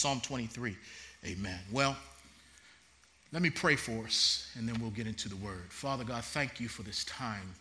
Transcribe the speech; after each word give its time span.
Psalm 0.00 0.18
23. 0.22 0.74
Amen. 1.26 1.58
Well, 1.70 1.94
let 3.32 3.42
me 3.42 3.50
pray 3.50 3.76
for 3.76 4.06
us 4.06 4.50
and 4.56 4.66
then 4.66 4.80
we'll 4.80 4.88
get 4.88 5.06
into 5.06 5.28
the 5.28 5.36
word. 5.36 5.66
Father 5.68 6.04
God, 6.04 6.24
thank 6.24 6.58
you 6.58 6.68
for 6.68 6.82
this 6.82 7.04
time 7.04 7.54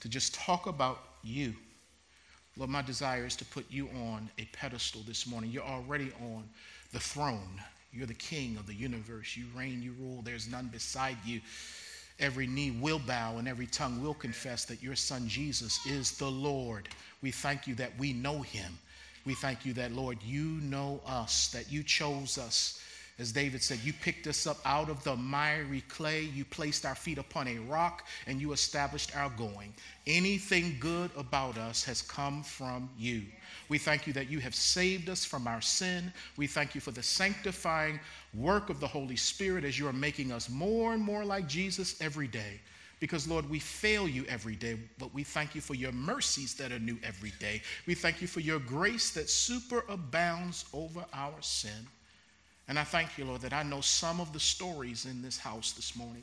to 0.00 0.08
just 0.08 0.34
talk 0.34 0.66
about 0.66 1.00
you. 1.22 1.52
Lord, 2.56 2.70
my 2.70 2.80
desire 2.80 3.26
is 3.26 3.36
to 3.36 3.44
put 3.44 3.66
you 3.70 3.90
on 4.06 4.30
a 4.38 4.46
pedestal 4.54 5.02
this 5.06 5.26
morning. 5.26 5.50
You're 5.50 5.62
already 5.62 6.10
on 6.22 6.48
the 6.94 6.98
throne. 6.98 7.60
You're 7.92 8.06
the 8.06 8.14
king 8.14 8.56
of 8.56 8.66
the 8.66 8.72
universe. 8.72 9.36
You 9.36 9.44
reign, 9.54 9.82
you 9.82 9.92
rule. 10.00 10.22
There's 10.22 10.50
none 10.50 10.68
beside 10.68 11.18
you. 11.26 11.42
Every 12.18 12.46
knee 12.46 12.70
will 12.70 13.00
bow 13.00 13.36
and 13.36 13.46
every 13.46 13.66
tongue 13.66 14.02
will 14.02 14.14
confess 14.14 14.64
that 14.64 14.82
your 14.82 14.96
son 14.96 15.28
Jesus 15.28 15.84
is 15.84 16.12
the 16.12 16.30
Lord. 16.30 16.88
We 17.20 17.30
thank 17.30 17.66
you 17.66 17.74
that 17.74 17.92
we 17.98 18.14
know 18.14 18.40
him. 18.40 18.78
We 19.24 19.34
thank 19.34 19.64
you 19.64 19.72
that, 19.74 19.92
Lord, 19.92 20.22
you 20.22 20.44
know 20.62 21.00
us, 21.06 21.48
that 21.48 21.70
you 21.70 21.82
chose 21.82 22.38
us 22.38 22.80
as 23.20 23.32
David 23.32 23.62
said, 23.62 23.80
you 23.84 23.92
picked 23.92 24.26
us 24.26 24.46
up 24.46 24.56
out 24.64 24.88
of 24.88 25.04
the 25.04 25.14
miry 25.14 25.82
clay, 25.82 26.22
you 26.22 26.42
placed 26.42 26.86
our 26.86 26.94
feet 26.94 27.18
upon 27.18 27.48
a 27.48 27.58
rock, 27.58 28.06
and 28.26 28.40
you 28.40 28.52
established 28.52 29.14
our 29.14 29.28
going. 29.28 29.74
Anything 30.06 30.78
good 30.80 31.10
about 31.18 31.58
us 31.58 31.84
has 31.84 32.00
come 32.00 32.42
from 32.42 32.88
you. 32.98 33.24
We 33.68 33.76
thank 33.76 34.06
you 34.06 34.14
that 34.14 34.30
you 34.30 34.38
have 34.38 34.54
saved 34.54 35.10
us 35.10 35.22
from 35.22 35.46
our 35.46 35.60
sin. 35.60 36.10
We 36.38 36.46
thank 36.46 36.74
you 36.74 36.80
for 36.80 36.92
the 36.92 37.02
sanctifying 37.02 38.00
work 38.32 38.70
of 38.70 38.80
the 38.80 38.86
Holy 38.86 39.16
Spirit 39.16 39.64
as 39.64 39.78
you 39.78 39.86
are 39.86 39.92
making 39.92 40.32
us 40.32 40.48
more 40.48 40.94
and 40.94 41.02
more 41.02 41.26
like 41.26 41.46
Jesus 41.46 42.00
every 42.00 42.26
day. 42.26 42.58
Because, 43.00 43.26
Lord, 43.26 43.48
we 43.48 43.58
fail 43.58 44.06
you 44.06 44.26
every 44.28 44.54
day, 44.54 44.76
but 44.98 45.12
we 45.14 45.24
thank 45.24 45.54
you 45.54 45.62
for 45.62 45.74
your 45.74 45.90
mercies 45.90 46.54
that 46.56 46.70
are 46.70 46.78
new 46.78 46.98
every 47.02 47.32
day. 47.40 47.62
We 47.86 47.94
thank 47.94 48.20
you 48.20 48.28
for 48.28 48.40
your 48.40 48.58
grace 48.58 49.10
that 49.12 49.26
superabounds 49.26 50.66
over 50.74 51.04
our 51.14 51.40
sin. 51.40 51.86
And 52.68 52.78
I 52.78 52.84
thank 52.84 53.16
you, 53.16 53.24
Lord, 53.24 53.40
that 53.40 53.54
I 53.54 53.62
know 53.62 53.80
some 53.80 54.20
of 54.20 54.32
the 54.34 54.38
stories 54.38 55.06
in 55.06 55.22
this 55.22 55.38
house 55.38 55.72
this 55.72 55.96
morning 55.96 56.22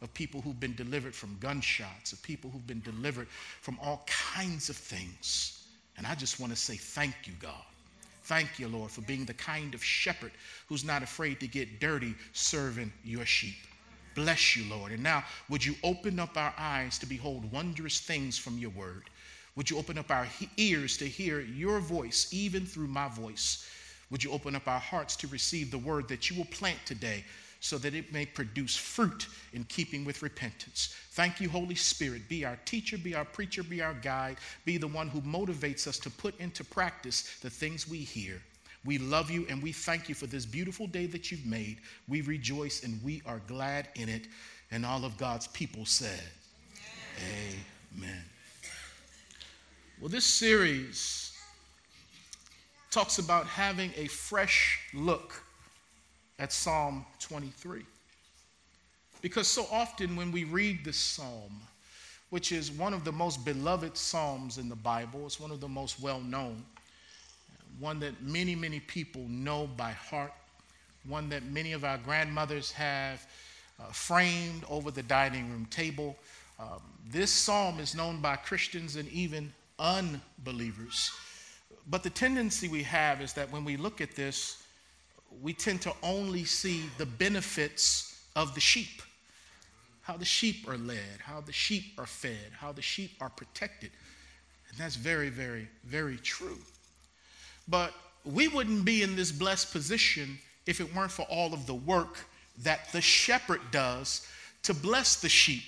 of 0.00 0.14
people 0.14 0.40
who've 0.40 0.58
been 0.58 0.76
delivered 0.76 1.14
from 1.14 1.36
gunshots, 1.40 2.12
of 2.12 2.22
people 2.22 2.50
who've 2.50 2.66
been 2.66 2.82
delivered 2.82 3.28
from 3.60 3.78
all 3.82 4.06
kinds 4.06 4.70
of 4.70 4.76
things. 4.76 5.66
And 5.98 6.06
I 6.06 6.14
just 6.14 6.40
want 6.40 6.52
to 6.52 6.58
say 6.58 6.76
thank 6.76 7.14
you, 7.24 7.34
God. 7.40 7.64
Thank 8.24 8.58
you, 8.58 8.68
Lord, 8.68 8.90
for 8.90 9.00
being 9.02 9.24
the 9.24 9.34
kind 9.34 9.74
of 9.74 9.82
shepherd 9.82 10.32
who's 10.68 10.84
not 10.84 11.02
afraid 11.02 11.40
to 11.40 11.48
get 11.48 11.80
dirty 11.80 12.14
serving 12.32 12.92
your 13.04 13.26
sheep. 13.26 13.56
Bless 14.14 14.56
you, 14.56 14.68
Lord. 14.68 14.92
And 14.92 15.02
now, 15.02 15.24
would 15.48 15.64
you 15.64 15.74
open 15.82 16.18
up 16.18 16.36
our 16.36 16.54
eyes 16.58 16.98
to 16.98 17.06
behold 17.06 17.50
wondrous 17.50 18.00
things 18.00 18.38
from 18.38 18.58
your 18.58 18.70
word? 18.70 19.04
Would 19.56 19.68
you 19.68 19.78
open 19.78 19.98
up 19.98 20.10
our 20.10 20.26
ears 20.56 20.96
to 20.98 21.08
hear 21.08 21.40
your 21.40 21.78
voice, 21.80 22.28
even 22.32 22.64
through 22.64 22.86
my 22.86 23.08
voice? 23.08 23.68
Would 24.10 24.24
you 24.24 24.30
open 24.30 24.54
up 24.54 24.68
our 24.68 24.78
hearts 24.78 25.16
to 25.16 25.26
receive 25.26 25.70
the 25.70 25.78
word 25.78 26.08
that 26.08 26.30
you 26.30 26.36
will 26.36 26.46
plant 26.46 26.78
today 26.84 27.24
so 27.60 27.78
that 27.78 27.94
it 27.94 28.12
may 28.12 28.26
produce 28.26 28.76
fruit 28.76 29.28
in 29.52 29.64
keeping 29.64 30.04
with 30.04 30.22
repentance? 30.22 30.94
Thank 31.12 31.40
you, 31.40 31.48
Holy 31.48 31.74
Spirit. 31.74 32.28
Be 32.28 32.44
our 32.44 32.58
teacher, 32.64 32.98
be 32.98 33.14
our 33.14 33.24
preacher, 33.24 33.62
be 33.62 33.82
our 33.82 33.94
guide, 33.94 34.36
be 34.64 34.78
the 34.78 34.88
one 34.88 35.08
who 35.08 35.20
motivates 35.20 35.86
us 35.86 35.98
to 36.00 36.10
put 36.10 36.38
into 36.40 36.64
practice 36.64 37.38
the 37.40 37.50
things 37.50 37.88
we 37.88 37.98
hear. 37.98 38.42
We 38.84 38.98
love 38.98 39.30
you 39.30 39.46
and 39.48 39.62
we 39.62 39.72
thank 39.72 40.08
you 40.08 40.14
for 40.14 40.26
this 40.26 40.44
beautiful 40.44 40.86
day 40.86 41.06
that 41.06 41.30
you've 41.30 41.46
made. 41.46 41.78
We 42.08 42.20
rejoice 42.22 42.82
and 42.82 43.02
we 43.02 43.22
are 43.26 43.40
glad 43.46 43.88
in 43.94 44.08
it. 44.08 44.26
And 44.70 44.84
all 44.84 45.04
of 45.04 45.16
God's 45.18 45.46
people 45.48 45.84
said, 45.84 46.22
Amen. 47.18 47.64
Amen. 47.98 48.22
Well, 50.00 50.08
this 50.08 50.24
series 50.24 51.38
talks 52.90 53.18
about 53.18 53.46
having 53.46 53.92
a 53.96 54.06
fresh 54.06 54.80
look 54.92 55.42
at 56.38 56.52
Psalm 56.52 57.06
23. 57.20 57.84
Because 59.20 59.46
so 59.46 59.66
often 59.70 60.16
when 60.16 60.32
we 60.32 60.44
read 60.44 60.84
this 60.84 60.96
psalm, 60.96 61.52
which 62.30 62.50
is 62.50 62.72
one 62.72 62.92
of 62.92 63.04
the 63.04 63.12
most 63.12 63.44
beloved 63.44 63.96
psalms 63.96 64.58
in 64.58 64.68
the 64.68 64.76
Bible, 64.76 65.26
it's 65.26 65.38
one 65.38 65.52
of 65.52 65.60
the 65.60 65.68
most 65.68 66.00
well 66.00 66.20
known, 66.20 66.64
one 67.82 67.98
that 67.98 68.22
many, 68.22 68.54
many 68.54 68.78
people 68.78 69.22
know 69.28 69.66
by 69.76 69.90
heart, 69.90 70.32
one 71.08 71.28
that 71.30 71.42
many 71.46 71.72
of 71.72 71.84
our 71.84 71.98
grandmothers 71.98 72.70
have 72.70 73.26
uh, 73.80 73.86
framed 73.86 74.62
over 74.70 74.92
the 74.92 75.02
dining 75.02 75.50
room 75.50 75.66
table. 75.66 76.16
Um, 76.60 76.80
this 77.10 77.32
psalm 77.32 77.80
is 77.80 77.96
known 77.96 78.20
by 78.20 78.36
Christians 78.36 78.94
and 78.94 79.08
even 79.10 79.52
unbelievers. 79.80 81.10
But 81.90 82.04
the 82.04 82.10
tendency 82.10 82.68
we 82.68 82.84
have 82.84 83.20
is 83.20 83.32
that 83.32 83.50
when 83.50 83.64
we 83.64 83.76
look 83.76 84.00
at 84.00 84.14
this, 84.14 84.62
we 85.42 85.52
tend 85.52 85.82
to 85.82 85.92
only 86.04 86.44
see 86.44 86.84
the 86.98 87.06
benefits 87.06 88.24
of 88.36 88.54
the 88.54 88.60
sheep 88.60 89.02
how 90.02 90.16
the 90.16 90.24
sheep 90.24 90.68
are 90.68 90.76
led, 90.76 91.20
how 91.20 91.40
the 91.40 91.52
sheep 91.52 91.94
are 91.96 92.06
fed, 92.06 92.50
how 92.58 92.72
the 92.72 92.82
sheep 92.82 93.12
are 93.20 93.30
protected. 93.30 93.90
And 94.68 94.78
that's 94.78 94.96
very, 94.96 95.28
very, 95.28 95.68
very 95.84 96.16
true. 96.16 96.58
But 97.68 97.92
we 98.24 98.48
wouldn't 98.48 98.84
be 98.84 99.02
in 99.02 99.16
this 99.16 99.32
blessed 99.32 99.72
position 99.72 100.38
if 100.66 100.80
it 100.80 100.94
weren't 100.94 101.12
for 101.12 101.22
all 101.22 101.52
of 101.52 101.66
the 101.66 101.74
work 101.74 102.18
that 102.62 102.92
the 102.92 103.00
shepherd 103.00 103.60
does 103.70 104.26
to 104.62 104.74
bless 104.74 105.16
the 105.16 105.28
sheep 105.28 105.64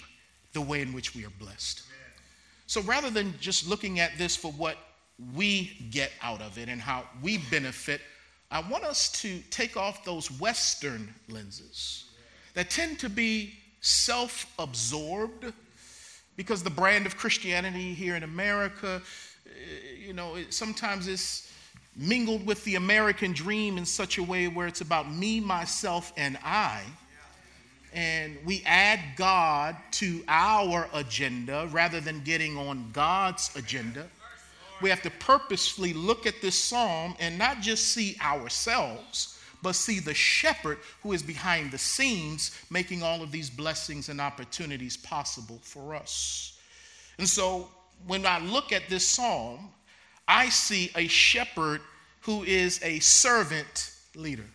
the 0.52 0.60
way 0.60 0.80
in 0.80 0.92
which 0.92 1.14
we 1.14 1.24
are 1.24 1.32
blessed. 1.40 1.82
So 2.66 2.80
rather 2.82 3.10
than 3.10 3.34
just 3.40 3.68
looking 3.68 4.00
at 4.00 4.16
this 4.16 4.36
for 4.36 4.52
what 4.52 4.76
we 5.34 5.88
get 5.90 6.12
out 6.22 6.40
of 6.40 6.58
it 6.58 6.68
and 6.68 6.80
how 6.80 7.04
we 7.22 7.38
benefit, 7.38 8.00
I 8.50 8.60
want 8.60 8.84
us 8.84 9.10
to 9.22 9.40
take 9.50 9.76
off 9.76 10.04
those 10.04 10.30
Western 10.40 11.12
lenses 11.28 12.04
that 12.54 12.70
tend 12.70 12.98
to 13.00 13.08
be 13.08 13.54
self 13.80 14.46
absorbed 14.58 15.52
because 16.36 16.62
the 16.62 16.70
brand 16.70 17.06
of 17.06 17.16
Christianity 17.16 17.94
here 17.94 18.16
in 18.16 18.22
America, 18.22 19.02
eh, 19.46 20.06
you 20.06 20.12
know, 20.12 20.36
sometimes 20.50 21.06
it's 21.06 21.52
mingled 21.96 22.46
with 22.46 22.62
the 22.64 22.74
American 22.74 23.32
dream 23.32 23.78
in 23.78 23.84
such 23.84 24.18
a 24.18 24.22
way 24.22 24.48
where 24.48 24.66
it's 24.66 24.80
about 24.80 25.10
me, 25.12 25.40
myself, 25.40 26.12
and 26.16 26.38
I. 26.44 26.82
And 27.92 28.36
we 28.44 28.62
add 28.66 29.00
God 29.16 29.76
to 29.92 30.24
our 30.26 30.88
agenda 30.92 31.68
rather 31.70 32.00
than 32.00 32.20
getting 32.24 32.56
on 32.58 32.90
God's 32.92 33.54
agenda 33.56 34.08
we 34.80 34.90
have 34.90 35.02
to 35.02 35.10
purposefully 35.10 35.92
look 35.92 36.26
at 36.26 36.40
this 36.42 36.58
psalm 36.58 37.14
and 37.18 37.38
not 37.38 37.60
just 37.60 37.88
see 37.88 38.16
ourselves, 38.20 39.38
but 39.62 39.74
see 39.74 39.98
the 39.98 40.14
shepherd 40.14 40.78
who 41.02 41.12
is 41.12 41.22
behind 41.22 41.70
the 41.70 41.78
scenes 41.78 42.50
making 42.70 43.02
all 43.02 43.22
of 43.22 43.32
these 43.32 43.48
blessings 43.48 44.08
and 44.10 44.20
opportunities 44.20 44.96
possible 44.96 45.58
for 45.62 45.94
us. 45.94 46.58
And 47.18 47.26
so 47.26 47.68
when 48.06 48.26
I 48.26 48.40
look 48.40 48.72
at 48.72 48.88
this 48.88 49.08
psalm, 49.08 49.70
I 50.26 50.48
see 50.48 50.90
a 50.96 51.06
shepherd 51.06 51.80
who 52.20 52.42
is 52.44 52.80
a 52.82 52.98
servant 53.00 53.92
leader. 54.14 54.46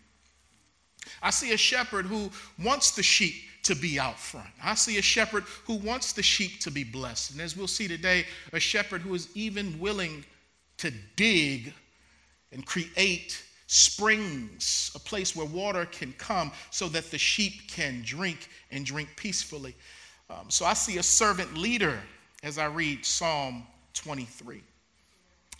I 1.22 1.30
see 1.30 1.54
a 1.54 1.58
shepherd 1.58 2.06
who 2.06 2.32
wants 2.64 2.92
the 2.92 3.04
sheep 3.04 3.36
to 3.64 3.76
be 3.76 4.00
out 4.00 4.18
front. 4.18 4.48
I 4.64 4.76
see 4.76 4.98
a 4.98 5.02
shepherd 5.02 5.44
who 5.66 5.76
wants 5.76 6.14
the 6.14 6.24
sheep 6.24 6.60
to 6.62 6.72
be 6.72 6.84
blessed. 6.84 7.32
And 7.32 7.42
as 7.42 7.56
we'll 7.56 7.68
see 7.68 7.88
today, 7.88 8.26
a 8.54 8.60
shepherd 8.60 9.02
who 9.02 9.14
is 9.14 9.30
even 9.36 9.78
willing 9.80 10.24
to 10.78 10.92
dig 11.16 11.74
and 12.52 12.66
create 12.66 13.44
springs, 13.68 14.92
a 14.96 15.00
place 15.00 15.36
where 15.36 15.46
water 15.46 15.86
can 15.86 16.14
come 16.14 16.52
so 16.72 16.88
that 16.90 17.12
the 17.12 17.18
sheep 17.18 17.70
can 17.70 18.02
drink 18.04 18.50
and 18.72 18.86
drink 18.86 19.10
peacefully. 19.16 19.76
Um, 20.30 20.50
so 20.50 20.66
I 20.66 20.74
see 20.74 20.98
a 20.98 21.04
servant 21.04 21.56
leader 21.56 22.00
as 22.44 22.58
I 22.58 22.66
read 22.66 23.06
Psalm 23.06 23.68
23. 23.94 24.64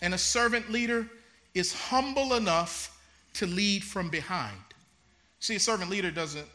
And 0.02 0.14
a 0.14 0.18
servant 0.18 0.70
leader 0.70 1.06
is 1.54 1.72
humble 1.72 2.34
enough 2.34 2.98
to 3.34 3.46
lead 3.46 3.84
from 3.84 4.08
behind. 4.08 4.56
See, 5.40 5.56
a 5.56 5.60
servant 5.60 5.90
leader 5.90 6.10
doesn't 6.10 6.46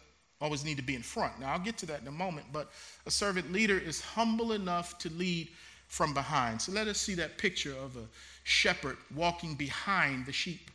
always 0.42 0.64
need 0.64 0.78
to 0.78 0.84
be 0.84 0.96
in 0.96 1.02
front. 1.02 1.40
Now, 1.40 1.54
I'll 1.54 1.60
get 1.60 1.78
to 1.80 1.86
that 1.88 2.02
in 2.02 2.08
a 2.08 2.12
moment, 2.12 2.48
but 2.52 2.72
a 3.06 3.12
servant 3.12 3.52
leader 3.52 3.78
is 3.78 4.02
humble 4.02 4.52
enough 4.52 4.98
to 5.00 5.10
lead 5.10 5.50
from 5.88 6.14
behind. 6.14 6.62
So 6.62 6.72
let 6.72 6.88
us 6.88 7.00
see 7.00 7.14
that 7.16 7.38
picture 7.38 7.74
of 7.74 7.96
a 7.96 8.06
shepherd 8.44 8.98
walking 9.16 9.56
behind 9.56 10.25
the 10.25 10.31
sheep. 10.31 10.72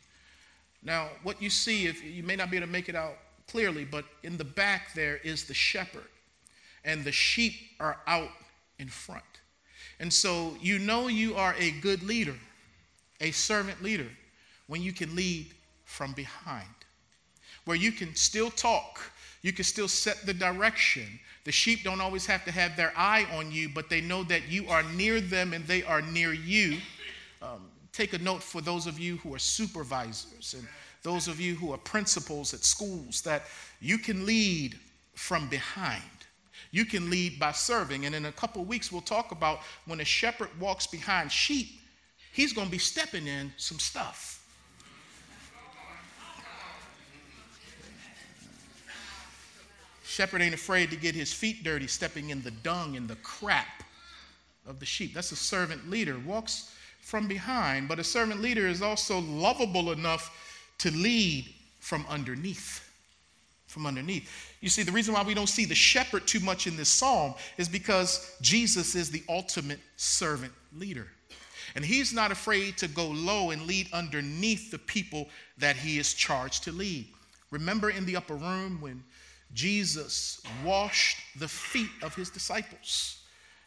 Now, 0.83 1.09
what 1.23 1.41
you 1.41 1.49
see, 1.49 1.85
if 1.85 2.03
you 2.03 2.23
may 2.23 2.35
not 2.35 2.49
be 2.49 2.57
able 2.57 2.67
to 2.67 2.71
make 2.71 2.89
it 2.89 2.95
out 2.95 3.17
clearly, 3.47 3.85
but 3.85 4.05
in 4.23 4.37
the 4.37 4.43
back 4.43 4.93
there 4.93 5.17
is 5.17 5.45
the 5.45 5.53
shepherd, 5.53 6.07
and 6.83 7.03
the 7.03 7.11
sheep 7.11 7.53
are 7.79 7.97
out 8.07 8.31
in 8.79 8.87
front. 8.87 9.23
And 9.99 10.11
so 10.11 10.55
you 10.59 10.79
know 10.79 11.07
you 11.07 11.35
are 11.35 11.53
a 11.59 11.71
good 11.71 12.01
leader, 12.01 12.35
a 13.21 13.31
servant 13.31 13.81
leader, 13.81 14.09
when 14.67 14.81
you 14.81 14.91
can 14.91 15.15
lead 15.15 15.47
from 15.85 16.11
behind, 16.13 16.67
where 17.65 17.77
you 17.77 17.91
can 17.91 18.15
still 18.15 18.49
talk 18.49 18.99
you 19.41 19.51
can 19.51 19.65
still 19.65 19.87
set 19.87 20.25
the 20.25 20.33
direction. 20.33 21.19
The 21.45 21.51
sheep 21.51 21.83
don't 21.83 22.01
always 22.01 22.25
have 22.27 22.45
to 22.45 22.51
have 22.51 22.75
their 22.77 22.93
eye 22.95 23.25
on 23.33 23.51
you, 23.51 23.69
but 23.69 23.89
they 23.89 24.01
know 24.01 24.23
that 24.25 24.47
you 24.49 24.67
are 24.69 24.83
near 24.83 25.19
them 25.19 25.53
and 25.53 25.65
they 25.65 25.83
are 25.83 26.01
near 26.01 26.33
you. 26.33 26.77
Um, 27.41 27.67
take 27.91 28.13
a 28.13 28.19
note 28.19 28.43
for 28.43 28.61
those 28.61 28.85
of 28.85 28.99
you 28.99 29.17
who 29.17 29.33
are 29.33 29.39
supervisors 29.39 30.55
and 30.57 30.67
those 31.01 31.27
of 31.27 31.39
you 31.39 31.55
who 31.55 31.73
are 31.73 31.79
principals 31.79 32.53
at 32.53 32.63
schools 32.63 33.21
that 33.23 33.43
you 33.79 33.97
can 33.97 34.25
lead 34.25 34.77
from 35.15 35.47
behind. 35.49 36.03
You 36.69 36.85
can 36.85 37.09
lead 37.09 37.39
by 37.39 37.51
serving. 37.51 38.05
And 38.05 38.13
in 38.13 38.27
a 38.27 38.31
couple 38.31 38.63
weeks, 38.63 38.91
we'll 38.91 39.01
talk 39.01 39.31
about 39.31 39.61
when 39.87 39.99
a 39.99 40.05
shepherd 40.05 40.49
walks 40.59 40.85
behind 40.85 41.31
sheep, 41.31 41.80
he's 42.31 42.53
going 42.53 42.67
to 42.67 42.71
be 42.71 42.77
stepping 42.77 43.27
in 43.27 43.53
some 43.57 43.79
stuff. 43.79 44.41
Shepherd 50.03 50.41
ain't 50.41 50.53
afraid 50.53 50.91
to 50.91 50.97
get 50.97 51.15
his 51.15 51.31
feet 51.31 51.63
dirty, 51.63 51.87
stepping 51.87 52.31
in 52.31 52.41
the 52.41 52.51
dung 52.51 52.97
and 52.97 53.07
the 53.07 53.15
crap 53.17 53.83
of 54.67 54.79
the 54.79 54.85
sheep. 54.85 55.13
That's 55.13 55.31
a 55.31 55.37
servant 55.37 55.89
leader. 55.89 56.19
Walks 56.19 56.75
from 57.01 57.27
behind, 57.27 57.87
but 57.87 57.97
a 57.97 58.03
servant 58.03 58.41
leader 58.41 58.67
is 58.67 58.81
also 58.81 59.19
lovable 59.19 59.91
enough 59.93 60.37
to 60.79 60.91
lead 60.91 61.45
from 61.79 62.05
underneath. 62.09 62.87
From 63.67 63.85
underneath. 63.85 64.53
You 64.59 64.67
see, 64.67 64.83
the 64.83 64.91
reason 64.91 65.13
why 65.13 65.23
we 65.23 65.33
don't 65.33 65.47
see 65.47 65.63
the 65.63 65.75
shepherd 65.75 66.27
too 66.27 66.41
much 66.41 66.67
in 66.67 66.75
this 66.75 66.89
psalm 66.89 67.33
is 67.57 67.69
because 67.69 68.35
Jesus 68.41 68.95
is 68.95 69.11
the 69.11 69.23
ultimate 69.29 69.79
servant 69.95 70.51
leader. 70.75 71.07
And 71.75 71.85
he's 71.85 72.13
not 72.13 72.31
afraid 72.31 72.77
to 72.77 72.87
go 72.87 73.07
low 73.07 73.51
and 73.51 73.63
lead 73.63 73.87
underneath 73.93 74.71
the 74.71 74.79
people 74.79 75.29
that 75.57 75.75
he 75.75 75.99
is 75.99 76.13
charged 76.13 76.63
to 76.65 76.71
lead. 76.71 77.07
Remember 77.49 77.89
in 77.89 78.05
the 78.05 78.15
upper 78.15 78.35
room 78.35 78.79
when 78.81 79.03
Jesus 79.53 80.41
washed 80.63 81.17
the 81.37 81.47
feet 81.47 81.91
of 82.01 82.15
his 82.15 82.29
disciples? 82.29 83.19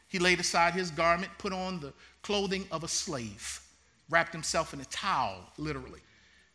He 0.08 0.18
laid 0.18 0.40
aside 0.40 0.74
his 0.74 0.90
garment, 0.90 1.32
put 1.38 1.52
on 1.52 1.80
the 1.80 1.92
clothing 2.22 2.66
of 2.70 2.84
a 2.84 2.88
slave, 2.88 3.60
wrapped 4.08 4.32
himself 4.32 4.72
in 4.72 4.80
a 4.80 4.84
towel, 4.86 5.36
literally. 5.58 6.00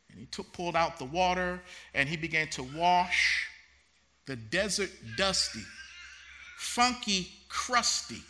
And 0.09 0.19
he 0.19 0.25
took, 0.27 0.51
pulled 0.53 0.75
out 0.75 0.97
the 0.97 1.05
water 1.05 1.61
and 1.93 2.09
he 2.09 2.17
began 2.17 2.47
to 2.49 2.63
wash 2.63 3.47
the 4.25 4.35
desert 4.35 4.89
dusty, 5.17 5.63
funky, 6.57 7.27
crusty 7.47 8.21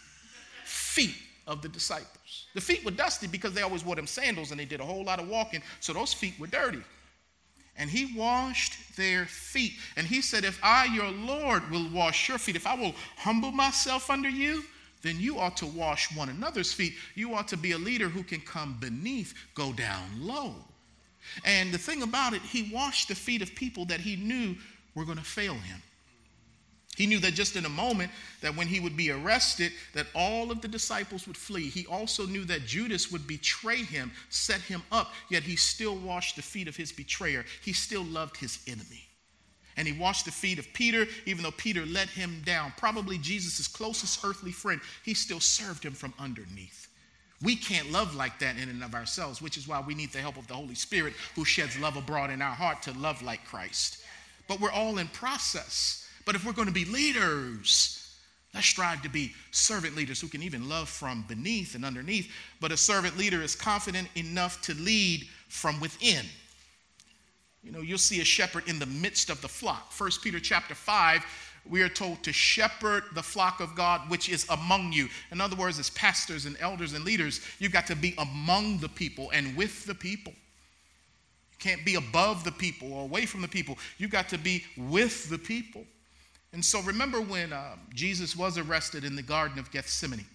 feet 0.66 1.16
of 1.48 1.62
the 1.62 1.70
disciples. 1.70 2.19
The 2.54 2.62
feet 2.62 2.84
were 2.84 2.92
dusty 2.92 3.28
because 3.28 3.54
they 3.54 3.62
always 3.62 3.84
wore 3.84 3.96
them 3.96 4.08
sandals 4.08 4.52
and 4.52 4.60
they 4.60 4.66
did 4.66 4.82
a 4.82 4.86
whole 4.86 5.04
lot 5.04 5.20
of 5.20 5.28
walking, 5.28 5.62
so 5.80 5.94
those 5.94 6.14
feet 6.14 6.40
were 6.40 6.48
dirty. 6.48 6.82
And 7.78 7.90
he 7.90 8.14
washed 8.18 8.98
their 8.98 9.26
feet. 9.26 9.74
And 9.96 10.06
he 10.06 10.22
said, 10.22 10.44
If 10.44 10.60
I, 10.62 10.86
your 10.86 11.10
Lord, 11.10 11.70
will 11.72 11.90
wash 11.92 12.28
your 12.28 12.38
feet, 12.38 12.58
if 12.58 12.68
I 12.68 12.76
will 12.76 12.94
humble 13.16 13.52
myself 13.52 14.10
under 14.10 14.30
you, 14.30 14.64
then 15.02 15.20
you 15.20 15.40
ought 15.40 15.56
to 15.58 15.66
wash 15.66 16.14
one 16.16 16.28
another's 16.28 16.74
feet. 16.74 16.94
You 17.16 17.34
ought 17.34 17.48
to 17.50 17.58
be 17.58 17.72
a 17.72 17.78
leader 17.78 18.10
who 18.10 18.24
can 18.24 18.42
come 18.42 18.78
beneath, 18.82 19.34
go 19.56 19.72
down 19.72 20.04
low. 20.20 20.56
And 21.46 21.72
the 21.72 21.78
thing 21.78 22.02
about 22.02 22.34
it, 22.34 22.42
he 22.42 22.70
washed 22.74 23.08
the 23.08 23.16
feet 23.16 23.42
of 23.42 23.56
people 23.56 23.86
that 23.86 24.02
he 24.02 24.18
knew 24.18 24.56
were 24.96 25.06
going 25.06 25.18
to 25.18 25.24
fail 25.24 25.54
him. 25.54 25.82
He 27.00 27.08
knew 27.08 27.20
that 27.20 27.34
just 27.34 27.56
in 27.56 27.64
a 27.64 27.70
moment 27.70 28.12
that 28.42 28.58
when 28.58 28.68
he 28.68 28.82
would 28.82 28.98
be 28.98 29.10
arrested 29.10 29.72
that 29.94 30.08
all 30.14 30.52
of 30.52 30.60
the 30.60 30.68
disciples 30.68 31.28
would 31.28 31.38
flee. 31.38 31.70
He 31.70 31.86
also 31.86 32.26
knew 32.26 32.44
that 32.44 32.66
Judas 32.66 33.10
would 33.10 33.26
betray 33.26 33.78
him, 33.78 34.12
set 34.28 34.60
him 34.60 34.84
up, 34.92 35.14
yet 35.30 35.44
he 35.44 35.56
still 35.56 35.96
washed 35.96 36.36
the 36.36 36.42
feet 36.42 36.68
of 36.68 36.76
his 36.76 36.92
betrayer. 36.92 37.46
He 37.64 37.72
still 37.72 38.04
loved 38.04 38.36
his 38.36 38.60
enemy 38.68 39.08
and 39.78 39.88
he 39.88 39.98
washed 39.98 40.26
the 40.26 40.32
feet 40.32 40.60
of 40.60 40.68
Peter, 40.74 41.08
even 41.26 41.42
though 41.42 41.52
Peter 41.52 41.86
let 41.86 42.10
him 42.10 42.42
down. 42.44 42.74
Probably 42.76 43.18
Jesus' 43.18 43.66
closest 43.66 44.26
earthly 44.26 44.52
friend, 44.52 44.82
he 45.06 45.14
still 45.14 45.40
served 45.40 45.86
him 45.86 45.94
from 45.94 46.14
underneath. 46.20 46.90
We 47.42 47.56
can't 47.56 47.90
love 47.94 48.14
like 48.14 48.40
that 48.40 48.58
in 48.58 48.68
and 48.68 48.84
of 48.84 48.94
ourselves, 48.94 49.42
which 49.42 49.56
is 49.56 49.70
why 49.70 49.80
we 49.80 49.96
need 49.96 50.12
the 50.12 50.20
help 50.20 50.36
of 50.36 50.48
the 50.48 50.54
Holy 50.54 50.76
Spirit 50.76 51.14
who 51.34 51.46
sheds 51.46 51.80
love 51.80 51.96
abroad 51.96 52.30
in 52.30 52.42
our 52.42 52.54
heart 52.54 52.82
to 52.82 52.92
love 52.92 53.22
like 53.22 53.46
Christ. 53.46 54.04
But 54.50 54.60
we're 54.60 54.70
all 54.70 54.98
in 54.98 55.08
process. 55.08 56.09
But 56.30 56.36
if 56.36 56.46
we're 56.46 56.54
going 56.54 56.68
to 56.68 56.72
be 56.72 56.86
leaders, 56.86 58.14
let's 58.54 58.68
strive 58.68 59.02
to 59.02 59.10
be 59.10 59.34
servant 59.50 59.96
leaders 59.96 60.22
who 60.22 60.28
can 60.28 60.44
even 60.44 60.70
love 60.70 60.88
from 60.88 61.26
beneath 61.28 61.74
and 61.74 61.84
underneath. 61.84 62.32
But 62.62 62.72
a 62.72 62.78
servant 62.78 63.18
leader 63.18 63.42
is 63.42 63.56
confident 63.56 64.10
enough 64.14 64.62
to 64.62 64.76
lead 64.76 65.28
from 65.48 65.80
within. 65.80 66.24
You 67.64 67.72
know, 67.72 67.82
you'll 67.82 67.98
see 67.98 68.22
a 68.22 68.26
shepherd 68.26 68.70
in 68.70 68.78
the 68.78 68.86
midst 68.86 69.32
of 69.32 69.42
the 69.42 69.48
flock. 69.48 69.92
First 69.92 70.22
Peter 70.22 70.40
chapter 70.40 70.76
5, 70.76 71.26
we 71.68 71.82
are 71.82 71.90
told 71.90 72.22
to 72.22 72.32
shepherd 72.32 73.06
the 73.16 73.24
flock 73.24 73.60
of 73.60 73.74
God 73.74 74.08
which 74.08 74.30
is 74.30 74.46
among 74.50 74.92
you. 74.92 75.08
In 75.32 75.42
other 75.42 75.56
words, 75.56 75.80
as 75.80 75.90
pastors 75.90 76.46
and 76.46 76.56
elders 76.60 76.94
and 76.94 77.04
leaders, 77.04 77.42
you've 77.58 77.74
got 77.74 77.88
to 77.88 77.96
be 77.96 78.14
among 78.20 78.78
the 78.78 78.90
people 78.90 79.32
and 79.34 79.58
with 79.58 79.84
the 79.88 79.96
people. 79.96 80.34
You 80.34 81.58
can't 81.58 81.84
be 81.84 81.96
above 81.96 82.44
the 82.44 82.52
people 82.52 82.94
or 82.94 83.02
away 83.02 83.26
from 83.26 83.42
the 83.42 83.48
people. 83.48 83.80
You've 83.98 84.12
got 84.12 84.30
to 84.30 84.38
be 84.38 84.64
with 84.78 85.28
the 85.32 85.40
people. 85.40 85.88
And 86.54 86.64
so 86.64 86.82
remember 86.82 87.22
when 87.22 87.54
uh, 87.54 87.76
Jesus 87.94 88.36
was 88.36 88.58
arrested 88.58 89.04
in 89.04 89.16
the 89.16 89.22
Garden 89.22 89.60
of 89.60 89.72
Gethsemane, 89.72 90.26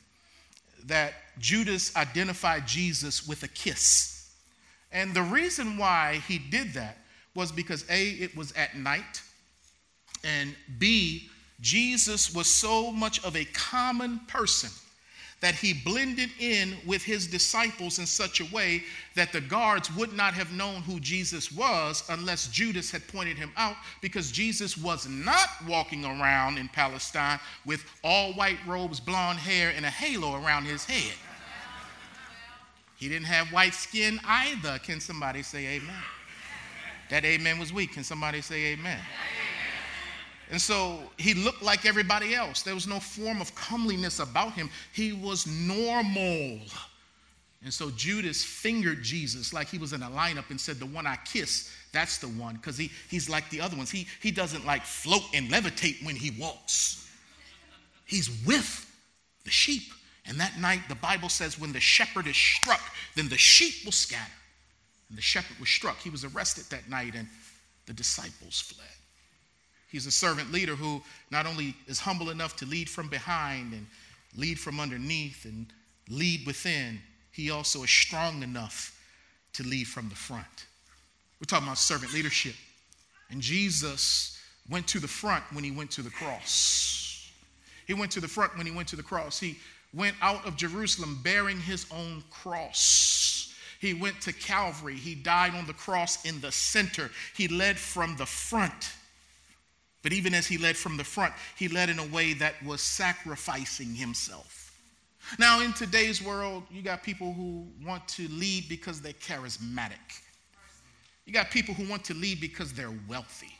that 0.86 1.14
Judas 1.38 1.94
identified 1.96 2.66
Jesus 2.66 3.26
with 3.26 3.42
a 3.42 3.48
kiss. 3.48 4.32
And 4.92 5.12
the 5.12 5.22
reason 5.22 5.76
why 5.76 6.22
he 6.28 6.38
did 6.38 6.74
that 6.74 6.98
was 7.34 7.50
because 7.50 7.84
A, 7.90 8.10
it 8.10 8.36
was 8.36 8.52
at 8.52 8.76
night, 8.76 9.22
and 10.22 10.54
B, 10.78 11.28
Jesus 11.60 12.34
was 12.34 12.46
so 12.46 12.92
much 12.92 13.24
of 13.24 13.36
a 13.36 13.44
common 13.46 14.20
person 14.28 14.70
that 15.44 15.54
he 15.54 15.74
blended 15.74 16.30
in 16.40 16.74
with 16.86 17.02
his 17.02 17.26
disciples 17.26 17.98
in 17.98 18.06
such 18.06 18.40
a 18.40 18.46
way 18.46 18.82
that 19.14 19.30
the 19.30 19.42
guards 19.42 19.94
would 19.94 20.10
not 20.14 20.32
have 20.32 20.50
known 20.52 20.80
who 20.80 20.98
Jesus 20.98 21.52
was 21.52 22.02
unless 22.08 22.48
Judas 22.48 22.90
had 22.90 23.06
pointed 23.08 23.36
him 23.36 23.52
out, 23.58 23.76
because 24.00 24.32
Jesus 24.32 24.78
was 24.78 25.06
not 25.06 25.50
walking 25.68 26.06
around 26.06 26.56
in 26.56 26.66
Palestine 26.68 27.38
with 27.66 27.84
all 28.02 28.32
white 28.32 28.56
robes, 28.66 29.00
blonde 29.00 29.38
hair, 29.38 29.74
and 29.76 29.84
a 29.84 29.90
halo 29.90 30.42
around 30.42 30.64
his 30.64 30.86
head. 30.86 31.12
He 32.96 33.10
didn't 33.10 33.26
have 33.26 33.48
white 33.48 33.74
skin 33.74 34.18
either. 34.24 34.78
Can 34.78 34.98
somebody 34.98 35.42
say 35.42 35.76
amen? 35.76 36.02
That 37.10 37.26
amen 37.26 37.58
was 37.58 37.70
weak. 37.70 37.92
Can 37.92 38.02
somebody 38.02 38.40
say 38.40 38.72
amen? 38.72 38.98
And 40.54 40.62
so 40.62 41.00
he 41.16 41.34
looked 41.34 41.62
like 41.62 41.84
everybody 41.84 42.32
else. 42.32 42.62
There 42.62 42.76
was 42.76 42.86
no 42.86 43.00
form 43.00 43.40
of 43.40 43.52
comeliness 43.56 44.20
about 44.20 44.52
him. 44.52 44.70
He 44.92 45.12
was 45.12 45.48
normal. 45.48 46.60
And 47.64 47.74
so 47.74 47.90
Judas 47.90 48.44
fingered 48.44 49.02
Jesus 49.02 49.52
like 49.52 49.66
he 49.66 49.78
was 49.78 49.92
in 49.92 50.04
a 50.04 50.08
lineup 50.08 50.50
and 50.50 50.60
said, 50.60 50.78
The 50.78 50.86
one 50.86 51.08
I 51.08 51.18
kiss, 51.24 51.74
that's 51.90 52.18
the 52.18 52.28
one. 52.28 52.54
Because 52.54 52.78
he, 52.78 52.92
he's 53.10 53.28
like 53.28 53.50
the 53.50 53.60
other 53.60 53.76
ones. 53.76 53.90
He, 53.90 54.06
he 54.22 54.30
doesn't 54.30 54.64
like 54.64 54.84
float 54.84 55.24
and 55.34 55.50
levitate 55.50 56.06
when 56.06 56.14
he 56.14 56.30
walks, 56.40 57.10
he's 58.06 58.30
with 58.46 58.88
the 59.42 59.50
sheep. 59.50 59.92
And 60.24 60.38
that 60.38 60.60
night, 60.60 60.82
the 60.88 60.94
Bible 60.94 61.30
says, 61.30 61.58
when 61.58 61.72
the 61.72 61.80
shepherd 61.80 62.28
is 62.28 62.36
struck, 62.36 62.80
then 63.16 63.28
the 63.28 63.36
sheep 63.36 63.84
will 63.84 63.90
scatter. 63.90 64.22
And 65.08 65.18
the 65.18 65.22
shepherd 65.22 65.58
was 65.58 65.68
struck. 65.68 65.98
He 65.98 66.10
was 66.10 66.24
arrested 66.24 66.66
that 66.70 66.88
night, 66.88 67.16
and 67.16 67.26
the 67.86 67.92
disciples 67.92 68.60
fled. 68.60 68.86
He's 69.94 70.06
a 70.06 70.10
servant 70.10 70.50
leader 70.50 70.74
who 70.74 71.00
not 71.30 71.46
only 71.46 71.72
is 71.86 72.00
humble 72.00 72.30
enough 72.30 72.56
to 72.56 72.66
lead 72.66 72.90
from 72.90 73.06
behind 73.06 73.72
and 73.72 73.86
lead 74.36 74.58
from 74.58 74.80
underneath 74.80 75.44
and 75.44 75.66
lead 76.10 76.44
within, 76.48 76.98
he 77.30 77.52
also 77.52 77.84
is 77.84 77.90
strong 77.90 78.42
enough 78.42 79.00
to 79.52 79.62
lead 79.62 79.86
from 79.86 80.08
the 80.08 80.16
front. 80.16 80.66
We're 81.40 81.44
talking 81.46 81.68
about 81.68 81.78
servant 81.78 82.12
leadership. 82.12 82.56
And 83.30 83.40
Jesus 83.40 84.36
went 84.68 84.88
to 84.88 84.98
the 84.98 85.06
front 85.06 85.44
when 85.52 85.62
he 85.62 85.70
went 85.70 85.92
to 85.92 86.02
the 86.02 86.10
cross. 86.10 87.30
He 87.86 87.94
went 87.94 88.10
to 88.10 88.20
the 88.20 88.26
front 88.26 88.56
when 88.56 88.66
he 88.66 88.72
went 88.72 88.88
to 88.88 88.96
the 88.96 89.02
cross. 89.04 89.38
He 89.38 89.60
went 89.92 90.16
out 90.20 90.44
of 90.44 90.56
Jerusalem 90.56 91.20
bearing 91.22 91.60
his 91.60 91.86
own 91.92 92.24
cross. 92.32 93.54
He 93.80 93.94
went 93.94 94.20
to 94.22 94.32
Calvary. 94.32 94.96
He 94.96 95.14
died 95.14 95.54
on 95.54 95.68
the 95.68 95.72
cross 95.72 96.24
in 96.24 96.40
the 96.40 96.50
center. 96.50 97.12
He 97.36 97.46
led 97.46 97.78
from 97.78 98.16
the 98.16 98.26
front. 98.26 98.90
But 100.04 100.12
even 100.12 100.34
as 100.34 100.46
he 100.46 100.58
led 100.58 100.76
from 100.76 100.96
the 100.96 101.02
front, 101.02 101.34
he 101.56 101.66
led 101.66 101.88
in 101.88 101.98
a 101.98 102.06
way 102.06 102.34
that 102.34 102.62
was 102.62 102.82
sacrificing 102.82 103.94
himself. 103.94 104.78
Now, 105.38 105.62
in 105.62 105.72
today's 105.72 106.22
world, 106.22 106.64
you 106.70 106.82
got 106.82 107.02
people 107.02 107.32
who 107.32 107.66
want 107.82 108.06
to 108.08 108.28
lead 108.28 108.68
because 108.68 109.00
they're 109.00 109.14
charismatic. 109.14 110.22
You 111.24 111.32
got 111.32 111.50
people 111.50 111.74
who 111.74 111.88
want 111.88 112.04
to 112.04 112.14
lead 112.14 112.38
because 112.38 112.74
they're 112.74 112.92
wealthy. 113.08 113.54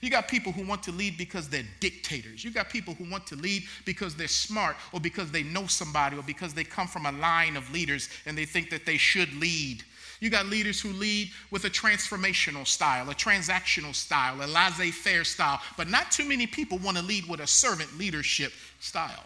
You 0.00 0.10
got 0.10 0.28
people 0.28 0.52
who 0.52 0.64
want 0.64 0.84
to 0.84 0.92
lead 0.92 1.18
because 1.18 1.48
they're 1.48 1.66
dictators. 1.80 2.44
You 2.44 2.52
got 2.52 2.70
people 2.70 2.94
who 2.94 3.10
want 3.10 3.26
to 3.26 3.34
lead 3.34 3.64
because 3.84 4.14
they're 4.14 4.28
smart 4.28 4.76
or 4.92 5.00
because 5.00 5.32
they 5.32 5.42
know 5.42 5.66
somebody 5.66 6.16
or 6.16 6.22
because 6.22 6.54
they 6.54 6.62
come 6.62 6.86
from 6.86 7.06
a 7.06 7.12
line 7.12 7.56
of 7.56 7.70
leaders 7.72 8.08
and 8.26 8.38
they 8.38 8.44
think 8.44 8.70
that 8.70 8.86
they 8.86 8.96
should 8.96 9.34
lead. 9.34 9.82
You 10.20 10.28
got 10.28 10.46
leaders 10.46 10.80
who 10.80 10.90
lead 10.90 11.30
with 11.50 11.64
a 11.64 11.70
transformational 11.70 12.66
style, 12.66 13.08
a 13.10 13.14
transactional 13.14 13.94
style, 13.94 14.42
a 14.42 14.46
laissez 14.46 14.90
faire 14.90 15.24
style, 15.24 15.60
but 15.78 15.88
not 15.88 16.10
too 16.10 16.26
many 16.26 16.46
people 16.46 16.78
want 16.78 16.98
to 16.98 17.02
lead 17.02 17.26
with 17.26 17.40
a 17.40 17.46
servant 17.46 17.98
leadership 17.98 18.52
style. 18.80 19.24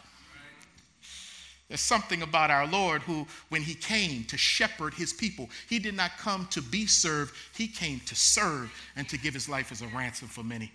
There's 1.68 1.80
something 1.80 2.22
about 2.22 2.50
our 2.50 2.66
Lord 2.66 3.02
who, 3.02 3.26
when 3.48 3.62
he 3.62 3.74
came 3.74 4.24
to 4.24 4.36
shepherd 4.36 4.94
his 4.94 5.12
people, 5.12 5.48
he 5.68 5.78
did 5.78 5.94
not 5.94 6.16
come 6.18 6.46
to 6.50 6.62
be 6.62 6.86
served, 6.86 7.34
he 7.56 7.66
came 7.66 8.00
to 8.06 8.14
serve 8.14 8.72
and 8.94 9.08
to 9.08 9.18
give 9.18 9.34
his 9.34 9.48
life 9.48 9.72
as 9.72 9.82
a 9.82 9.88
ransom 9.88 10.28
for 10.28 10.44
many. 10.44 10.70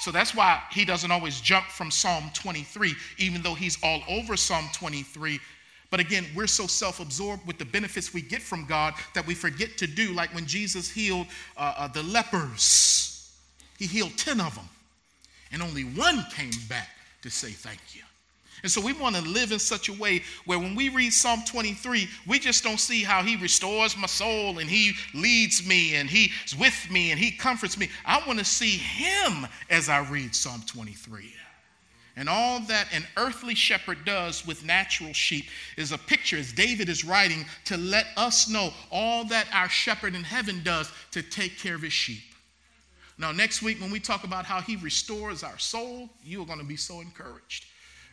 So 0.00 0.10
that's 0.10 0.34
why 0.34 0.62
he 0.70 0.84
doesn't 0.84 1.10
always 1.10 1.40
jump 1.40 1.66
from 1.66 1.90
Psalm 1.90 2.30
23, 2.34 2.94
even 3.18 3.42
though 3.42 3.54
he's 3.54 3.78
all 3.82 4.02
over 4.08 4.36
Psalm 4.36 4.68
23. 4.74 5.40
But 5.90 6.00
again, 6.00 6.26
we're 6.34 6.46
so 6.46 6.66
self 6.66 7.00
absorbed 7.00 7.46
with 7.46 7.58
the 7.58 7.64
benefits 7.64 8.12
we 8.12 8.22
get 8.22 8.42
from 8.42 8.64
God 8.64 8.94
that 9.14 9.26
we 9.26 9.34
forget 9.34 9.78
to 9.78 9.86
do, 9.86 10.12
like 10.12 10.34
when 10.34 10.46
Jesus 10.46 10.90
healed 10.90 11.26
uh, 11.56 11.74
uh, 11.76 11.88
the 11.88 12.02
lepers, 12.02 13.32
he 13.78 13.86
healed 13.86 14.16
10 14.16 14.40
of 14.40 14.54
them, 14.54 14.68
and 15.52 15.62
only 15.62 15.82
one 15.82 16.24
came 16.34 16.50
back 16.68 16.88
to 17.22 17.30
say 17.30 17.50
thank 17.50 17.80
you. 17.94 18.02
And 18.62 18.72
so 18.72 18.80
we 18.80 18.94
want 18.94 19.14
to 19.14 19.22
live 19.22 19.52
in 19.52 19.58
such 19.58 19.88
a 19.88 19.92
way 19.92 20.22
where 20.46 20.58
when 20.58 20.74
we 20.74 20.88
read 20.88 21.12
Psalm 21.12 21.42
23, 21.46 22.08
we 22.26 22.38
just 22.38 22.64
don't 22.64 22.80
see 22.80 23.04
how 23.04 23.22
he 23.22 23.36
restores 23.36 23.96
my 23.96 24.06
soul 24.06 24.58
and 24.58 24.68
he 24.68 24.92
leads 25.14 25.66
me 25.66 25.94
and 25.96 26.08
he's 26.08 26.56
with 26.58 26.90
me 26.90 27.10
and 27.10 27.20
he 27.20 27.30
comforts 27.30 27.78
me. 27.78 27.88
I 28.04 28.22
want 28.26 28.38
to 28.38 28.44
see 28.44 28.78
him 28.78 29.46
as 29.70 29.88
I 29.88 29.98
read 30.08 30.34
Psalm 30.34 30.62
23. 30.66 31.32
And 32.16 32.30
all 32.30 32.60
that 32.60 32.88
an 32.94 33.06
earthly 33.18 33.54
shepherd 33.54 34.04
does 34.06 34.46
with 34.46 34.64
natural 34.64 35.12
sheep 35.12 35.46
is 35.76 35.92
a 35.92 35.98
picture, 35.98 36.38
as 36.38 36.50
David 36.50 36.88
is 36.88 37.04
writing, 37.04 37.44
to 37.66 37.76
let 37.76 38.06
us 38.16 38.48
know 38.48 38.72
all 38.90 39.24
that 39.26 39.46
our 39.52 39.68
shepherd 39.68 40.14
in 40.14 40.24
heaven 40.24 40.62
does 40.64 40.90
to 41.10 41.22
take 41.22 41.58
care 41.58 41.74
of 41.74 41.82
his 41.82 41.92
sheep. 41.92 42.22
Now, 43.18 43.32
next 43.32 43.62
week, 43.62 43.80
when 43.80 43.90
we 43.90 44.00
talk 44.00 44.24
about 44.24 44.46
how 44.46 44.60
he 44.60 44.76
restores 44.76 45.42
our 45.42 45.58
soul, 45.58 46.08
you 46.24 46.42
are 46.42 46.46
going 46.46 46.58
to 46.58 46.64
be 46.64 46.76
so 46.76 47.00
encouraged 47.00 47.66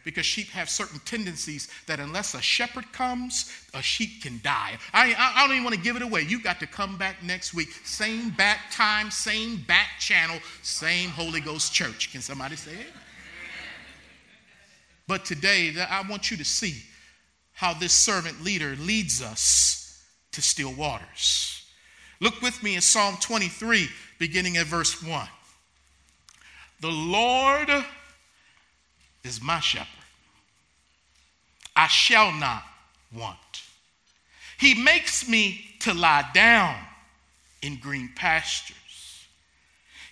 because 0.03 0.25
sheep 0.25 0.49
have 0.49 0.69
certain 0.69 0.99
tendencies 1.05 1.69
that 1.87 1.99
unless 1.99 2.33
a 2.33 2.41
shepherd 2.41 2.91
comes, 2.91 3.51
a 3.73 3.81
sheep 3.81 4.21
can 4.21 4.39
die. 4.43 4.77
I, 4.93 5.15
I, 5.17 5.45
don't 5.45 5.53
even 5.53 5.63
want 5.63 5.75
to 5.75 5.81
give 5.81 5.95
it 5.95 6.01
away. 6.01 6.21
You 6.21 6.41
got 6.41 6.59
to 6.59 6.67
come 6.67 6.97
back 6.97 7.23
next 7.23 7.53
week. 7.53 7.69
Same 7.85 8.31
back 8.31 8.69
time, 8.71 9.11
same 9.11 9.63
back 9.67 9.99
channel, 9.99 10.39
same 10.61 11.09
Holy 11.09 11.39
Ghost 11.39 11.73
church. 11.73 12.11
Can 12.11 12.21
somebody 12.21 12.55
say 12.55 12.73
it? 12.73 12.87
But 15.07 15.25
today, 15.25 15.73
I 15.89 16.03
want 16.09 16.31
you 16.31 16.37
to 16.37 16.45
see 16.45 16.81
how 17.53 17.73
this 17.73 17.93
servant 17.93 18.43
leader 18.43 18.75
leads 18.79 19.21
us 19.21 20.03
to 20.31 20.41
still 20.41 20.73
waters. 20.73 21.65
Look 22.19 22.41
with 22.41 22.63
me 22.63 22.75
in 22.75 22.81
Psalm 22.81 23.17
23, 23.19 23.87
beginning 24.17 24.57
at 24.57 24.65
verse 24.65 25.03
1. 25.03 25.27
The 26.79 26.89
Lord 26.89 27.69
is 29.23 29.41
my 29.41 29.59
shepherd. 29.59 29.87
I 31.75 31.87
shall 31.87 32.31
not 32.31 32.63
want. 33.15 33.37
He 34.57 34.73
makes 34.75 35.27
me 35.27 35.65
to 35.81 35.93
lie 35.93 36.29
down 36.33 36.75
in 37.61 37.77
green 37.77 38.09
pastures. 38.15 38.77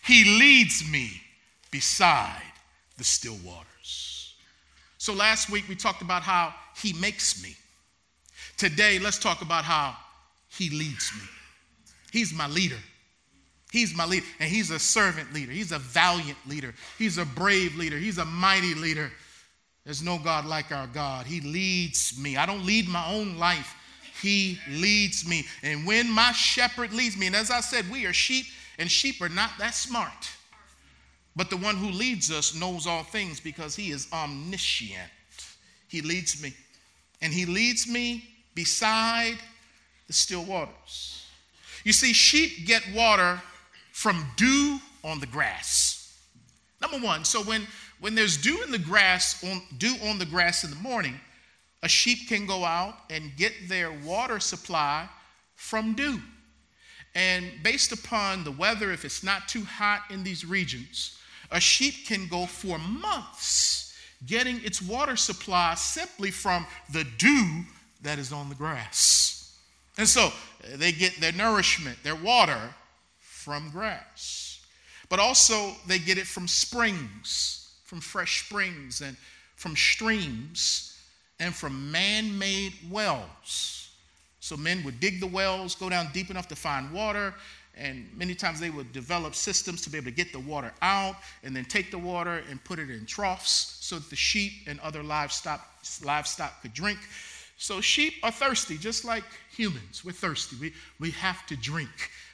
He 0.03 0.39
leads 0.39 0.89
me 0.89 1.21
beside 1.69 2.41
the 2.98 3.03
still 3.03 3.38
waters. 3.45 3.70
So 5.01 5.13
last 5.13 5.50
week 5.50 5.67
we 5.67 5.74
talked 5.74 6.03
about 6.03 6.22
how 6.22 6.53
he 6.77 6.93
makes 6.93 7.41
me. 7.41 7.55
Today, 8.55 9.00
let's 9.00 9.17
talk 9.17 9.41
about 9.41 9.63
how 9.63 9.96
he 10.48 10.70
leads 10.70 11.12
me. 11.15 11.27
He's 12.12 12.31
my 12.31 12.48
leader. 12.48 12.77
He's 13.72 13.96
my 13.96 14.05
leader, 14.05 14.27
and 14.39 14.48
he's 14.48 14.70
a 14.70 14.77
servant 14.77 15.34
leader. 15.34 15.51
He's 15.51 15.72
a 15.72 15.79
valiant 15.79 16.38
leader. 16.48 16.75
He's 17.00 17.17
a 17.17 17.25
brave 17.25 17.75
leader. 17.75 17.98
He's 17.98 18.20
a 18.20 18.25
mighty 18.25 18.75
leader. 18.75 19.12
There's 19.86 20.03
no 20.03 20.20
God 20.20 20.46
like 20.46 20.72
our 20.72 20.86
God. 20.86 21.25
He 21.25 21.41
leads 21.41 22.15
me. 22.20 22.38
I 22.38 22.46
don't 22.46 22.63
lead 22.63 22.88
my 22.88 23.12
own 23.12 23.39
life. 23.39 23.74
He 24.22 24.60
leads 24.70 25.27
me. 25.27 25.48
And 25.63 25.88
when 25.88 26.12
my 26.12 26.31
shepherd 26.34 26.93
leads 26.93 27.17
me, 27.17 27.25
and 27.25 27.36
as 27.36 27.50
I 27.50 27.62
said, 27.62 27.89
we 27.89 28.05
are 28.05 28.13
sheep, 28.13 28.46
and 28.77 28.91
sheep 28.91 29.20
are 29.20 29.29
not 29.29 29.50
that 29.58 29.74
smart. 29.74 30.29
But 31.35 31.50
the 31.50 31.57
one 31.57 31.75
who 31.75 31.89
leads 31.89 32.29
us 32.29 32.53
knows 32.53 32.85
all 32.88 33.03
things 33.03 33.39
because 33.39 33.75
he 33.75 33.91
is 33.91 34.07
omniscient. 34.11 35.00
He 35.88 36.01
leads 36.01 36.41
me. 36.41 36.53
And 37.21 37.33
he 37.33 37.45
leads 37.45 37.88
me 37.88 38.23
beside 38.53 39.38
the 40.07 40.13
still 40.13 40.43
waters. 40.43 41.25
You 41.83 41.93
see, 41.93 42.13
sheep 42.13 42.65
get 42.65 42.83
water 42.93 43.41
from 43.91 44.25
dew 44.35 44.79
on 45.03 45.19
the 45.19 45.27
grass. 45.27 46.19
Number 46.81 46.97
one, 46.97 47.23
so 47.23 47.41
when, 47.43 47.65
when 48.00 48.15
there's 48.15 48.38
dew 48.38 48.61
in 48.63 48.71
the 48.71 48.79
grass, 48.79 49.43
on, 49.43 49.61
dew 49.77 49.95
on 50.03 50.17
the 50.17 50.25
grass 50.25 50.63
in 50.63 50.69
the 50.69 50.75
morning, 50.77 51.19
a 51.83 51.88
sheep 51.88 52.27
can 52.27 52.45
go 52.45 52.63
out 52.63 52.95
and 53.09 53.35
get 53.38 53.53
their 53.67 53.91
water 53.91 54.39
supply 54.39 55.07
from 55.55 55.93
dew. 55.93 56.19
And 57.15 57.45
based 57.63 57.91
upon 57.91 58.43
the 58.43 58.51
weather, 58.51 58.91
if 58.91 59.05
it's 59.05 59.23
not 59.23 59.47
too 59.47 59.63
hot 59.63 60.03
in 60.09 60.23
these 60.23 60.45
regions, 60.45 61.17
a 61.51 61.60
sheep 61.60 62.05
can 62.08 62.27
go 62.27 62.46
for 62.46 62.77
months 62.79 63.81
getting 64.25 64.63
its 64.63 64.81
water 64.81 65.15
supply 65.15 65.74
simply 65.75 66.31
from 66.31 66.65
the 66.91 67.03
dew 67.17 67.63
that 68.03 68.20
is 68.20 68.31
on 68.31 68.50
the 68.50 68.55
grass. 68.55 69.58
And 69.98 70.08
so 70.08 70.31
eh, 70.63 70.75
they 70.75 70.91
get 70.91 71.20
their 71.20 71.31
nourishment, 71.31 71.98
their 72.03 72.15
water 72.15 72.74
from 73.20 73.70
grass. 73.72 74.63
But 75.10 75.20
also, 75.20 75.74
they 75.88 76.00
get 76.00 76.17
it 76.17 76.25
from 76.25 76.48
springs, 76.48 77.74
from 77.84 78.00
fresh 78.00 78.46
springs, 78.46 79.01
and 79.01 79.17
from 79.55 79.75
streams, 79.75 80.98
and 81.39 81.53
from 81.53 81.91
man 81.91 82.38
made 82.38 82.74
wells. 82.89 83.89
So, 84.39 84.55
men 84.55 84.84
would 84.86 85.00
dig 85.01 85.20
the 85.20 85.27
wells, 85.27 85.75
go 85.75 85.89
down 85.89 86.08
deep 86.13 86.29
enough 86.29 86.48
to 86.48 86.55
find 86.55 86.91
water, 86.93 87.36
and 87.75 88.09
many 88.15 88.35
times 88.35 88.59
they 88.59 88.69
would 88.69 88.91
develop 88.91 89.33
systems 89.33 89.81
to 89.81 89.89
be 89.89 89.97
able 89.97 90.05
to 90.05 90.15
get 90.15 90.33
the 90.33 90.39
water 90.39 90.73
out 90.81 91.15
and 91.43 91.55
then 91.55 91.65
take 91.65 91.89
the 91.89 91.97
water 91.97 92.43
and 92.49 92.63
put 92.63 92.79
it 92.79 92.89
in 92.89 93.05
troughs 93.05 93.77
so 93.79 93.95
that 93.95 94.09
the 94.09 94.15
sheep 94.15 94.51
and 94.67 94.79
other 94.81 95.01
livestock, 95.01 95.67
livestock 96.03 96.61
could 96.61 96.73
drink. 96.73 96.99
So, 97.57 97.79
sheep 97.79 98.15
are 98.23 98.31
thirsty, 98.31 98.77
just 98.77 99.05
like 99.05 99.23
humans. 99.55 100.03
We're 100.03 100.13
thirsty. 100.13 100.55
We, 100.59 100.73
we 100.99 101.11
have 101.11 101.45
to 101.45 101.55
drink. 101.55 101.89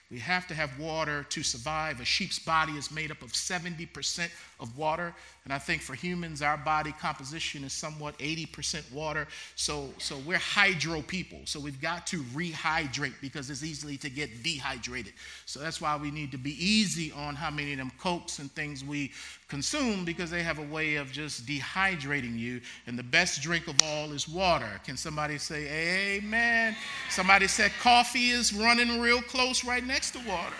We 0.09 0.19
have 0.19 0.47
to 0.47 0.53
have 0.53 0.79
water 0.79 1.25
to 1.29 1.43
survive. 1.43 1.99
A 1.99 2.05
sheep's 2.05 2.39
body 2.39 2.73
is 2.73 2.91
made 2.91 3.11
up 3.11 3.21
of 3.21 3.33
70% 3.33 4.29
of 4.59 4.77
water. 4.77 5.13
And 5.43 5.53
I 5.53 5.59
think 5.59 5.81
for 5.81 5.95
humans, 5.95 6.41
our 6.41 6.57
body 6.57 6.93
composition 6.93 7.63
is 7.65 7.73
somewhat 7.73 8.17
80% 8.19 8.91
water. 8.93 9.27
So, 9.55 9.89
so 9.97 10.17
we're 10.25 10.37
hydro 10.37 11.01
people. 11.01 11.39
So 11.43 11.59
we've 11.59 11.81
got 11.81 12.07
to 12.07 12.21
rehydrate 12.33 13.15
because 13.21 13.49
it's 13.49 13.63
easily 13.63 13.97
to 13.97 14.09
get 14.09 14.43
dehydrated. 14.43 15.13
So 15.45 15.59
that's 15.59 15.81
why 15.81 15.97
we 15.97 16.09
need 16.09 16.31
to 16.31 16.37
be 16.37 16.51
easy 16.63 17.11
on 17.11 17.35
how 17.35 17.49
many 17.49 17.73
of 17.73 17.77
them 17.77 17.91
cokes 17.99 18.39
and 18.39 18.51
things 18.51 18.85
we 18.85 19.11
consume 19.47 20.03
because 20.03 20.29
they 20.29 20.43
have 20.43 20.59
a 20.59 20.73
way 20.73 20.95
of 20.95 21.11
just 21.11 21.45
dehydrating 21.45 22.37
you. 22.37 22.61
And 22.85 22.97
the 22.97 23.03
best 23.03 23.41
drink 23.41 23.67
of 23.67 23.81
all 23.81 24.11
is 24.11 24.27
water. 24.27 24.81
Can 24.85 24.97
somebody 24.97 25.37
say 25.37 26.17
amen? 26.17 26.75
Somebody 27.09 27.47
said 27.47 27.71
coffee 27.81 28.29
is 28.29 28.53
running 28.53 28.99
real 28.99 29.21
close 29.21 29.63
right 29.63 29.85
next 29.97 30.11
to 30.11 30.19
water. 30.29 30.53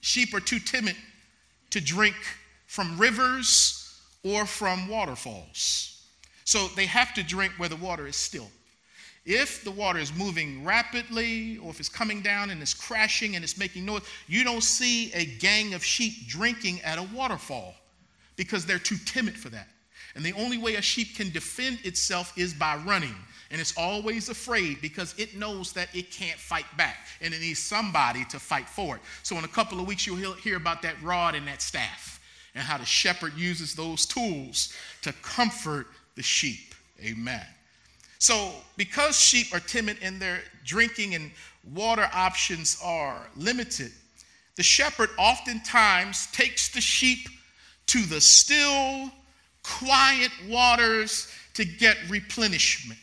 Sheep 0.00 0.32
are 0.32 0.38
too 0.38 0.60
timid 0.60 0.94
to 1.70 1.80
drink 1.80 2.14
from 2.68 2.96
rivers 2.96 4.00
or 4.22 4.46
from 4.46 4.86
waterfalls. 4.86 6.06
So 6.44 6.68
they 6.76 6.86
have 6.86 7.14
to 7.14 7.24
drink 7.24 7.54
where 7.56 7.68
the 7.68 7.74
water 7.74 8.06
is 8.06 8.14
still. 8.14 8.48
If 9.26 9.64
the 9.64 9.72
water 9.72 9.98
is 9.98 10.14
moving 10.14 10.64
rapidly 10.64 11.58
or 11.58 11.70
if 11.70 11.80
it's 11.80 11.88
coming 11.88 12.22
down 12.22 12.50
and 12.50 12.62
it's 12.62 12.74
crashing 12.74 13.34
and 13.34 13.42
it's 13.42 13.58
making 13.58 13.84
noise, 13.84 14.02
you 14.28 14.44
don't 14.44 14.62
see 14.62 15.12
a 15.14 15.24
gang 15.24 15.74
of 15.74 15.84
sheep 15.84 16.28
drinking 16.28 16.80
at 16.82 16.96
a 16.96 17.08
waterfall 17.12 17.74
because 18.36 18.64
they're 18.66 18.78
too 18.78 18.98
timid 19.04 19.36
for 19.36 19.48
that. 19.48 19.66
And 20.14 20.24
the 20.24 20.32
only 20.34 20.58
way 20.58 20.76
a 20.76 20.82
sheep 20.82 21.16
can 21.16 21.30
defend 21.30 21.80
itself 21.82 22.32
is 22.38 22.54
by 22.54 22.76
running. 22.86 23.16
And 23.52 23.60
it's 23.60 23.76
always 23.76 24.30
afraid 24.30 24.80
because 24.80 25.14
it 25.18 25.36
knows 25.36 25.74
that 25.74 25.94
it 25.94 26.10
can't 26.10 26.38
fight 26.38 26.64
back 26.78 27.06
and 27.20 27.34
it 27.34 27.40
needs 27.40 27.58
somebody 27.58 28.24
to 28.30 28.38
fight 28.38 28.66
for 28.66 28.96
it. 28.96 29.02
So, 29.22 29.36
in 29.36 29.44
a 29.44 29.48
couple 29.48 29.78
of 29.78 29.86
weeks, 29.86 30.06
you'll 30.06 30.32
hear 30.32 30.56
about 30.56 30.80
that 30.82 31.00
rod 31.02 31.34
and 31.34 31.46
that 31.46 31.60
staff 31.60 32.18
and 32.54 32.64
how 32.64 32.78
the 32.78 32.86
shepherd 32.86 33.34
uses 33.34 33.74
those 33.74 34.06
tools 34.06 34.72
to 35.02 35.12
comfort 35.20 35.86
the 36.16 36.22
sheep. 36.22 36.74
Amen. 37.04 37.44
So, 38.18 38.52
because 38.78 39.20
sheep 39.20 39.48
are 39.52 39.60
timid 39.60 39.98
and 40.00 40.18
their 40.18 40.40
drinking 40.64 41.14
and 41.14 41.30
water 41.74 42.08
options 42.14 42.78
are 42.82 43.26
limited, 43.36 43.92
the 44.56 44.62
shepherd 44.62 45.10
oftentimes 45.18 46.26
takes 46.28 46.70
the 46.70 46.80
sheep 46.80 47.28
to 47.86 48.00
the 48.06 48.20
still, 48.20 49.10
quiet 49.62 50.30
waters 50.48 51.30
to 51.52 51.66
get 51.66 51.98
replenishment. 52.08 52.98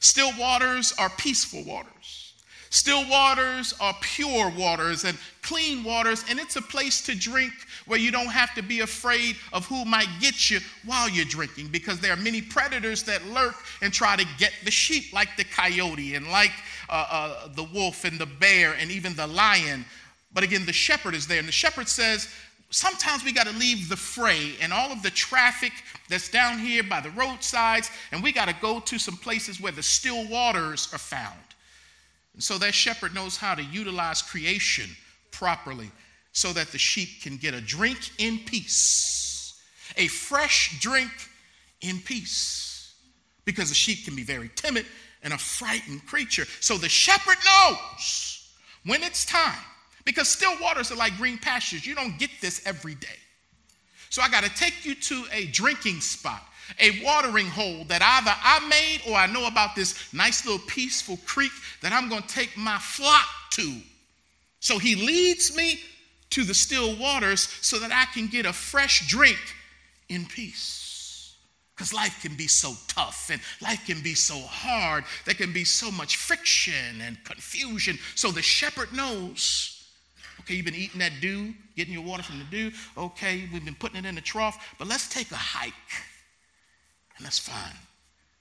Still 0.00 0.32
waters 0.38 0.92
are 0.98 1.10
peaceful 1.10 1.64
waters. 1.64 2.26
Still 2.70 3.08
waters 3.08 3.72
are 3.80 3.94
pure 4.00 4.50
waters 4.50 5.04
and 5.04 5.16
clean 5.42 5.84
waters, 5.84 6.24
and 6.28 6.38
it's 6.38 6.56
a 6.56 6.62
place 6.62 7.00
to 7.02 7.14
drink 7.14 7.52
where 7.86 7.98
you 7.98 8.10
don't 8.10 8.26
have 8.26 8.54
to 8.54 8.62
be 8.62 8.80
afraid 8.80 9.36
of 9.52 9.64
who 9.66 9.84
might 9.84 10.08
get 10.20 10.50
you 10.50 10.58
while 10.84 11.08
you're 11.08 11.24
drinking 11.24 11.68
because 11.68 12.00
there 12.00 12.12
are 12.12 12.16
many 12.16 12.42
predators 12.42 13.02
that 13.04 13.24
lurk 13.28 13.54
and 13.80 13.92
try 13.92 14.16
to 14.16 14.26
get 14.38 14.52
the 14.64 14.70
sheep, 14.70 15.12
like 15.12 15.36
the 15.36 15.44
coyote 15.44 16.16
and 16.16 16.28
like 16.28 16.52
uh, 16.90 17.06
uh, 17.10 17.48
the 17.54 17.64
wolf 17.64 18.04
and 18.04 18.18
the 18.18 18.26
bear 18.26 18.74
and 18.74 18.90
even 18.90 19.14
the 19.14 19.26
lion. 19.26 19.84
But 20.34 20.44
again, 20.44 20.66
the 20.66 20.72
shepherd 20.72 21.14
is 21.14 21.26
there, 21.26 21.38
and 21.38 21.48
the 21.48 21.52
shepherd 21.52 21.88
says, 21.88 22.28
sometimes 22.70 23.24
we 23.24 23.32
got 23.32 23.46
to 23.46 23.52
leave 23.52 23.88
the 23.88 23.96
fray 23.96 24.54
and 24.60 24.72
all 24.72 24.90
of 24.90 25.02
the 25.02 25.10
traffic 25.10 25.72
that's 26.08 26.28
down 26.28 26.58
here 26.58 26.82
by 26.82 27.00
the 27.00 27.10
roadsides, 27.10 27.90
and 28.12 28.22
we 28.22 28.32
got 28.32 28.48
to 28.48 28.54
go 28.60 28.80
to 28.80 28.98
some 28.98 29.16
places 29.16 29.60
where 29.60 29.72
the 29.72 29.82
still 29.82 30.28
waters 30.28 30.88
are 30.92 30.98
found. 30.98 31.38
And 32.34 32.42
so 32.42 32.58
that 32.58 32.74
shepherd 32.74 33.14
knows 33.14 33.36
how 33.36 33.54
to 33.54 33.62
utilize 33.62 34.22
creation 34.22 34.90
properly 35.30 35.90
so 36.32 36.52
that 36.52 36.68
the 36.68 36.78
sheep 36.78 37.22
can 37.22 37.36
get 37.36 37.54
a 37.54 37.60
drink 37.60 37.98
in 38.18 38.38
peace, 38.40 39.62
a 39.96 40.06
fresh 40.08 40.78
drink 40.80 41.10
in 41.80 41.98
peace, 42.00 42.94
because 43.44 43.68
the 43.68 43.74
sheep 43.74 44.04
can 44.04 44.14
be 44.14 44.22
very 44.22 44.50
timid 44.54 44.86
and 45.22 45.32
a 45.32 45.38
frightened 45.38 46.04
creature. 46.06 46.44
So 46.60 46.76
the 46.76 46.88
shepherd 46.88 47.38
knows 47.44 48.52
when 48.84 49.02
it's 49.02 49.24
time 49.24 49.58
because 50.06 50.28
still 50.28 50.54
waters 50.62 50.90
are 50.90 50.96
like 50.96 51.14
green 51.18 51.36
pastures. 51.36 51.84
You 51.84 51.94
don't 51.94 52.18
get 52.18 52.30
this 52.40 52.62
every 52.64 52.94
day. 52.94 53.18
So 54.08 54.22
I 54.22 54.30
got 54.30 54.44
to 54.44 54.50
take 54.54 54.86
you 54.86 54.94
to 54.94 55.24
a 55.32 55.46
drinking 55.46 56.00
spot, 56.00 56.42
a 56.80 57.02
watering 57.04 57.48
hole 57.48 57.84
that 57.88 58.00
either 58.00 58.30
I 58.32 58.66
made 58.68 59.02
or 59.10 59.18
I 59.18 59.26
know 59.26 59.46
about 59.46 59.74
this 59.74 60.14
nice 60.14 60.46
little 60.46 60.64
peaceful 60.66 61.18
creek 61.26 61.50
that 61.82 61.92
I'm 61.92 62.08
going 62.08 62.22
to 62.22 62.28
take 62.28 62.56
my 62.56 62.78
flock 62.78 63.26
to. 63.50 63.80
So 64.60 64.78
he 64.78 64.94
leads 64.94 65.54
me 65.54 65.80
to 66.30 66.44
the 66.44 66.54
still 66.54 66.96
waters 66.96 67.48
so 67.60 67.78
that 67.80 67.92
I 67.92 68.06
can 68.14 68.28
get 68.28 68.46
a 68.46 68.52
fresh 68.52 69.08
drink 69.08 69.38
in 70.08 70.24
peace. 70.24 71.34
Because 71.74 71.92
life 71.92 72.22
can 72.22 72.36
be 72.36 72.46
so 72.46 72.72
tough 72.88 73.28
and 73.30 73.40
life 73.60 73.84
can 73.86 74.00
be 74.02 74.14
so 74.14 74.38
hard. 74.38 75.04
There 75.26 75.34
can 75.34 75.52
be 75.52 75.64
so 75.64 75.90
much 75.90 76.16
friction 76.16 77.02
and 77.02 77.22
confusion. 77.24 77.98
So 78.14 78.30
the 78.30 78.40
shepherd 78.40 78.92
knows 78.94 79.75
Okay, 80.46 80.54
you've 80.54 80.64
been 80.64 80.76
eating 80.76 81.00
that 81.00 81.12
dew, 81.20 81.52
getting 81.74 81.92
your 81.92 82.04
water 82.04 82.22
from 82.22 82.38
the 82.38 82.44
dew. 82.44 82.70
Okay, 82.96 83.48
we've 83.52 83.64
been 83.64 83.74
putting 83.74 83.96
it 83.96 84.06
in 84.06 84.14
the 84.14 84.20
trough, 84.20 84.74
but 84.78 84.86
let's 84.86 85.08
take 85.08 85.32
a 85.32 85.36
hike 85.36 85.74
and 87.16 87.24
let's 87.24 87.40
find 87.40 87.76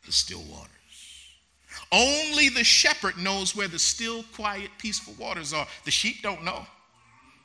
the 0.05 0.11
still 0.11 0.43
waters. 0.51 0.69
Only 1.91 2.49
the 2.49 2.63
shepherd 2.63 3.17
knows 3.17 3.55
where 3.55 3.67
the 3.67 3.79
still, 3.79 4.23
quiet, 4.35 4.69
peaceful 4.77 5.15
waters 5.17 5.51
are. 5.51 5.65
The 5.83 5.89
sheep 5.89 6.17
don't 6.21 6.43
know. 6.43 6.67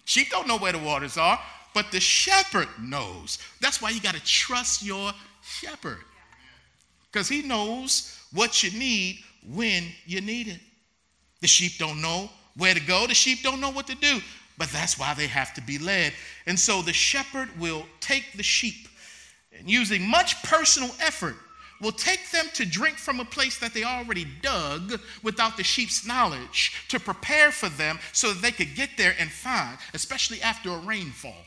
Sheep 0.04 0.28
don't 0.28 0.46
know 0.46 0.58
where 0.58 0.72
the 0.72 0.78
waters 0.78 1.16
are, 1.16 1.40
but 1.72 1.90
the 1.90 2.00
shepherd 2.00 2.68
knows. 2.78 3.38
That's 3.62 3.80
why 3.80 3.90
you 3.90 4.00
got 4.00 4.14
to 4.14 4.24
trust 4.24 4.82
your 4.82 5.12
shepherd 5.42 6.00
because 7.10 7.28
he 7.28 7.40
knows 7.40 8.18
what 8.32 8.62
you 8.62 8.78
need 8.78 9.20
when 9.54 9.84
you 10.04 10.20
need 10.20 10.48
it. 10.48 10.60
The 11.40 11.48
sheep 11.48 11.78
don't 11.78 12.02
know 12.02 12.28
where 12.56 12.74
to 12.74 12.80
go, 12.80 13.06
the 13.06 13.14
sheep 13.14 13.42
don't 13.42 13.60
know 13.60 13.70
what 13.70 13.86
to 13.86 13.94
do. 13.94 14.20
But 14.58 14.68
that's 14.70 14.98
why 14.98 15.14
they 15.14 15.26
have 15.26 15.54
to 15.54 15.62
be 15.62 15.78
led. 15.78 16.12
And 16.46 16.58
so 16.58 16.82
the 16.82 16.92
shepherd 16.92 17.48
will 17.58 17.86
take 18.00 18.32
the 18.36 18.42
sheep 18.42 18.88
and 19.58 19.68
using 19.68 20.08
much 20.08 20.42
personal 20.42 20.90
effort 21.00 21.36
will 21.80 21.92
take 21.92 22.30
them 22.30 22.46
to 22.52 22.66
drink 22.66 22.96
from 22.96 23.20
a 23.20 23.24
place 23.24 23.58
that 23.58 23.72
they 23.72 23.84
already 23.84 24.26
dug 24.42 25.00
without 25.22 25.56
the 25.56 25.64
sheep's 25.64 26.06
knowledge 26.06 26.72
to 26.88 27.00
prepare 27.00 27.50
for 27.50 27.68
them 27.70 27.98
so 28.12 28.32
that 28.32 28.42
they 28.42 28.50
could 28.50 28.74
get 28.74 28.90
there 28.96 29.14
and 29.18 29.30
find, 29.30 29.78
especially 29.94 30.42
after 30.42 30.70
a 30.70 30.78
rainfall. 30.78 31.44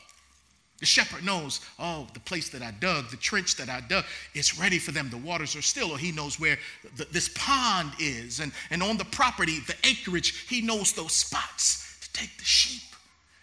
The 0.80 0.88
shepherd 0.88 1.24
knows, 1.24 1.62
oh, 1.80 2.08
the 2.14 2.20
place 2.20 2.50
that 2.50 2.62
I 2.62 2.72
dug, 2.72 3.10
the 3.10 3.18
trench 3.18 3.56
that 3.56 3.70
I 3.70 3.82
dug, 3.82 4.06
it's 4.34 4.60
ready 4.60 4.80
for 4.80 4.92
them. 4.92 5.10
The 5.10 5.18
waters 5.18 5.56
are 5.56 5.62
still, 5.62 5.92
or 5.92 5.98
he 5.98 6.12
knows 6.12 6.40
where 6.40 6.58
the, 6.98 7.06
this 7.06 7.30
pond 7.36 7.94
is. 8.00 8.40
And, 8.40 8.52
and 8.70 8.84
on 8.84 8.98
the 8.98 9.06
property, 9.06 9.60
the 9.60 9.76
acreage, 9.84 10.48
he 10.50 10.62
knows 10.62 10.92
those 10.94 11.14
spots 11.14 12.00
to 12.02 12.12
take 12.12 12.38
the 12.38 12.44
sheep. 12.44 12.93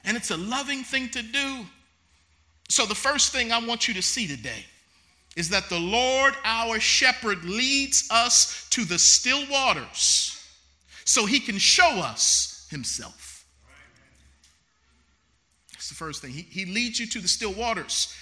And 0.05 0.17
it's 0.17 0.31
a 0.31 0.37
loving 0.37 0.83
thing 0.83 1.09
to 1.11 1.23
do. 1.23 1.67
So, 2.69 2.87
the 2.87 2.95
first 2.95 3.33
thing 3.33 3.53
I 3.53 3.65
want 3.65 3.89
you 3.89 3.95
to 3.95 4.03
see 4.03 4.27
today 4.27 4.65
is 5.37 5.49
that 5.51 5.69
the 5.69 5.79
Lord, 5.79 6.35
our 6.45 6.81
shepherd, 6.81 7.45
leads 7.45 8.09
us 8.11 8.69
to 8.71 8.85
the 8.85 8.99
still 8.99 9.43
waters 9.51 10.41
so 11.05 11.27
he 11.27 11.41
can 11.41 11.59
show 11.59 11.91
us 11.99 12.67
himself. 12.71 13.45
That's 15.73 15.89
the 15.89 15.95
first 15.95 16.23
thing. 16.23 16.31
He, 16.31 16.43
he 16.43 16.65
leads 16.67 17.01
you 17.01 17.07
to 17.09 17.21
the 17.21 17.29
still 17.29 17.53
waters 17.53 18.15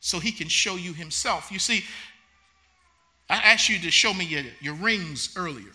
so 0.00 0.18
he 0.18 0.32
can 0.32 0.48
show 0.48 0.76
you 0.76 0.92
himself. 0.92 1.50
You 1.50 1.58
see, 1.58 1.84
I 3.28 3.36
asked 3.36 3.68
you 3.68 3.78
to 3.78 3.90
show 3.90 4.12
me 4.12 4.24
your, 4.24 4.42
your 4.60 4.74
rings 4.74 5.34
earlier. 5.36 5.72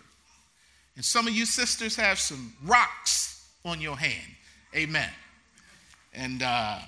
And 0.96 1.04
some 1.04 1.26
of 1.26 1.34
you 1.34 1.46
sisters 1.46 1.96
have 1.96 2.18
some 2.18 2.54
rocks 2.64 3.48
on 3.64 3.80
your 3.80 3.96
hand. 3.96 4.32
Amen. 4.74 5.10
And 6.16 6.42
uh, 6.42 6.78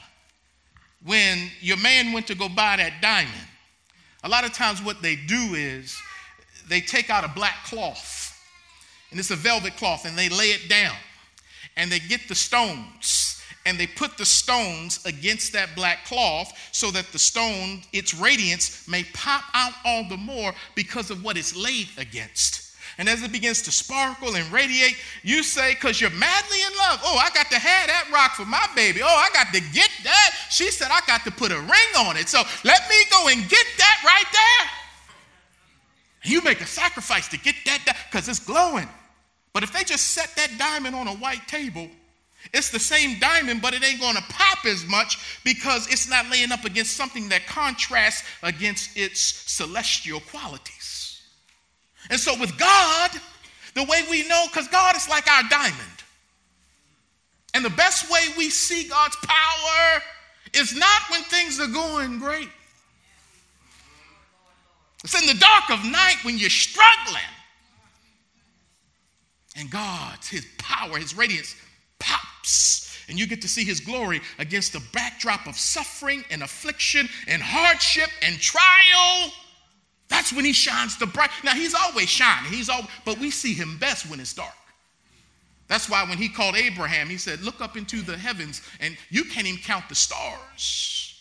when 1.05 1.51
your 1.61 1.77
man 1.77 2.13
went 2.13 2.27
to 2.29 2.35
go 2.35 2.49
buy 2.49 2.77
that 2.79 2.95
diamond, 3.03 3.35
a 4.25 4.29
lot 4.29 4.45
of 4.45 4.53
times 4.53 4.83
what 4.83 5.03
they 5.03 5.17
do 5.17 5.55
is 5.55 5.97
they 6.69 6.81
take 6.81 7.11
out 7.11 7.25
a 7.25 7.29
black 7.29 7.65
cloth, 7.65 8.35
and 9.11 9.21
it's 9.21 9.31
a 9.31 9.37
velvet 9.37 9.77
cloth, 9.77 10.07
and 10.07 10.17
they 10.17 10.29
lay 10.29 10.47
it 10.47 10.69
down, 10.69 10.97
and 11.77 11.93
they 11.93 11.99
get 11.99 12.27
the 12.29 12.35
stones, 12.35 13.43
and 13.65 13.79
they 13.79 13.87
put 13.87 14.17
the 14.17 14.25
stones 14.25 15.05
against 15.05 15.53
that 15.53 15.69
black 15.77 16.05
cloth 16.05 16.53
so 16.73 16.91
that 16.91 17.07
the 17.13 17.19
stone, 17.19 17.83
its 17.93 18.15
radiance, 18.15 18.89
may 18.89 19.05
pop 19.13 19.45
out 19.55 19.73
all 19.85 20.09
the 20.09 20.17
more 20.17 20.53
because 20.75 21.11
of 21.11 21.23
what 21.23 21.37
it's 21.37 21.55
laid 21.55 21.89
against. 21.99 22.68
And 22.99 23.09
as 23.09 23.23
it 23.23 23.31
begins 23.31 23.63
to 23.63 23.71
sparkle 23.71 24.35
and 24.35 24.53
radiate, 24.53 24.97
you 25.23 25.45
say, 25.45 25.75
because 25.75 26.01
you're 26.01 26.11
madly 26.11 26.59
in 26.61 26.73
love, 26.79 27.01
oh, 27.05 27.17
I 27.17 27.31
got 27.31 27.49
to 27.51 27.59
have 27.59 27.87
that 27.87 28.11
rock 28.13 28.33
for 28.35 28.45
my 28.45 28.67
baby. 28.75 29.01
Oh, 29.03 29.07
I 29.07 29.31
got 29.33 29.55
to 29.55 29.61
get 29.73 29.91
that. 30.03 30.31
She 30.51 30.71
said, 30.73 30.89
I 30.91 31.01
got 31.07 31.23
to 31.25 31.31
put 31.31 31.53
a 31.53 31.61
ring 31.61 32.07
on 32.07 32.17
it. 32.17 32.29
So 32.29 32.43
let 32.65 32.89
me 32.91 32.97
go 33.09 33.29
and 33.29 33.49
get 33.49 33.67
that 33.79 34.03
right 34.05 34.25
there. 34.33 34.71
You 36.25 36.43
make 36.43 36.61
a 36.61 36.67
sacrifice 36.67 37.29
to 37.29 37.39
get 37.39 37.55
that 37.67 37.97
because 38.11 38.29
it's 38.29 38.41
glowing. 38.41 38.89
But 39.53 39.63
if 39.63 39.73
they 39.73 39.85
just 39.85 40.09
set 40.09 40.35
that 40.37 40.59
diamond 40.59 40.97
on 40.97 41.07
a 41.07 41.15
white 41.15 41.47
table, 41.47 41.89
it's 42.53 42.71
the 42.71 42.81
same 42.81 43.19
diamond, 43.21 43.63
but 43.63 43.75
it 43.75 43.85
ain't 43.85 44.01
going 44.01 44.17
to 44.17 44.23
pop 44.23 44.65
as 44.67 44.85
much 44.87 45.41
because 45.45 45.87
it's 45.93 46.09
not 46.09 46.29
laying 46.31 46.51
up 46.51 46.65
against 46.65 46.97
something 46.97 47.29
that 47.29 47.47
contrasts 47.47 48.25
against 48.43 48.97
its 48.97 49.21
celestial 49.21 50.21
qualities. 50.21 50.78
And 52.11 52.19
so 52.19 52.39
with 52.39 52.59
God, 52.59 53.11
the 53.75 53.85
way 53.85 54.03
we 54.11 54.27
know, 54.29 54.47
because 54.49 54.69
God 54.69 54.97
is 54.97 55.09
like 55.09 55.29
our 55.31 55.43
diamond. 55.49 55.99
And 57.55 57.65
the 57.65 57.71
best 57.71 58.11
way 58.11 58.21
we 58.37 58.51
see 58.51 58.89
God's 58.89 59.17
power 59.17 60.03
is 60.55 60.75
not 60.77 61.03
when 61.11 61.23
things 61.25 61.61
are 61.61 61.67
going 61.67 62.19
great. 62.19 62.49
It's 65.05 65.21
in 65.21 65.27
the 65.27 65.39
dark 65.41 65.71
of 65.71 65.85
night 65.85 66.17
when 66.23 66.39
you're 66.39 66.51
struggling. 66.51 67.23
And 69.57 69.71
God's, 69.71 70.29
His 70.29 70.47
power, 70.59 70.99
His 70.99 71.17
radiance 71.17 71.55
pops. 71.99 72.97
And 73.09 73.19
you 73.19 73.27
get 73.27 73.41
to 73.43 73.49
see 73.49 73.65
His 73.65 73.81
glory 73.81 74.21
against 74.39 74.73
the 74.73 74.83
backdrop 74.93 75.47
of 75.47 75.57
suffering 75.57 76.25
and 76.31 76.43
affliction 76.43 77.09
and 77.27 77.43
hardship 77.43 78.11
and 78.23 78.39
trial. 78.39 79.33
That's 80.09 80.33
when 80.33 80.45
he 80.45 80.53
shines 80.53 80.97
the 80.97 81.07
bright. 81.07 81.31
Now 81.45 81.55
he's 81.55 81.75
always 81.75 82.09
shining. 82.09 82.51
He's 82.51 82.69
all, 82.69 82.87
but 83.05 83.19
we 83.19 83.31
see 83.31 83.53
him 83.53 83.77
best 83.79 84.09
when 84.09 84.21
it's 84.21 84.33
dark. 84.33 84.55
That's 85.69 85.89
why 85.89 86.03
when 86.05 86.17
he 86.17 86.29
called 86.31 86.57
Abraham, 86.57 87.09
he 87.09 87.19
said, 87.19 87.43
"Look 87.43 87.61
up 87.61 87.77
into 87.77 88.01
the 88.01 88.17
heavens, 88.17 88.63
and 88.81 88.97
you 89.11 89.25
can't 89.25 89.47
even 89.47 89.61
count 89.63 89.89
the 89.89 89.95
stars, 89.95 91.21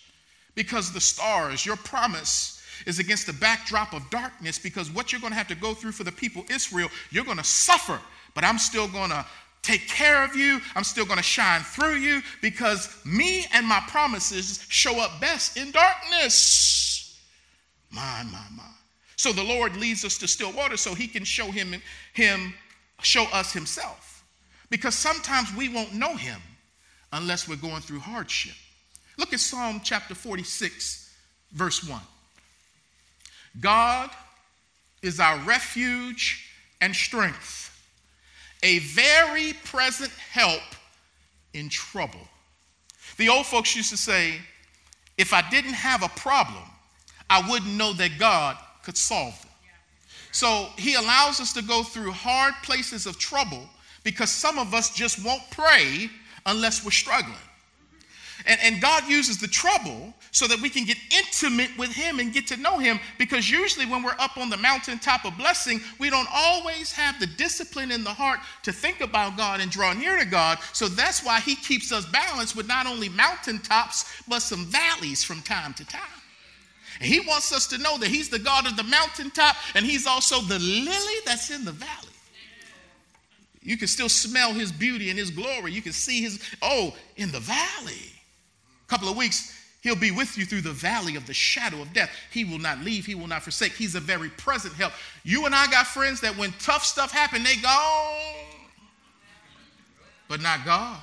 because 0.55 0.91
the 0.91 1.01
stars, 1.01 1.65
your 1.65 1.77
promise." 1.77 2.53
Is 2.85 2.99
against 2.99 3.25
the 3.25 3.33
backdrop 3.33 3.93
of 3.93 4.07
darkness 4.11 4.59
because 4.59 4.91
what 4.91 5.11
you're 5.11 5.19
going 5.19 5.31
to 5.31 5.37
have 5.37 5.47
to 5.47 5.55
go 5.55 5.73
through 5.73 5.93
for 5.93 6.03
the 6.03 6.11
people 6.11 6.45
Israel, 6.47 6.89
you're 7.09 7.25
going 7.25 7.39
to 7.39 7.43
suffer, 7.43 7.99
but 8.35 8.43
I'm 8.43 8.59
still 8.59 8.87
going 8.87 9.09
to 9.09 9.25
take 9.63 9.87
care 9.87 10.23
of 10.23 10.35
you. 10.35 10.61
I'm 10.75 10.83
still 10.83 11.03
going 11.05 11.17
to 11.17 11.23
shine 11.23 11.61
through 11.61 11.95
you 11.95 12.21
because 12.41 13.03
me 13.03 13.45
and 13.51 13.65
my 13.65 13.81
promises 13.87 14.63
show 14.69 15.01
up 15.01 15.19
best 15.19 15.57
in 15.57 15.71
darkness. 15.71 16.86
My, 17.91 18.23
my, 18.31 18.45
my. 18.55 18.63
So 19.15 19.31
the 19.31 19.43
Lord 19.43 19.75
leads 19.75 20.05
us 20.05 20.17
to 20.19 20.27
still 20.27 20.51
water 20.51 20.77
so 20.77 20.93
he 20.93 21.07
can 21.07 21.23
show 21.23 21.51
him, 21.51 21.81
him 22.13 22.53
show 23.01 23.23
us 23.33 23.51
himself. 23.51 24.23
Because 24.69 24.95
sometimes 24.95 25.53
we 25.55 25.69
won't 25.69 25.93
know 25.93 26.15
him 26.15 26.39
unless 27.13 27.47
we're 27.47 27.55
going 27.55 27.81
through 27.81 27.99
hardship. 27.99 28.55
Look 29.17 29.33
at 29.33 29.39
Psalm 29.39 29.81
chapter 29.83 30.13
46, 30.13 31.15
verse 31.51 31.83
1. 31.87 31.99
God 33.59 34.11
is 35.01 35.19
our 35.19 35.37
refuge 35.39 36.51
and 36.81 36.95
strength, 36.95 37.73
a 38.61 38.79
very 38.79 39.53
present 39.63 40.11
help 40.11 40.61
in 41.53 41.69
trouble. 41.69 42.19
The 43.17 43.29
old 43.29 43.47
folks 43.47 43.75
used 43.75 43.89
to 43.89 43.97
say, 43.97 44.35
if 45.17 45.33
I 45.33 45.47
didn't 45.49 45.73
have 45.73 46.03
a 46.03 46.09
problem, 46.09 46.63
I 47.29 47.47
wouldn't 47.49 47.73
know 47.73 47.93
that 47.93 48.17
God 48.17 48.57
could 48.83 48.97
solve 48.97 49.37
it. 49.43 49.47
So 50.31 50.69
he 50.77 50.95
allows 50.95 51.39
us 51.39 51.53
to 51.53 51.61
go 51.61 51.83
through 51.83 52.11
hard 52.11 52.53
places 52.63 53.05
of 53.05 53.17
trouble 53.17 53.67
because 54.03 54.29
some 54.29 54.59
of 54.59 54.73
us 54.73 54.93
just 54.93 55.23
won't 55.25 55.41
pray 55.51 56.09
unless 56.45 56.85
we're 56.85 56.91
struggling. 56.91 57.35
And, 58.45 58.59
and 58.63 58.81
God 58.81 59.03
uses 59.09 59.39
the 59.39 59.47
trouble 59.47 60.13
so 60.31 60.47
that 60.47 60.61
we 60.61 60.69
can 60.69 60.85
get 60.85 60.97
intimate 61.11 61.71
with 61.77 61.91
Him 61.91 62.19
and 62.19 62.31
get 62.31 62.47
to 62.47 62.57
know 62.57 62.77
Him 62.77 62.99
because 63.17 63.49
usually 63.49 63.85
when 63.85 64.03
we're 64.03 64.15
up 64.19 64.37
on 64.37 64.49
the 64.49 64.57
mountaintop 64.57 65.25
of 65.25 65.37
blessing, 65.37 65.81
we 65.99 66.09
don't 66.09 66.27
always 66.31 66.91
have 66.91 67.19
the 67.19 67.27
discipline 67.27 67.91
in 67.91 68.03
the 68.03 68.13
heart 68.13 68.39
to 68.63 68.71
think 68.71 69.01
about 69.01 69.37
God 69.37 69.59
and 69.59 69.71
draw 69.71 69.93
near 69.93 70.17
to 70.19 70.25
God. 70.25 70.59
So 70.71 70.87
that's 70.87 71.25
why 71.25 71.39
He 71.39 71.55
keeps 71.55 71.91
us 71.91 72.05
balanced 72.05 72.55
with 72.55 72.67
not 72.67 72.85
only 72.85 73.09
mountaintops, 73.09 74.05
but 74.27 74.41
some 74.41 74.65
valleys 74.65 75.23
from 75.23 75.41
time 75.41 75.73
to 75.73 75.85
time. 75.85 76.16
And 76.99 77.09
He 77.09 77.19
wants 77.21 77.53
us 77.53 77.67
to 77.67 77.77
know 77.77 77.97
that 77.97 78.09
He's 78.09 78.29
the 78.29 78.39
God 78.39 78.65
of 78.65 78.75
the 78.77 78.83
mountaintop 78.83 79.55
and 79.75 79.85
He's 79.85 80.07
also 80.07 80.41
the 80.41 80.59
lily 80.59 81.15
that's 81.25 81.51
in 81.51 81.65
the 81.65 81.71
valley. 81.71 81.91
You 83.61 83.77
can 83.77 83.87
still 83.87 84.09
smell 84.09 84.53
His 84.53 84.71
beauty 84.71 85.09
and 85.09 85.19
His 85.19 85.29
glory. 85.29 85.73
You 85.73 85.81
can 85.81 85.93
see 85.93 86.21
His, 86.21 86.39
oh, 86.61 86.95
in 87.17 87.31
the 87.31 87.39
valley 87.39 88.13
A 88.85 88.89
couple 88.89 89.09
of 89.09 89.17
weeks, 89.17 89.53
he'll 89.81 89.95
be 89.95 90.11
with 90.11 90.37
you 90.37 90.45
through 90.45 90.61
the 90.61 90.71
valley 90.71 91.15
of 91.15 91.27
the 91.27 91.33
shadow 91.33 91.81
of 91.81 91.93
death. 91.93 92.09
He 92.31 92.43
will 92.45 92.59
not 92.59 92.79
leave, 92.79 93.05
he 93.05 93.15
will 93.15 93.27
not 93.27 93.43
forsake. 93.43 93.73
He's 93.73 93.95
a 93.95 93.99
very 93.99 94.29
present 94.29 94.73
help. 94.73 94.93
You 95.23 95.45
and 95.45 95.53
I 95.53 95.67
got 95.67 95.87
friends 95.87 96.21
that 96.21 96.37
when 96.37 96.53
tough 96.59 96.83
stuff 96.83 97.11
happen, 97.11 97.43
they 97.43 97.57
go, 97.57 98.07
but 100.27 100.41
not 100.41 100.65
God. 100.65 100.99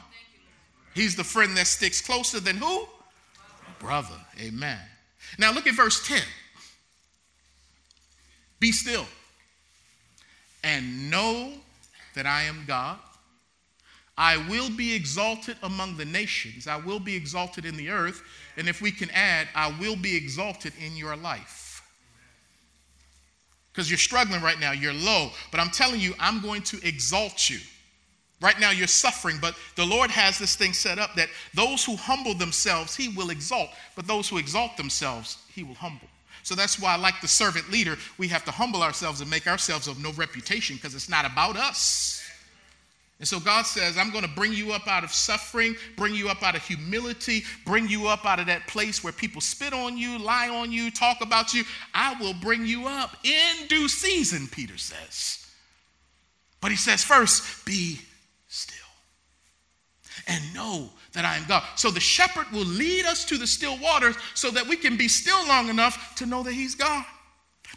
He's 0.94 1.16
the 1.16 1.24
friend 1.24 1.56
that 1.56 1.66
sticks 1.66 2.00
closer 2.00 2.40
than 2.40 2.56
who? 2.56 2.86
Brother. 3.78 4.16
Amen. 4.40 4.78
Now 5.38 5.52
look 5.52 5.66
at 5.66 5.74
verse 5.74 6.06
10. 6.06 6.20
Be 8.60 8.72
still 8.72 9.06
and 10.62 11.10
know 11.10 11.52
that 12.14 12.26
I 12.26 12.42
am 12.44 12.64
God. 12.66 12.98
I 14.16 14.36
will 14.48 14.70
be 14.70 14.94
exalted 14.94 15.56
among 15.62 15.96
the 15.96 16.04
nations. 16.04 16.66
I 16.68 16.76
will 16.76 17.00
be 17.00 17.16
exalted 17.16 17.64
in 17.64 17.76
the 17.76 17.90
earth. 17.90 18.22
And 18.56 18.68
if 18.68 18.80
we 18.80 18.92
can 18.92 19.10
add, 19.10 19.48
I 19.54 19.74
will 19.80 19.96
be 19.96 20.16
exalted 20.16 20.72
in 20.84 20.96
your 20.96 21.16
life. 21.16 21.82
Because 23.72 23.90
you're 23.90 23.98
struggling 23.98 24.40
right 24.40 24.60
now, 24.60 24.70
you're 24.70 24.92
low. 24.92 25.30
But 25.50 25.58
I'm 25.58 25.70
telling 25.70 26.00
you, 26.00 26.14
I'm 26.20 26.40
going 26.40 26.62
to 26.62 26.78
exalt 26.86 27.50
you. 27.50 27.58
Right 28.40 28.58
now, 28.58 28.70
you're 28.70 28.86
suffering, 28.86 29.38
but 29.40 29.54
the 29.76 29.84
Lord 29.84 30.10
has 30.10 30.38
this 30.38 30.56
thing 30.56 30.72
set 30.72 30.98
up 30.98 31.14
that 31.14 31.28
those 31.54 31.84
who 31.84 31.96
humble 31.96 32.34
themselves, 32.34 32.94
He 32.94 33.08
will 33.08 33.30
exalt. 33.30 33.70
But 33.96 34.06
those 34.06 34.28
who 34.28 34.38
exalt 34.38 34.76
themselves, 34.76 35.38
He 35.54 35.62
will 35.62 35.74
humble. 35.74 36.08
So 36.42 36.54
that's 36.54 36.78
why, 36.78 36.96
like 36.96 37.20
the 37.22 37.28
servant 37.28 37.70
leader, 37.70 37.96
we 38.18 38.28
have 38.28 38.44
to 38.44 38.50
humble 38.50 38.82
ourselves 38.82 39.22
and 39.22 39.30
make 39.30 39.46
ourselves 39.46 39.88
of 39.88 40.02
no 40.02 40.12
reputation 40.12 40.76
because 40.76 40.94
it's 40.94 41.08
not 41.08 41.24
about 41.24 41.56
us. 41.56 42.22
And 43.18 43.26
so 43.26 43.40
God 43.40 43.64
says, 43.64 43.96
I'm 43.96 44.10
going 44.10 44.24
to 44.24 44.30
bring 44.30 44.52
you 44.52 44.72
up 44.72 44.86
out 44.86 45.04
of 45.04 45.12
suffering, 45.12 45.76
bring 45.96 46.14
you 46.14 46.28
up 46.28 46.42
out 46.42 46.56
of 46.56 46.62
humility, 46.62 47.44
bring 47.64 47.88
you 47.88 48.08
up 48.08 48.26
out 48.26 48.40
of 48.40 48.46
that 48.46 48.66
place 48.66 49.02
where 49.02 49.12
people 49.12 49.40
spit 49.40 49.72
on 49.72 49.96
you, 49.96 50.18
lie 50.18 50.50
on 50.50 50.70
you, 50.70 50.90
talk 50.90 51.22
about 51.22 51.54
you. 51.54 51.64
I 51.94 52.20
will 52.20 52.34
bring 52.34 52.66
you 52.66 52.86
up 52.86 53.16
in 53.24 53.66
due 53.68 53.88
season, 53.88 54.48
Peter 54.48 54.76
says. 54.76 55.46
But 56.60 56.72
he 56.72 56.76
says, 56.76 57.02
first, 57.04 57.64
be 57.64 58.00
still 58.54 58.78
and 60.26 60.54
know 60.54 60.88
that 61.12 61.24
I 61.24 61.36
am 61.36 61.44
God. 61.46 61.64
So 61.76 61.90
the 61.90 62.00
shepherd 62.00 62.46
will 62.52 62.64
lead 62.64 63.04
us 63.04 63.24
to 63.26 63.36
the 63.36 63.46
still 63.46 63.78
waters 63.78 64.16
so 64.34 64.50
that 64.50 64.66
we 64.66 64.76
can 64.76 64.96
be 64.96 65.08
still 65.08 65.46
long 65.48 65.68
enough 65.68 66.14
to 66.16 66.26
know 66.26 66.42
that 66.42 66.52
he's 66.52 66.74
God 66.74 67.04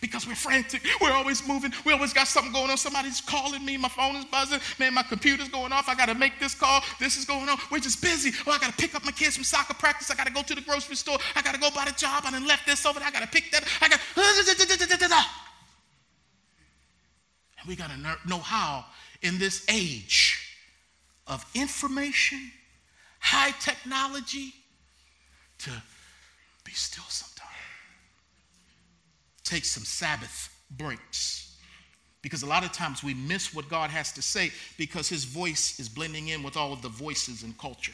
because 0.01 0.27
we're 0.27 0.35
frantic. 0.35 0.83
We're 1.01 1.11
always 1.11 1.47
moving. 1.47 1.73
We 1.85 1.93
always 1.93 2.13
got 2.13 2.27
something 2.27 2.53
going 2.53 2.69
on. 2.69 2.77
Somebody's 2.77 3.21
calling 3.21 3.65
me. 3.65 3.77
My 3.77 3.89
phone 3.89 4.15
is 4.15 4.25
buzzing. 4.25 4.59
Man, 4.79 4.93
my 4.93 5.03
computer's 5.03 5.49
going 5.49 5.71
off. 5.71 5.89
I 5.89 5.95
got 5.95 6.07
to 6.07 6.15
make 6.15 6.39
this 6.39 6.53
call. 6.53 6.83
This 6.99 7.17
is 7.17 7.25
going 7.25 7.49
on. 7.49 7.57
We're 7.71 7.79
just 7.79 8.01
busy. 8.01 8.31
Oh, 8.45 8.51
I 8.51 8.59
got 8.59 8.71
to 8.71 8.77
pick 8.77 8.93
up 8.95 9.03
my 9.03 9.11
kids 9.11 9.35
from 9.35 9.43
soccer 9.43 9.73
practice. 9.73 10.11
I 10.11 10.15
got 10.15 10.27
to 10.27 10.33
go 10.33 10.43
to 10.43 10.55
the 10.55 10.61
grocery 10.61 10.95
store. 10.95 11.17
I 11.35 11.41
got 11.41 11.55
to 11.55 11.59
go 11.59 11.69
buy 11.71 11.85
the 11.85 11.93
job. 11.93 12.23
I 12.25 12.31
done 12.31 12.47
left 12.47 12.67
this 12.67 12.85
over 12.85 12.99
there. 12.99 13.07
I 13.07 13.11
got 13.11 13.21
to 13.21 13.27
pick 13.27 13.51
that. 13.51 13.63
I 13.81 13.89
gotta. 13.89 14.01
And 17.59 17.67
we 17.67 17.75
got 17.75 17.89
to 17.89 18.29
know 18.29 18.37
how 18.37 18.85
in 19.23 19.39
this 19.39 19.65
age 19.67 20.46
of 21.27 21.45
information, 21.53 22.51
high 23.19 23.51
technology, 23.59 24.53
to 25.59 25.71
be 26.63 26.71
still 26.71 27.03
sometimes 27.07 27.37
take 29.47 29.65
some 29.65 29.83
Sabbath 29.83 30.53
breaks. 30.71 31.55
Because 32.21 32.43
a 32.43 32.47
lot 32.47 32.65
of 32.65 32.73
times 32.73 33.03
we 33.03 33.13
miss 33.13 33.53
what 33.53 33.69
God 33.69 33.89
has 33.89 34.11
to 34.13 34.21
say 34.21 34.51
because 34.77 35.07
his 35.07 35.23
voice 35.23 35.79
is 35.79 35.87
blending 35.87 36.27
in 36.27 36.43
with 36.43 36.57
all 36.57 36.73
of 36.73 36.81
the 36.81 36.89
voices 36.89 37.43
in 37.43 37.53
culture. 37.53 37.93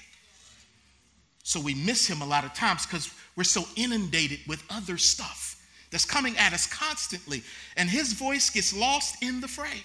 So 1.43 1.60
we 1.60 1.76
miss 1.76 2.08
him 2.08 2.22
a 2.22 2.26
lot 2.26 2.46
of 2.46 2.54
times 2.54 2.86
because 2.86 3.13
we're 3.36 3.43
so 3.43 3.63
inundated 3.76 4.39
with 4.48 4.63
other 4.69 4.98
stuff 4.98 5.62
that's 5.91 6.06
coming 6.06 6.36
at 6.38 6.54
us 6.54 6.65
constantly. 6.65 7.43
And 7.78 7.89
his 7.89 8.13
voice 8.13 8.50
gets 8.50 8.76
lost 8.76 9.22
in 9.22 9.41
the 9.41 9.48
fray. 9.48 9.84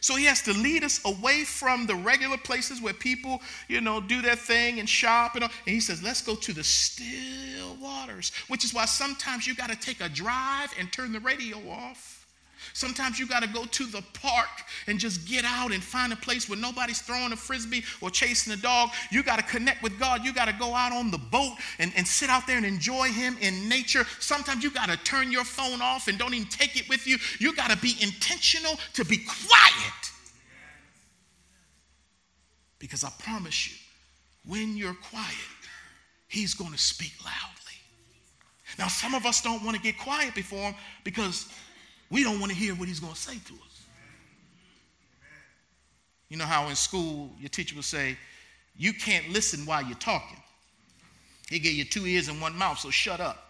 So 0.00 0.16
he 0.16 0.24
has 0.24 0.42
to 0.42 0.52
lead 0.52 0.84
us 0.84 1.00
away 1.04 1.44
from 1.44 1.86
the 1.86 1.94
regular 1.94 2.36
places 2.36 2.80
where 2.80 2.94
people, 2.94 3.42
you 3.68 3.80
know, 3.80 4.00
do 4.00 4.22
their 4.22 4.36
thing 4.36 4.78
and 4.78 4.88
shop 4.88 5.34
and 5.34 5.44
all. 5.44 5.50
And 5.66 5.74
he 5.74 5.80
says, 5.80 6.02
let's 6.02 6.22
go 6.22 6.34
to 6.34 6.52
the 6.52 6.64
still 6.64 7.76
waters, 7.80 8.32
which 8.48 8.64
is 8.64 8.74
why 8.74 8.84
sometimes 8.84 9.46
you 9.46 9.54
got 9.54 9.70
to 9.70 9.76
take 9.76 10.00
a 10.00 10.08
drive 10.08 10.72
and 10.78 10.92
turn 10.92 11.12
the 11.12 11.20
radio 11.20 11.58
off 11.70 12.17
Sometimes 12.72 13.18
you 13.18 13.26
got 13.26 13.42
to 13.42 13.48
go 13.48 13.64
to 13.64 13.86
the 13.86 14.02
park 14.14 14.48
and 14.86 14.98
just 14.98 15.26
get 15.26 15.44
out 15.44 15.72
and 15.72 15.82
find 15.82 16.12
a 16.12 16.16
place 16.16 16.48
where 16.48 16.58
nobody's 16.58 17.00
throwing 17.00 17.32
a 17.32 17.36
frisbee 17.36 17.84
or 18.00 18.10
chasing 18.10 18.52
a 18.52 18.56
dog. 18.56 18.90
You 19.10 19.22
got 19.22 19.36
to 19.38 19.44
connect 19.44 19.82
with 19.82 19.98
God. 19.98 20.24
You 20.24 20.32
got 20.32 20.46
to 20.46 20.54
go 20.54 20.74
out 20.74 20.92
on 20.92 21.10
the 21.10 21.18
boat 21.18 21.54
and, 21.78 21.92
and 21.96 22.06
sit 22.06 22.28
out 22.28 22.46
there 22.46 22.56
and 22.56 22.66
enjoy 22.66 23.08
Him 23.08 23.36
in 23.40 23.68
nature. 23.68 24.04
Sometimes 24.20 24.62
you 24.62 24.70
got 24.70 24.88
to 24.88 24.96
turn 24.98 25.32
your 25.32 25.44
phone 25.44 25.80
off 25.82 26.08
and 26.08 26.18
don't 26.18 26.34
even 26.34 26.48
take 26.48 26.76
it 26.76 26.88
with 26.88 27.06
you. 27.06 27.18
You 27.38 27.54
got 27.54 27.70
to 27.70 27.76
be 27.78 27.94
intentional 28.00 28.74
to 28.94 29.04
be 29.04 29.18
quiet. 29.18 30.12
Because 32.78 33.04
I 33.04 33.10
promise 33.18 33.68
you, 33.68 33.76
when 34.46 34.76
you're 34.76 34.94
quiet, 34.94 35.34
He's 36.28 36.54
going 36.54 36.72
to 36.72 36.78
speak 36.78 37.12
loudly. 37.24 37.58
Now, 38.78 38.88
some 38.88 39.14
of 39.14 39.24
us 39.24 39.42
don't 39.42 39.64
want 39.64 39.76
to 39.76 39.82
get 39.82 39.98
quiet 39.98 40.34
before 40.34 40.58
Him 40.58 40.74
because 41.02 41.48
we 42.10 42.24
don't 42.24 42.40
want 42.40 42.52
to 42.52 42.58
hear 42.58 42.74
what 42.74 42.88
he's 42.88 43.00
going 43.00 43.12
to 43.12 43.18
say 43.18 43.34
to 43.34 43.54
us. 43.54 43.82
You 46.28 46.36
know 46.36 46.44
how 46.44 46.68
in 46.68 46.76
school 46.76 47.30
your 47.38 47.48
teacher 47.48 47.74
will 47.74 47.82
say, 47.82 48.16
You 48.76 48.92
can't 48.92 49.28
listen 49.30 49.64
while 49.66 49.82
you're 49.82 49.96
talking. 49.96 50.36
He 51.48 51.58
gave 51.58 51.74
you 51.74 51.84
two 51.84 52.06
ears 52.06 52.28
and 52.28 52.40
one 52.40 52.56
mouth, 52.56 52.78
so 52.78 52.90
shut 52.90 53.20
up. 53.20 53.44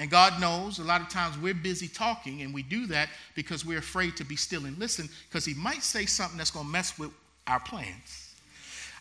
And 0.00 0.08
God 0.08 0.40
knows 0.40 0.78
a 0.78 0.84
lot 0.84 1.00
of 1.00 1.08
times 1.08 1.36
we're 1.36 1.54
busy 1.54 1.88
talking, 1.88 2.42
and 2.42 2.54
we 2.54 2.62
do 2.62 2.86
that 2.86 3.08
because 3.34 3.66
we're 3.66 3.80
afraid 3.80 4.16
to 4.18 4.24
be 4.24 4.36
still 4.36 4.64
and 4.66 4.78
listen 4.78 5.08
because 5.28 5.44
He 5.44 5.54
might 5.54 5.82
say 5.82 6.06
something 6.06 6.38
that's 6.38 6.52
going 6.52 6.66
to 6.66 6.72
mess 6.72 6.98
with 6.98 7.10
our 7.48 7.58
plans. 7.58 8.34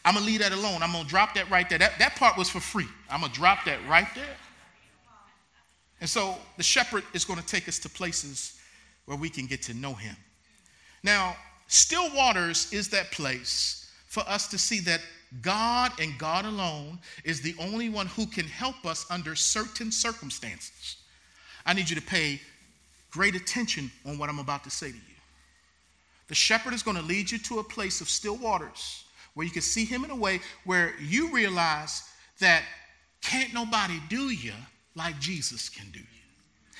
I'm 0.03 0.13
going 0.13 0.25
to 0.25 0.32
leave 0.32 0.39
that 0.39 0.53
alone. 0.53 0.82
I'm 0.82 0.91
going 0.91 1.03
to 1.03 1.10
drop 1.10 1.36
that 1.36 1.49
right 1.51 1.69
there. 1.69 1.77
That, 1.77 1.99
that 1.99 2.15
part 2.15 2.38
was 2.38 2.49
for 2.49 2.60
free. 2.60 2.88
I'm 3.10 3.19
going 3.19 3.32
to 3.32 3.38
drop 3.38 3.65
that 3.65 3.77
right 3.88 4.08
there. 4.15 4.38
And 5.99 6.10
so 6.10 6.36
the 6.57 6.63
shepherd 6.63 7.03
is 7.13 7.25
going 7.25 7.39
to 7.39 7.45
take 7.45 7.67
us 7.67 7.79
to 7.79 7.89
places 7.89 8.60
where 9.05 9.17
we 9.17 9.29
can 9.29 9.45
get 9.45 9.62
to 9.63 9.73
know 9.73 9.93
him. 9.93 10.15
Now, 11.03 11.36
still 11.67 12.13
waters 12.15 12.71
is 12.71 12.89
that 12.89 13.12
place 13.12 13.91
for 14.07 14.21
us 14.27 14.47
to 14.49 14.57
see 14.57 14.79
that 14.81 15.01
God 15.41 15.91
and 15.99 16.17
God 16.17 16.45
alone 16.45 16.99
is 17.23 17.41
the 17.41 17.55
only 17.60 17.89
one 17.89 18.07
who 18.07 18.25
can 18.25 18.45
help 18.45 18.86
us 18.86 19.05
under 19.10 19.36
certain 19.36 19.91
circumstances. 19.91 20.97
I 21.65 21.73
need 21.73 21.89
you 21.89 21.95
to 21.95 22.01
pay 22.01 22.39
great 23.12 23.36
attention 23.36 23.91
on 24.05 24.17
what 24.17 24.29
I'm 24.29 24.39
about 24.39 24.63
to 24.63 24.69
say 24.69 24.89
to 24.89 24.95
you. 24.95 25.01
The 26.27 26.36
shepherd 26.36 26.73
is 26.73 26.83
going 26.83 26.97
to 26.97 27.03
lead 27.03 27.31
you 27.31 27.39
to 27.39 27.60
a 27.60 27.63
place 27.63 28.01
of 28.01 28.10
still 28.10 28.38
waters 28.38 29.05
where 29.33 29.45
you 29.45 29.51
can 29.51 29.62
see 29.62 29.86
him 29.86 30.03
in 30.03 30.12
a 30.12 30.15
way 30.15 30.41
where 30.65 30.93
you 30.99 31.31
realize 31.33 32.03
that 32.39 32.63
can't 33.21 33.53
nobody 33.53 33.99
do 34.10 34.29
you 34.29 34.53
like 34.97 35.17
Jesus 35.19 35.69
can 35.69 35.89
do 35.91 35.99
you. 35.99 36.05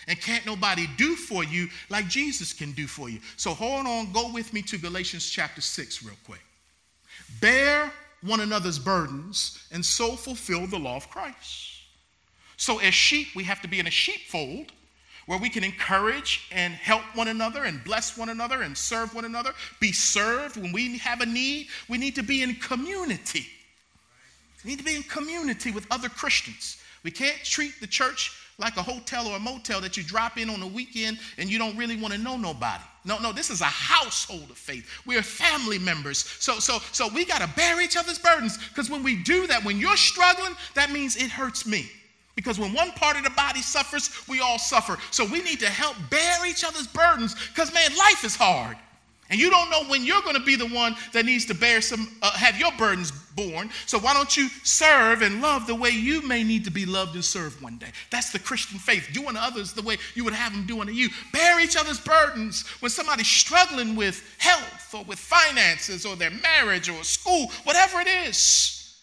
And 0.08 0.20
can't 0.20 0.46
nobody 0.46 0.88
do 0.98 1.16
for 1.16 1.44
you 1.44 1.68
like 1.90 2.08
Jesus 2.08 2.54
can 2.54 2.72
do 2.72 2.88
for 2.88 3.10
you. 3.10 3.20
So 3.36 3.54
hold 3.54 3.86
on, 3.86 4.12
go 4.12 4.32
with 4.34 4.54
me 4.54 4.62
to 4.64 4.78
Galatians 4.78 5.30
chapter 5.30 5.62
6 5.62 6.04
real 6.04 6.16
quick. 6.26 6.44
Bear 7.42 7.92
one 8.22 8.40
another's 8.40 8.80
burdens 8.80 9.64
and 9.72 9.86
so 9.86 10.16
fulfill 10.16 10.66
the 10.66 10.80
law 10.80 10.96
of 10.96 11.10
Christ. 11.10 11.74
So 12.58 12.80
as 12.80 12.94
sheep, 12.94 13.28
we 13.36 13.44
have 13.44 13.62
to 13.62 13.68
be 13.68 13.80
in 13.80 13.88
a 13.88 13.92
sheepfold 13.92 14.72
where 15.28 15.38
we 15.38 15.50
can 15.50 15.64
encourage 15.64 16.48
and 16.52 16.74
help 16.74 17.04
one 17.14 17.28
another 17.28 17.66
and 17.66 17.84
bless 17.84 18.18
one 18.18 18.30
another 18.30 18.62
and 18.62 18.78
serve 18.78 19.14
one 19.14 19.26
another, 19.26 19.52
be 19.80 19.92
served 19.92 20.56
when 20.56 20.72
we 20.72 20.98
have 21.00 21.20
a 21.20 21.26
need. 21.26 21.68
We 21.90 21.98
need 21.98 22.16
to 22.16 22.24
be 22.24 22.42
in 22.42 22.56
community. 22.56 23.46
We 24.64 24.72
need 24.72 24.80
to 24.80 24.86
be 24.86 24.96
in 24.96 25.04
community 25.04 25.72
with 25.72 25.86
other 25.92 26.08
Christians. 26.08 26.78
We 27.08 27.12
can't 27.12 27.42
treat 27.42 27.80
the 27.80 27.88
church 27.88 28.38
like 28.58 28.76
a 28.76 28.84
hotel 28.84 29.30
or 29.30 29.38
a 29.38 29.40
motel 29.40 29.80
that 29.80 29.96
you 29.96 30.04
drop 30.04 30.38
in 30.38 30.50
on 30.50 30.62
a 30.62 30.68
weekend 30.68 31.20
and 31.38 31.50
you 31.50 31.58
don't 31.58 31.78
really 31.78 31.96
want 31.96 32.14
to 32.14 32.20
know 32.20 32.36
nobody. 32.36 32.84
No, 33.06 33.18
no, 33.20 33.32
this 33.32 33.50
is 33.50 33.62
a 33.62 33.64
household 33.64 34.52
of 34.52 34.58
faith. 34.58 34.86
We 35.06 35.16
are 35.16 35.22
family 35.22 35.80
members. 35.80 36.18
So, 36.18 36.60
so, 36.60 36.80
so 36.92 37.08
we 37.08 37.24
got 37.24 37.40
to 37.40 37.48
bear 37.56 37.82
each 37.82 37.96
other's 37.96 38.20
burdens 38.20 38.58
because 38.58 38.90
when 38.90 39.04
we 39.04 39.24
do 39.24 39.48
that, 39.48 39.64
when 39.64 39.80
you're 39.80 39.96
struggling, 39.96 40.54
that 40.76 40.92
means 40.92 41.16
it 41.16 41.32
hurts 41.32 41.66
me. 41.66 41.90
Because 42.36 42.60
when 42.60 42.74
one 42.74 42.92
part 42.92 43.16
of 43.16 43.24
the 43.24 43.30
body 43.30 43.62
suffers, 43.62 44.10
we 44.28 44.42
all 44.42 44.60
suffer. 44.60 44.98
So 45.12 45.24
we 45.24 45.42
need 45.42 45.62
to 45.62 45.70
help 45.70 45.96
bear 46.10 46.46
each 46.46 46.66
other's 46.66 46.88
burdens 46.88 47.36
because, 47.54 47.74
man, 47.74 47.90
life 47.98 48.26
is 48.26 48.36
hard. 48.36 48.76
And 49.30 49.40
you 49.40 49.50
don't 49.50 49.70
know 49.70 49.84
when 49.86 50.06
you're 50.06 50.22
going 50.22 50.36
to 50.36 50.44
be 50.44 50.56
the 50.56 50.68
one 50.68 50.96
that 51.12 51.26
needs 51.26 51.46
to 51.48 51.54
bear 51.54 51.82
some, 51.82 52.16
uh, 52.22 52.32
have 52.32 52.58
your 52.58 52.72
burdens 52.78 53.12
borne. 53.12 53.70
So 53.86 54.00
why 54.00 54.14
don't 54.14 54.36
you 54.38 54.48
serve 54.64 55.22
and 55.22 55.42
love 55.42 55.68
the 55.68 55.76
way 55.76 55.90
you 55.90 56.26
may 56.26 56.44
need 56.44 56.64
to 56.66 56.72
be 56.72 56.86
loved 56.86 57.14
and 57.16 57.24
served 57.24 57.62
one 57.62 57.78
day? 57.78 57.92
That's 58.10 58.32
the 58.32 58.40
Christian 58.40 58.80
faith. 58.80 59.10
Doing 59.14 59.34
to 59.34 59.42
others 59.42 59.74
the 59.74 59.82
way 59.82 59.98
you 60.16 60.24
would 60.24 60.34
have 60.34 60.54
them 60.54 60.66
doing 60.66 60.88
to 60.88 60.94
you. 60.94 61.10
Bear 61.34 61.60
each 61.60 61.76
other's 61.76 62.00
burdens 62.00 62.66
when 62.80 62.90
somebody's 62.90 63.28
struggling 63.28 63.96
with 63.96 64.24
health 64.38 64.94
or 64.94 65.04
with 65.04 65.20
finances 65.20 66.06
or 66.06 66.16
their 66.16 66.32
marriage 66.32 66.90
or 66.90 67.04
school, 67.04 67.52
whatever 67.64 68.00
it 68.00 68.08
is. 68.08 68.98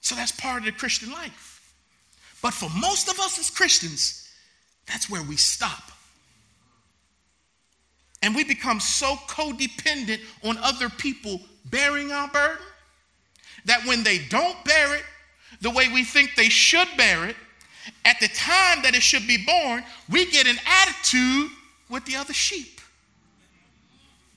So 0.00 0.14
that's 0.14 0.32
part 0.32 0.58
of 0.60 0.66
the 0.66 0.72
Christian 0.72 1.10
life. 1.10 1.74
But 2.40 2.54
for 2.54 2.68
most 2.78 3.08
of 3.08 3.18
us 3.18 3.38
as 3.38 3.50
Christians, 3.50 4.28
that's 4.86 5.10
where 5.10 5.22
we 5.22 5.36
stop. 5.36 5.90
And 8.24 8.34
we 8.34 8.42
become 8.42 8.80
so 8.80 9.16
codependent 9.28 10.18
on 10.42 10.56
other 10.62 10.88
people 10.88 11.42
bearing 11.66 12.10
our 12.10 12.26
burden 12.28 12.56
that 13.66 13.84
when 13.84 14.02
they 14.02 14.16
don't 14.30 14.64
bear 14.64 14.94
it 14.94 15.04
the 15.60 15.68
way 15.68 15.88
we 15.92 16.04
think 16.04 16.30
they 16.34 16.48
should 16.48 16.88
bear 16.96 17.28
it, 17.28 17.36
at 18.06 18.18
the 18.20 18.28
time 18.28 18.82
that 18.82 18.94
it 18.94 19.02
should 19.02 19.26
be 19.26 19.44
born, 19.44 19.84
we 20.08 20.24
get 20.30 20.46
an 20.46 20.56
attitude 20.66 21.50
with 21.90 22.06
the 22.06 22.16
other 22.16 22.32
sheep. 22.32 22.80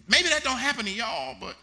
Maybe 0.10 0.28
that 0.28 0.44
don't 0.44 0.58
happen 0.58 0.84
to 0.84 0.92
y'all, 0.92 1.38
but 1.40 1.56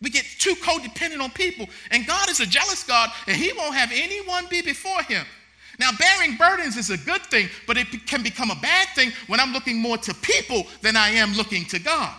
we 0.00 0.08
get 0.08 0.24
too 0.38 0.54
codependent 0.54 1.20
on 1.20 1.30
people. 1.30 1.66
And 1.90 2.06
God 2.06 2.30
is 2.30 2.40
a 2.40 2.46
jealous 2.46 2.84
God, 2.84 3.10
and 3.26 3.36
He 3.36 3.52
won't 3.52 3.74
have 3.74 3.90
anyone 3.92 4.46
be 4.48 4.62
before 4.62 5.02
Him. 5.02 5.26
Now, 5.78 5.90
bearing 5.98 6.36
burdens 6.36 6.76
is 6.76 6.90
a 6.90 6.98
good 6.98 7.22
thing, 7.22 7.48
but 7.66 7.76
it 7.76 7.86
can 8.06 8.22
become 8.22 8.50
a 8.50 8.56
bad 8.56 8.88
thing 8.94 9.12
when 9.28 9.38
I'm 9.38 9.52
looking 9.52 9.80
more 9.80 9.96
to 9.98 10.14
people 10.14 10.66
than 10.82 10.96
I 10.96 11.10
am 11.10 11.34
looking 11.34 11.64
to 11.66 11.78
God. 11.78 12.14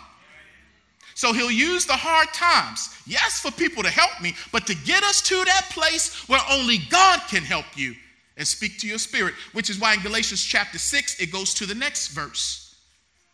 So 1.13 1.33
he'll 1.33 1.51
use 1.51 1.85
the 1.85 1.97
hard 1.97 2.29
times, 2.33 2.95
yes, 3.05 3.41
for 3.41 3.51
people 3.51 3.83
to 3.83 3.89
help 3.89 4.21
me, 4.21 4.33
but 4.53 4.65
to 4.67 4.75
get 4.85 5.03
us 5.03 5.21
to 5.23 5.43
that 5.43 5.67
place 5.71 6.29
where 6.29 6.39
only 6.49 6.77
God 6.89 7.19
can 7.27 7.43
help 7.43 7.65
you 7.75 7.93
and 8.37 8.47
speak 8.47 8.79
to 8.79 8.87
your 8.87 8.97
spirit, 8.97 9.33
which 9.51 9.69
is 9.69 9.77
why 9.77 9.95
in 9.95 9.99
Galatians 9.99 10.41
chapter 10.41 10.77
6, 10.77 11.19
it 11.19 11.29
goes 11.29 11.53
to 11.55 11.65
the 11.65 11.75
next 11.75 12.09
verse. 12.09 12.73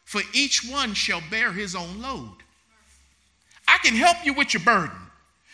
For 0.06 0.22
each 0.34 0.68
one 0.68 0.96
shall 0.96 1.22
bear 1.30 1.52
his 1.52 1.76
own 1.76 2.02
load. 2.02 2.38
I 3.68 3.78
can 3.84 3.94
help 3.94 4.18
you 4.26 4.34
with 4.34 4.56
your 4.56 4.64
burden. 4.64 4.98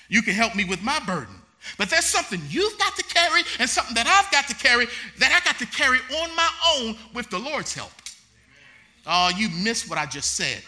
You 0.07 0.21
can 0.21 0.33
help 0.33 0.55
me 0.55 0.63
with 0.63 0.81
my 0.81 0.99
burden. 1.01 1.40
But 1.77 1.89
there's 1.89 2.05
something 2.05 2.41
you've 2.49 2.77
got 2.79 2.95
to 2.95 3.03
carry 3.03 3.41
and 3.59 3.69
something 3.69 3.95
that 3.95 4.07
I've 4.07 4.31
got 4.31 4.47
to 4.47 4.55
carry 4.55 4.87
that 5.19 5.31
I 5.31 5.45
got 5.45 5.59
to 5.59 5.65
carry 5.67 5.99
on 6.21 6.35
my 6.35 6.49
own 6.75 6.97
with 7.13 7.29
the 7.29 7.39
Lord's 7.39 7.73
help. 7.73 7.91
Oh, 9.05 9.31
you 9.35 9.49
missed 9.63 9.89
what 9.89 9.97
I 9.97 10.05
just 10.05 10.35
said. 10.35 10.61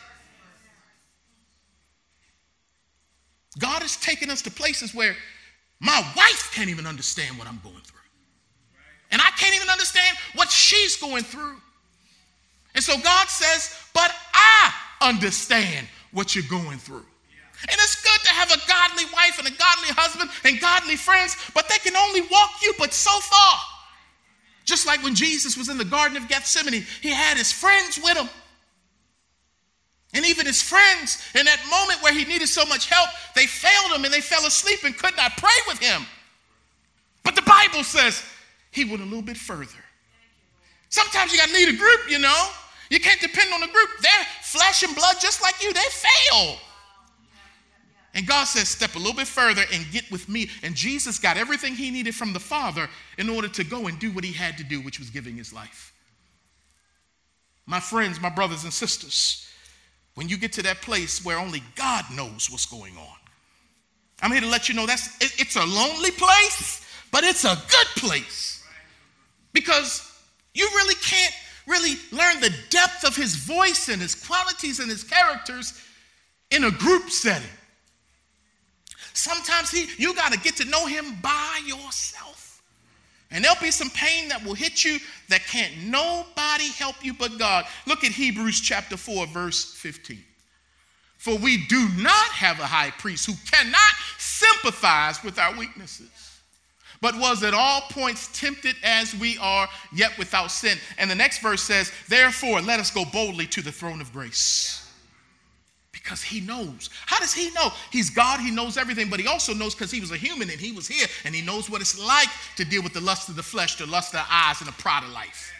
God 3.60 3.82
has 3.82 3.98
taken 3.98 4.30
us 4.30 4.42
to 4.44 4.52
places 4.52 4.96
where 4.96 5.16
my 5.80 6.04
wife 6.16 6.52
can't 6.54 6.70
even 6.70 6.88
understand 6.88 7.38
what 7.38 7.48
I'm 7.48 7.60
going 7.64 7.82
through. 7.84 8.00
And 9.12 9.22
I 9.22 9.30
can't 9.38 9.56
even 9.56 9.70
understand 9.70 10.18
what 10.36 10.50
she's 10.50 10.96
going 10.96 11.24
through. 11.24 11.58
And 12.74 12.84
so 12.84 12.98
God 12.98 13.28
says, 13.28 13.76
But 13.94 14.12
I 14.34 14.74
understand 15.02 15.88
what 16.12 16.34
you're 16.36 16.46
going 16.50 16.80
through. 16.80 17.06
And 17.70 17.78
it's 17.80 18.02
good 18.02 18.22
to 18.24 18.30
have 18.30 18.52
a 18.52 18.60
godly 18.68 19.06
wife 19.14 19.40
and 19.40 19.48
a 19.48 19.52
godly 19.52 19.90
husband 19.96 20.30
and 20.44 20.60
godly 20.60 20.96
friends, 20.96 21.38
but 21.54 21.70
they 21.70 21.78
can 21.78 21.96
only 21.96 22.22
walk 22.22 22.52
you 22.62 22.74
but 22.78 22.94
so 22.94 23.18
far. 23.20 23.56
Just 24.66 24.86
like 24.86 25.04
when 25.04 25.16
Jesus 25.16 25.58
was 25.58 25.70
in 25.70 25.78
the 25.78 25.86
Garden 25.86 26.18
of 26.18 26.28
Gethsemane, 26.28 26.86
he 27.02 27.10
had 27.10 27.38
his 27.38 27.52
friends 27.52 28.00
with 28.02 28.18
him. 28.18 28.30
And 30.14 30.26
even 30.26 30.46
his 30.46 30.62
friends, 30.62 31.24
in 31.34 31.46
that 31.46 31.60
moment 31.72 32.04
where 32.04 32.14
he 32.14 32.24
needed 32.26 32.48
so 32.48 32.66
much 32.66 32.88
help, 32.88 33.10
they 33.36 33.48
failed 33.48 33.98
him 33.98 34.06
and 34.06 34.14
they 34.14 34.22
fell 34.22 34.46
asleep 34.46 34.80
and 34.84 34.96
could 34.96 35.18
not 35.18 35.38
pray 35.38 35.58
with 35.68 35.80
him. 35.80 36.06
But 37.24 37.36
the 37.36 37.42
Bible 37.42 37.84
says 37.84 38.24
he 38.72 38.86
went 38.86 39.02
a 39.02 39.06
little 39.06 39.24
bit 39.24 39.38
further. 39.38 39.84
Sometimes 40.90 41.32
you 41.32 41.40
got 41.40 41.48
to 41.48 41.54
need 41.54 41.70
a 41.70 41.78
group, 41.78 42.02
you 42.10 42.20
know. 42.20 42.50
You 42.90 43.00
can't 43.00 43.20
depend 43.20 43.52
on 43.54 43.64
a 43.64 43.72
group. 43.72 43.90
They're 44.02 44.26
flesh 44.42 44.84
and 44.84 44.96
blood 44.96 45.16
just 45.20 45.42
like 45.42 45.62
you, 45.64 45.74
they 45.74 45.80
fail. 45.80 46.58
And 48.14 48.28
God 48.28 48.44
says, 48.44 48.70
step 48.70 48.96
a 48.96 49.00
little 49.00 49.16
bit 49.16 49.28
further 49.28 49.64
and 49.74 49.90
get 49.92 50.10
with 50.12 50.30
me. 50.30 50.50
And 50.62 50.76
Jesus 50.76 51.18
got 51.18 51.36
everything 51.36 51.74
he 51.74 51.90
needed 51.90 52.14
from 52.14 52.32
the 52.32 52.40
Father 52.40 52.88
in 53.18 53.28
order 53.28 53.48
to 53.48 53.64
go 53.64 53.88
and 53.88 53.98
do 53.98 54.12
what 54.12 54.24
he 54.24 54.32
had 54.32 54.58
to 54.60 54.64
do, 54.64 54.82
which 54.82 55.00
was 55.00 55.10
giving 55.10 55.36
his 55.36 55.52
life. 55.52 55.94
My 57.66 57.80
friends, 57.80 58.22
my 58.22 58.30
brothers 58.30 58.66
and 58.66 58.74
sisters, 58.74 59.50
when 60.16 60.30
you 60.30 60.38
get 60.38 60.54
to 60.54 60.64
that 60.64 60.82
place 60.82 61.26
where 61.26 61.40
only 61.40 61.64
God 61.76 62.06
knows 62.14 62.50
what's 62.52 62.68
going 62.68 62.96
on, 62.98 63.18
I'm 64.22 64.32
here 64.32 64.42
to 64.42 64.48
let 64.48 64.70
you 64.70 64.76
know 64.76 64.86
that's 64.86 65.18
it, 65.18 65.34
it's 65.40 65.56
a 65.56 65.66
lonely 65.66 66.12
place, 66.12 66.86
but 67.12 67.24
it's 67.24 67.46
a 67.46 67.56
good 67.56 67.88
place. 67.98 68.64
Because 69.54 70.10
you 70.54 70.66
really 70.76 70.96
can't 70.96 71.34
really 71.66 71.98
learn 72.12 72.40
the 72.42 72.54
depth 72.70 73.06
of 73.06 73.16
his 73.16 73.36
voice 73.36 73.90
and 73.90 74.02
his 74.02 74.14
qualities 74.14 74.80
and 74.80 74.90
his 74.90 75.04
characters 75.04 75.82
in 76.52 76.66
a 76.66 76.72
group 76.72 77.10
setting. 77.10 77.48
Sometimes 79.14 79.70
he, 79.70 79.88
you 79.98 80.16
got 80.16 80.34
to 80.34 80.40
get 80.40 80.56
to 80.58 80.66
know 80.66 80.86
him 80.88 81.16
by 81.22 81.62
yourself. 81.66 82.62
And 83.32 83.44
there'll 83.44 83.60
be 83.62 83.72
some 83.72 83.90
pain 83.90 84.28
that 84.30 84.44
will 84.44 84.54
hit 84.54 84.84
you 84.84 85.00
that 85.30 85.42
can't 85.48 85.72
nobody 85.86 86.68
help 86.78 87.04
you 87.04 87.14
but 87.14 87.38
God. 87.40 87.66
Look 87.88 88.04
at 88.04 88.12
Hebrews 88.12 88.60
chapter 88.60 88.98
4, 88.98 89.28
verse 89.28 89.74
15. 89.74 90.20
For 91.18 91.38
we 91.38 91.66
do 91.68 91.88
not 91.98 92.30
have 92.30 92.60
a 92.60 92.66
high 92.66 92.92
priest 92.92 93.26
who 93.26 93.34
cannot 93.50 93.80
sympathize 94.18 95.24
with 95.24 95.40
our 95.40 95.56
weaknesses, 95.58 96.40
but 97.02 97.18
was 97.18 97.44
at 97.44 97.54
all 97.54 97.82
points 97.90 98.40
tempted 98.40 98.76
as 98.84 99.16
we 99.16 99.38
are, 99.38 99.68
yet 99.94 100.18
without 100.18 100.52
sin. 100.52 100.78
And 100.98 101.10
the 101.10 101.16
next 101.16 101.40
verse 101.40 101.64
says, 101.64 101.92
Therefore, 102.10 102.62
let 102.62 102.80
us 102.80 102.92
go 102.92 103.06
boldly 103.06 103.48
to 103.48 103.62
the 103.62 103.72
throne 103.72 104.02
of 104.02 104.12
grace 104.12 104.83
because 106.04 106.22
he 106.22 106.42
knows. 106.42 106.90
How 107.06 107.18
does 107.20 107.34
he 107.34 107.50
know? 107.52 107.72
He's 107.90 108.10
God, 108.10 108.42
he 108.42 108.52
knows 108.52 108.78
everything, 108.78 109.10
but 109.10 109.20
he 109.20 109.28
also 109.28 109.54
knows 109.54 109.74
because 109.74 109.90
he 109.90 110.02
was 110.02 110.12
a 110.12 110.18
human 110.18 110.50
and 110.50 110.60
he 110.60 110.74
was 110.74 110.88
here 110.88 111.08
and 111.24 111.34
he 111.34 111.42
knows 111.42 111.70
what 111.70 111.80
it's 111.80 111.98
like 111.98 112.28
to 112.58 112.66
deal 112.66 112.84
with 112.84 112.94
the 112.94 113.02
lust 113.02 113.30
of 113.30 113.38
the 113.38 113.44
flesh, 113.44 113.78
the 113.78 113.86
lust 113.86 114.14
of 114.14 114.20
the 114.20 114.26
eyes, 114.30 114.60
and 114.60 114.68
the 114.68 114.74
pride 114.74 115.04
of 115.04 115.12
life. 115.12 115.52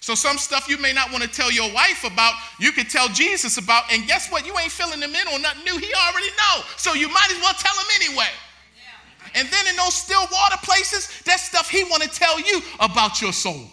So, 0.00 0.14
some 0.14 0.36
stuff 0.36 0.68
you 0.68 0.76
may 0.76 0.92
not 0.92 1.10
want 1.12 1.22
to 1.22 1.30
tell 1.30 1.50
your 1.50 1.72
wife 1.72 2.04
about, 2.04 2.34
you 2.60 2.72
could 2.72 2.90
tell 2.90 3.08
Jesus 3.08 3.56
about, 3.56 3.84
and 3.90 4.06
guess 4.06 4.30
what? 4.30 4.44
You 4.44 4.52
ain't 4.58 4.70
filling 4.70 5.00
him 5.00 5.14
in 5.14 5.28
on 5.28 5.40
nothing 5.40 5.64
new. 5.64 5.78
He 5.78 5.94
already 5.94 6.28
know. 6.28 6.64
So, 6.76 6.92
you 6.92 7.08
might 7.08 7.30
as 7.30 7.40
well 7.40 7.54
tell 7.54 7.72
him 7.72 7.86
anyway. 8.02 8.28
And 9.34 9.48
then 9.48 9.66
in 9.66 9.76
those 9.76 9.94
still 9.94 10.20
water 10.30 10.58
places, 10.62 11.08
that 11.24 11.40
stuff 11.40 11.70
he 11.70 11.84
want 11.84 12.02
to 12.02 12.08
tell 12.10 12.38
you 12.38 12.60
about 12.80 13.22
your 13.22 13.32
soul. 13.32 13.66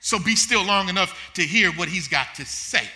So 0.00 0.18
be 0.18 0.36
still 0.36 0.64
long 0.64 0.88
enough 0.88 1.32
to 1.34 1.42
hear 1.42 1.70
what 1.72 1.88
he's 1.88 2.08
got 2.08 2.34
to 2.36 2.46
say. 2.46 2.88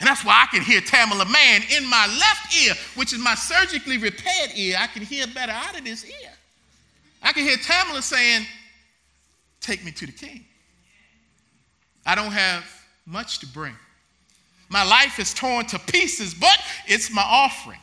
And 0.00 0.08
that's 0.08 0.24
why 0.24 0.44
I 0.44 0.46
can 0.46 0.62
hear 0.62 0.80
Tamela 0.80 1.30
Mann 1.30 1.62
in 1.76 1.88
my 1.88 2.06
left 2.06 2.56
ear, 2.64 2.74
which 2.96 3.12
is 3.12 3.18
my 3.18 3.34
surgically 3.34 3.96
repaired 3.96 4.50
ear. 4.56 4.76
I 4.78 4.88
can 4.88 5.02
hear 5.02 5.26
better 5.28 5.52
out 5.52 5.78
of 5.78 5.84
this 5.84 6.04
ear. 6.04 6.30
I 7.22 7.32
can 7.32 7.44
hear 7.44 7.56
Tamela 7.56 8.02
saying, 8.02 8.46
Take 9.60 9.82
me 9.82 9.92
to 9.92 10.06
the 10.06 10.12
king. 10.12 10.44
I 12.04 12.14
don't 12.14 12.32
have 12.32 12.64
much 13.06 13.38
to 13.38 13.46
bring. 13.46 13.74
My 14.68 14.84
life 14.84 15.18
is 15.18 15.32
torn 15.32 15.64
to 15.66 15.78
pieces, 15.78 16.34
but 16.34 16.58
it's 16.86 17.10
my 17.10 17.24
offering. 17.24 17.78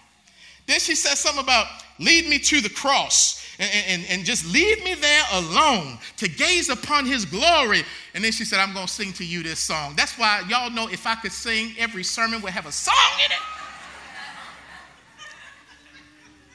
Then 0.68 0.80
she 0.80 0.94
says 0.94 1.20
something 1.20 1.44
about 1.44 1.68
lead 1.98 2.28
me 2.28 2.38
to 2.40 2.62
the 2.62 2.70
cross 2.70 3.41
and, 3.62 3.86
and, 3.88 4.06
and 4.10 4.26
just 4.26 4.52
leave 4.52 4.84
me 4.84 4.96
there 4.96 5.24
alone 5.34 6.00
to 6.18 6.28
gaze 6.28 6.70
upon 6.70 7.06
his 7.06 7.26
glory. 7.26 7.84
And 8.16 8.24
then 8.24 8.32
she 8.32 8.44
said, 8.44 8.60
I'm 8.60 8.74
going 8.74 8.88
to 8.88 8.92
sing 8.92 9.14
to 9.14 9.24
you 9.24 9.44
this 9.44 9.60
song. 9.60 9.94
That's 9.96 10.18
why 10.18 10.44
y'all 10.50 10.72
know 10.72 10.88
if 10.88 11.06
I 11.06 11.14
could 11.14 11.32
sing, 11.32 11.76
every 11.78 12.04
sermon 12.04 12.42
would 12.42 12.52
have 12.52 12.66
a 12.66 12.72
song 12.72 12.96
in 13.26 13.32
it. 13.32 13.38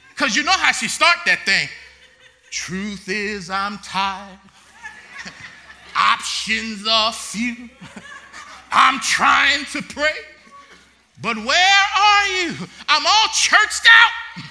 Because 0.09 0.35
you 0.35 0.45
know 0.45 0.53
how 0.53 0.73
she 0.73 0.89
start 0.89 1.19
that 1.27 1.45
thing. 1.45 1.69
Truth 2.51 3.11
is, 3.11 3.51
I'm 3.51 3.77
tired. 3.79 4.39
options 5.95 6.87
are 6.89 7.13
few. 7.13 7.69
I'm 8.73 8.99
trying 9.01 9.67
to 9.67 9.83
pray, 9.83 10.17
but 11.21 11.37
where 11.37 11.83
are 11.99 12.27
you? 12.29 12.55
I'm 12.89 13.07
all 13.07 13.29
churched 13.35 13.87
out, 13.91 14.45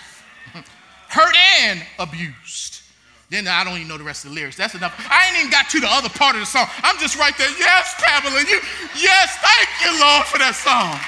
hurt 1.16 1.36
and 1.64 1.82
abused. 1.98 2.82
Then 3.30 3.48
I 3.48 3.64
don't 3.64 3.76
even 3.76 3.88
know 3.88 3.98
the 3.98 4.04
rest 4.04 4.26
of 4.26 4.32
the 4.32 4.36
lyrics. 4.36 4.58
That's 4.58 4.76
enough. 4.76 4.94
I 5.10 5.28
ain't 5.28 5.40
even 5.40 5.52
got 5.52 5.70
to 5.70 5.80
the 5.80 5.88
other 5.90 6.10
part 6.10 6.36
of 6.36 6.42
the 6.42 6.46
song. 6.46 6.68
I'm 6.84 6.98
just 7.00 7.18
right 7.18 7.36
there. 7.38 7.50
Yes, 7.58 7.96
Pamela, 7.98 8.42
you. 8.42 8.60
Yes, 9.00 9.38
thank 9.42 9.70
you, 9.82 10.00
Lord, 10.00 10.26
for 10.28 10.38
that 10.38 10.54
song. 10.54 11.00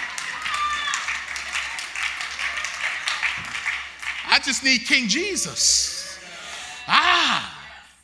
I 4.29 4.39
just 4.39 4.63
need 4.63 4.79
King 4.79 5.07
Jesus. 5.07 6.19
Ah. 6.87 7.53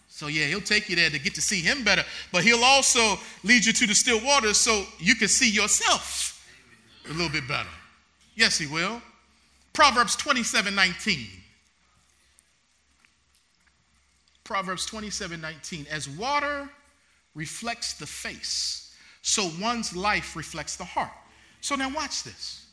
So, 0.09 0.27
yeah, 0.27 0.45
he'll 0.45 0.61
take 0.61 0.89
you 0.89 0.95
there 0.95 1.09
to 1.09 1.19
get 1.19 1.35
to 1.35 1.41
see 1.41 1.61
him 1.61 1.83
better, 1.83 2.03
but 2.31 2.43
he'll 2.43 2.63
also 2.63 3.19
lead 3.43 3.65
you 3.65 3.73
to 3.73 3.87
the 3.87 3.95
still 3.95 4.23
waters 4.23 4.57
so 4.57 4.85
you 4.99 5.15
can 5.15 5.27
see 5.27 5.49
yourself 5.49 6.47
a 7.09 7.13
little 7.13 7.29
bit 7.29 7.47
better. 7.47 7.69
Yes, 8.35 8.57
he 8.57 8.67
will. 8.67 9.01
Proverbs 9.73 10.15
27 10.15 10.75
19. 10.75 11.42
Proverbs 14.43 14.85
27 14.85 15.39
19. 15.39 15.87
As 15.89 16.09
water 16.09 16.69
reflects 17.35 17.93
the 17.93 18.05
face, 18.05 18.95
so 19.21 19.49
one's 19.61 19.95
life 19.95 20.35
reflects 20.35 20.75
the 20.75 20.85
heart. 20.85 21.11
So 21.61 21.75
now 21.75 21.89
watch 21.89 22.23
this. 22.23 22.65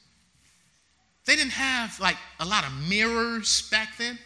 They 1.26 1.36
didn't 1.36 1.52
have 1.52 1.98
like 2.00 2.16
a 2.40 2.44
lot 2.44 2.64
of 2.66 2.72
mirrors 2.88 3.68
back 3.70 3.96
then. 3.98 4.18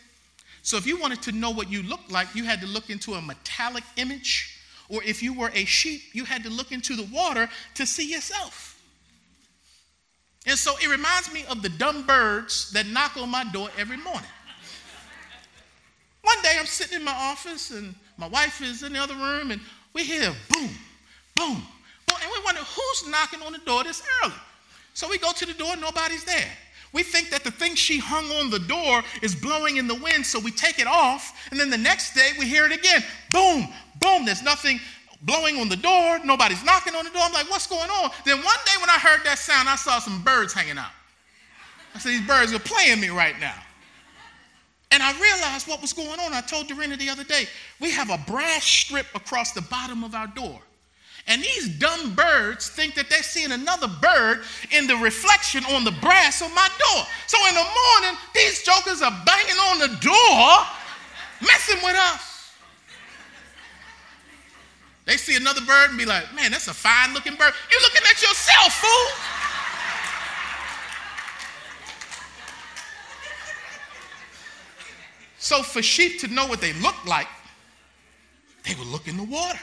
So 0.63 0.79
if 0.79 0.87
you 0.87 0.99
wanted 0.99 1.21
to 1.23 1.33
know 1.33 1.51
what 1.51 1.71
you 1.71 1.83
looked 1.83 2.11
like, 2.11 2.35
you 2.35 2.45
had 2.45 2.61
to 2.63 2.67
look 2.67 2.89
into 2.89 3.15
a 3.15 3.21
metallic 3.21 3.85
image. 3.97 4.59
Or 4.89 5.03
if 5.03 5.23
you 5.23 5.35
were 5.35 5.51
a 5.55 5.65
sheep, 5.67 6.01
you 6.15 6.25
had 6.25 6.43
to 6.45 6.51
look 6.51 6.73
into 6.73 6.97
the 6.97 7.05
water 7.05 7.49
to 7.75 7.87
see 7.87 8.11
yourself. 8.11 8.81
And 10.47 10.59
so 10.59 10.75
it 10.83 10.89
reminds 10.89 11.33
me 11.33 11.45
of 11.49 11.63
the 11.63 11.71
dumb 11.71 12.07
birds 12.07 12.71
that 12.73 12.87
knock 12.87 13.17
on 13.17 13.31
my 13.31 13.45
door 13.45 13.69
every 13.79 13.97
morning. 13.97 14.29
One 16.35 16.43
day 16.43 16.57
I'm 16.59 16.67
sitting 16.67 16.97
in 16.97 17.05
my 17.05 17.15
office 17.15 17.71
and 17.71 17.95
my 18.17 18.27
wife 18.27 18.61
is 18.61 18.83
in 18.83 18.93
the 18.93 18.99
other 18.99 19.15
room 19.15 19.53
and 19.53 19.61
we 19.93 20.03
hear 20.03 20.33
boom, 20.49 20.69
boom, 21.37 21.63
boom. 22.07 22.17
And 22.21 22.31
we 22.33 22.45
wonder 22.45 22.61
who's 22.61 23.09
knocking 23.09 23.41
on 23.43 23.53
the 23.53 23.59
door 23.59 23.85
this 23.85 24.03
early. 24.25 24.35
So 24.95 25.09
we 25.09 25.19
go 25.19 25.31
to 25.31 25.47
the 25.47 25.53
door, 25.53 25.77
nobody's 25.77 26.25
there. 26.25 26.51
We 26.93 27.05
think 27.05 27.31
that 27.31 27.45
the 27.45 27.53
thing 27.53 27.77
she 27.77 27.99
hung 27.99 28.25
on 28.33 28.51
the 28.51 28.59
door 28.59 29.03
is 29.23 29.35
blowing 29.37 29.77
in 29.77 29.87
the 29.87 29.95
wind, 29.95 30.27
so 30.27 30.41
we 30.41 30.51
take 30.51 30.81
it 30.81 30.87
off, 30.87 31.49
and 31.51 31.59
then 31.59 31.71
the 31.71 31.79
next 31.79 32.15
day 32.15 32.31
we 32.39 32.47
hear 32.47 32.67
it 32.67 32.73
again. 32.73 33.03
Boom, 33.31 33.69
boom, 34.01 34.25
there's 34.25 34.43
nothing 34.43 34.81
blowing 35.23 35.59
on 35.59 35.69
the 35.69 35.77
door, 35.77 36.21
nobody's 36.25 36.63
knocking 36.65 36.95
on 36.95 37.05
the 37.05 37.11
door. 37.11 37.23
I'm 37.23 37.33
like, 37.33 37.51
what's 37.51 37.67
going 37.67 37.91
on? 37.91 38.11
Then 38.25 38.39
one 38.39 38.59
day 38.65 38.73
when 38.81 38.91
I 38.91 38.99
heard 38.99 39.25
that 39.25 39.39
sound, 39.39 39.69
I 39.69 39.77
saw 39.77 39.99
some 39.99 40.23
birds 40.23 40.53
hanging 40.53 40.79
out. 40.79 40.93
I 41.95 41.99
said, 42.01 42.11
these 42.11 42.27
birds 42.27 42.53
are 42.53 42.59
playing 42.59 43.01
me 43.01 43.09
right 43.09 43.39
now. 43.41 43.55
And 44.91 45.03
I 45.03 45.13
realized 45.21 45.67
what 45.67 45.81
was 45.81 45.93
going 45.93 46.21
on. 46.21 46.33
I 46.33 46.41
told 46.41 46.69
Dorena 46.69 46.97
the 46.97 47.11
other 47.11 47.25
day, 47.25 47.47
we 47.81 47.91
have 47.91 48.11
a 48.11 48.19
brass 48.31 48.65
strip 48.65 49.07
across 49.15 49.53
the 49.53 49.63
bottom 49.63 50.05
of 50.05 50.15
our 50.15 50.29
door. 50.29 50.61
And 51.27 51.43
these 51.43 51.79
dumb 51.79 52.15
birds 52.15 52.69
think 52.69 52.95
that 52.97 53.09
they're 53.09 53.23
seeing 53.23 53.53
another 53.53 53.89
bird 54.01 54.43
in 54.71 54.87
the 54.87 54.97
reflection 54.97 55.65
on 55.65 55.83
the 55.83 55.91
brass 56.03 56.43
on 56.43 56.55
my 56.55 56.69
door. 56.79 57.05
So 57.27 57.39
in 57.49 57.55
the 57.55 57.65
morning, 57.65 58.19
these 58.35 58.63
jokers 58.63 59.01
are 59.01 59.23
banging 59.25 59.57
on 59.73 59.79
the 59.79 59.89
door, 60.01 60.67
messing 61.41 61.83
with 61.83 61.97
us. 61.97 62.53
They 65.07 65.17
see 65.17 65.37
another 65.37 65.61
bird 65.63 65.91
and 65.91 65.99
be 65.99 66.07
like, 66.07 66.35
man, 66.35 66.51
that's 66.51 66.69
a 66.69 66.75
fine 66.75 67.15
looking 67.15 67.35
bird. 67.35 67.53
You're 67.71 67.83
looking 67.83 68.03
at 68.09 68.21
yourself, 68.21 68.73
fool. 68.75 69.44
So 75.45 75.63
for 75.63 75.83
sheep 75.83 76.21
to 76.21 76.29
know 76.29 76.47
what 76.47 76.61
they 76.61 76.73
look 76.73 77.05
like, 77.07 77.29
they 78.67 78.75
would 78.75 78.87
look 78.87 79.07
in 79.07 79.17
the 79.17 79.25
water. 79.25 79.61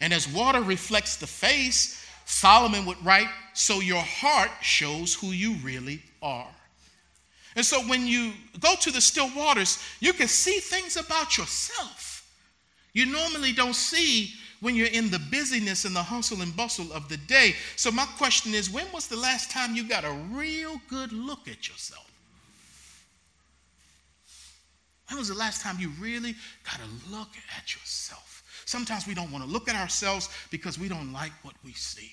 And 0.00 0.12
as 0.12 0.28
water 0.28 0.60
reflects 0.60 1.16
the 1.16 1.26
face, 1.26 2.04
Solomon 2.24 2.84
would 2.86 3.04
write, 3.04 3.28
so 3.54 3.80
your 3.80 4.02
heart 4.02 4.50
shows 4.60 5.14
who 5.14 5.28
you 5.28 5.54
really 5.62 6.02
are. 6.20 6.48
And 7.56 7.64
so 7.64 7.80
when 7.82 8.06
you 8.06 8.32
go 8.60 8.74
to 8.74 8.90
the 8.90 9.00
still 9.00 9.30
waters, 9.34 9.82
you 10.00 10.12
can 10.12 10.28
see 10.28 10.58
things 10.58 10.96
about 10.96 11.38
yourself 11.38 12.08
you 12.98 13.06
normally 13.06 13.52
don't 13.52 13.76
see 13.76 14.32
when 14.58 14.74
you're 14.74 14.88
in 14.88 15.08
the 15.08 15.20
busyness 15.30 15.84
and 15.84 15.94
the 15.94 16.02
hustle 16.02 16.42
and 16.42 16.56
bustle 16.56 16.92
of 16.92 17.08
the 17.08 17.16
day. 17.16 17.54
So, 17.76 17.92
my 17.92 18.06
question 18.16 18.54
is 18.54 18.70
when 18.70 18.90
was 18.92 19.06
the 19.06 19.16
last 19.16 19.52
time 19.52 19.76
you 19.76 19.88
got 19.88 20.04
a 20.04 20.10
real 20.32 20.80
good 20.88 21.12
look 21.12 21.46
at 21.46 21.68
yourself? 21.68 22.07
When 25.08 25.18
was 25.18 25.28
the 25.28 25.34
last 25.34 25.62
time 25.62 25.76
you 25.78 25.90
really 26.00 26.34
got 26.64 26.80
a 26.80 27.10
look 27.10 27.30
at 27.56 27.74
yourself? 27.74 28.42
Sometimes 28.66 29.06
we 29.06 29.14
don't 29.14 29.32
want 29.32 29.44
to 29.44 29.50
look 29.50 29.68
at 29.68 29.74
ourselves 29.74 30.28
because 30.50 30.78
we 30.78 30.88
don't 30.88 31.12
like 31.12 31.32
what 31.42 31.54
we 31.64 31.72
see. 31.72 32.12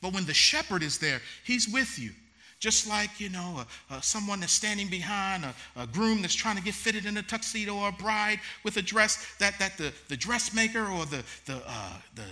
But 0.00 0.12
when 0.12 0.26
the 0.26 0.34
shepherd 0.34 0.82
is 0.82 0.98
there, 0.98 1.20
he's 1.44 1.68
with 1.68 1.98
you. 1.98 2.10
Just 2.58 2.88
like, 2.88 3.20
you 3.20 3.28
know, 3.28 3.64
someone 4.00 4.40
that's 4.40 4.52
standing 4.52 4.88
behind 4.88 5.44
a, 5.44 5.54
a, 5.76 5.86
groom 5.86 6.22
that's 6.22 6.34
trying 6.34 6.56
to 6.56 6.62
get 6.62 6.74
fitted 6.74 7.04
in 7.04 7.16
a 7.18 7.22
tuxedo 7.22 7.76
or 7.76 7.90
a 7.90 7.92
bride 7.92 8.40
with 8.64 8.78
a 8.78 8.82
dress, 8.82 9.36
that, 9.38 9.58
that 9.58 9.76
the, 9.76 9.92
the 10.08 10.16
dressmaker 10.16 10.86
or 10.86 11.04
the, 11.04 11.22
the, 11.44 11.62
uh, 11.66 11.92
the 12.14 12.24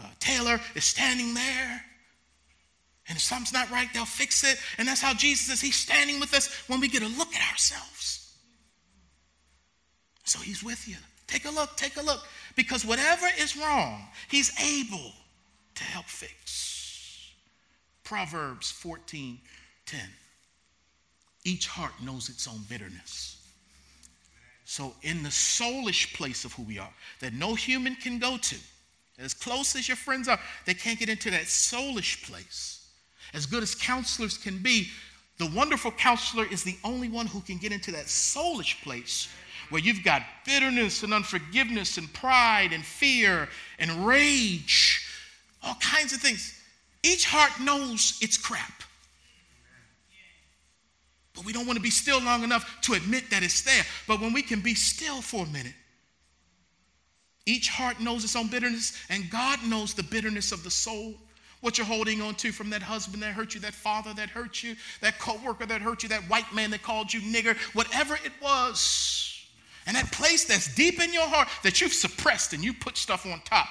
uh, 0.00 0.06
tailor 0.20 0.60
is 0.74 0.84
standing 0.84 1.34
there. 1.34 1.84
And 3.08 3.16
if 3.16 3.22
something's 3.22 3.52
not 3.52 3.70
right, 3.70 3.88
they'll 3.92 4.04
fix 4.04 4.44
it. 4.44 4.58
And 4.78 4.86
that's 4.86 5.00
how 5.00 5.14
Jesus 5.14 5.52
is. 5.52 5.60
He's 5.60 5.76
standing 5.76 6.20
with 6.20 6.32
us 6.32 6.48
when 6.68 6.80
we 6.80 6.88
get 6.88 7.02
a 7.02 7.08
look 7.08 7.34
at 7.34 7.52
ourselves. 7.52 8.25
So 10.26 10.40
he's 10.40 10.62
with 10.62 10.86
you. 10.86 10.96
Take 11.26 11.46
a 11.46 11.50
look, 11.50 11.76
take 11.76 11.96
a 11.96 12.02
look. 12.02 12.20
Because 12.56 12.84
whatever 12.84 13.26
is 13.38 13.56
wrong, 13.56 14.06
he's 14.28 14.52
able 14.60 15.12
to 15.76 15.84
help 15.84 16.06
fix. 16.06 17.32
Proverbs 18.04 18.70
14 18.70 19.38
10. 19.86 20.00
Each 21.44 21.68
heart 21.68 21.92
knows 22.02 22.28
its 22.28 22.48
own 22.48 22.60
bitterness. 22.68 23.36
So, 24.64 24.94
in 25.02 25.22
the 25.22 25.28
soulish 25.28 26.12
place 26.14 26.44
of 26.44 26.52
who 26.54 26.64
we 26.64 26.76
are, 26.76 26.92
that 27.20 27.32
no 27.32 27.54
human 27.54 27.94
can 27.94 28.18
go 28.18 28.36
to, 28.36 28.56
as 29.20 29.32
close 29.32 29.76
as 29.76 29.86
your 29.86 29.96
friends 29.96 30.26
are, 30.26 30.40
they 30.64 30.74
can't 30.74 30.98
get 30.98 31.08
into 31.08 31.30
that 31.30 31.42
soulish 31.42 32.28
place. 32.28 32.88
As 33.32 33.46
good 33.46 33.62
as 33.62 33.76
counselors 33.76 34.36
can 34.36 34.58
be, 34.58 34.88
the 35.38 35.46
wonderful 35.54 35.92
counselor 35.92 36.46
is 36.50 36.64
the 36.64 36.76
only 36.82 37.08
one 37.08 37.26
who 37.26 37.40
can 37.42 37.58
get 37.58 37.70
into 37.70 37.92
that 37.92 38.06
soulish 38.06 38.82
place 38.82 39.28
where 39.70 39.80
you've 39.80 40.04
got 40.04 40.22
bitterness 40.44 41.02
and 41.02 41.12
unforgiveness 41.12 41.98
and 41.98 42.12
pride 42.12 42.72
and 42.72 42.84
fear 42.84 43.48
and 43.78 44.06
rage, 44.06 45.06
all 45.62 45.76
kinds 45.80 46.12
of 46.12 46.20
things. 46.20 46.60
Each 47.02 47.24
heart 47.24 47.60
knows 47.60 48.18
it's 48.20 48.36
crap. 48.36 48.82
But 51.34 51.44
we 51.44 51.52
don't 51.52 51.66
want 51.66 51.76
to 51.76 51.82
be 51.82 51.90
still 51.90 52.20
long 52.20 52.42
enough 52.42 52.80
to 52.82 52.94
admit 52.94 53.30
that 53.30 53.42
it's 53.42 53.62
there. 53.62 53.84
But 54.08 54.20
when 54.20 54.32
we 54.32 54.42
can 54.42 54.60
be 54.60 54.74
still 54.74 55.20
for 55.20 55.44
a 55.44 55.48
minute, 55.48 55.74
each 57.44 57.68
heart 57.68 58.00
knows 58.00 58.24
its 58.24 58.34
own 58.34 58.48
bitterness, 58.48 58.96
and 59.08 59.30
God 59.30 59.60
knows 59.64 59.94
the 59.94 60.02
bitterness 60.02 60.50
of 60.50 60.64
the 60.64 60.70
soul. 60.70 61.14
What 61.60 61.78
you're 61.78 61.86
holding 61.86 62.20
on 62.20 62.34
to 62.36 62.52
from 62.52 62.70
that 62.70 62.82
husband 62.82 63.22
that 63.22 63.32
hurt 63.32 63.54
you, 63.54 63.60
that 63.60 63.74
father 63.74 64.12
that 64.14 64.30
hurt 64.30 64.62
you, 64.62 64.76
that 65.00 65.18
coworker 65.18 65.66
that 65.66 65.80
hurt 65.80 66.02
you, 66.02 66.08
that 66.08 66.22
white 66.22 66.52
man 66.54 66.70
that 66.70 66.82
called 66.82 67.12
you 67.12 67.20
nigger, 67.20 67.56
whatever 67.74 68.14
it 68.24 68.32
was. 68.42 69.15
And 69.86 69.96
that 69.96 70.10
place 70.10 70.44
that's 70.44 70.74
deep 70.74 71.00
in 71.00 71.12
your 71.12 71.26
heart 71.26 71.48
that 71.62 71.80
you've 71.80 71.92
suppressed 71.92 72.52
and 72.52 72.62
you 72.62 72.72
put 72.72 72.96
stuff 72.96 73.24
on 73.24 73.40
top, 73.44 73.68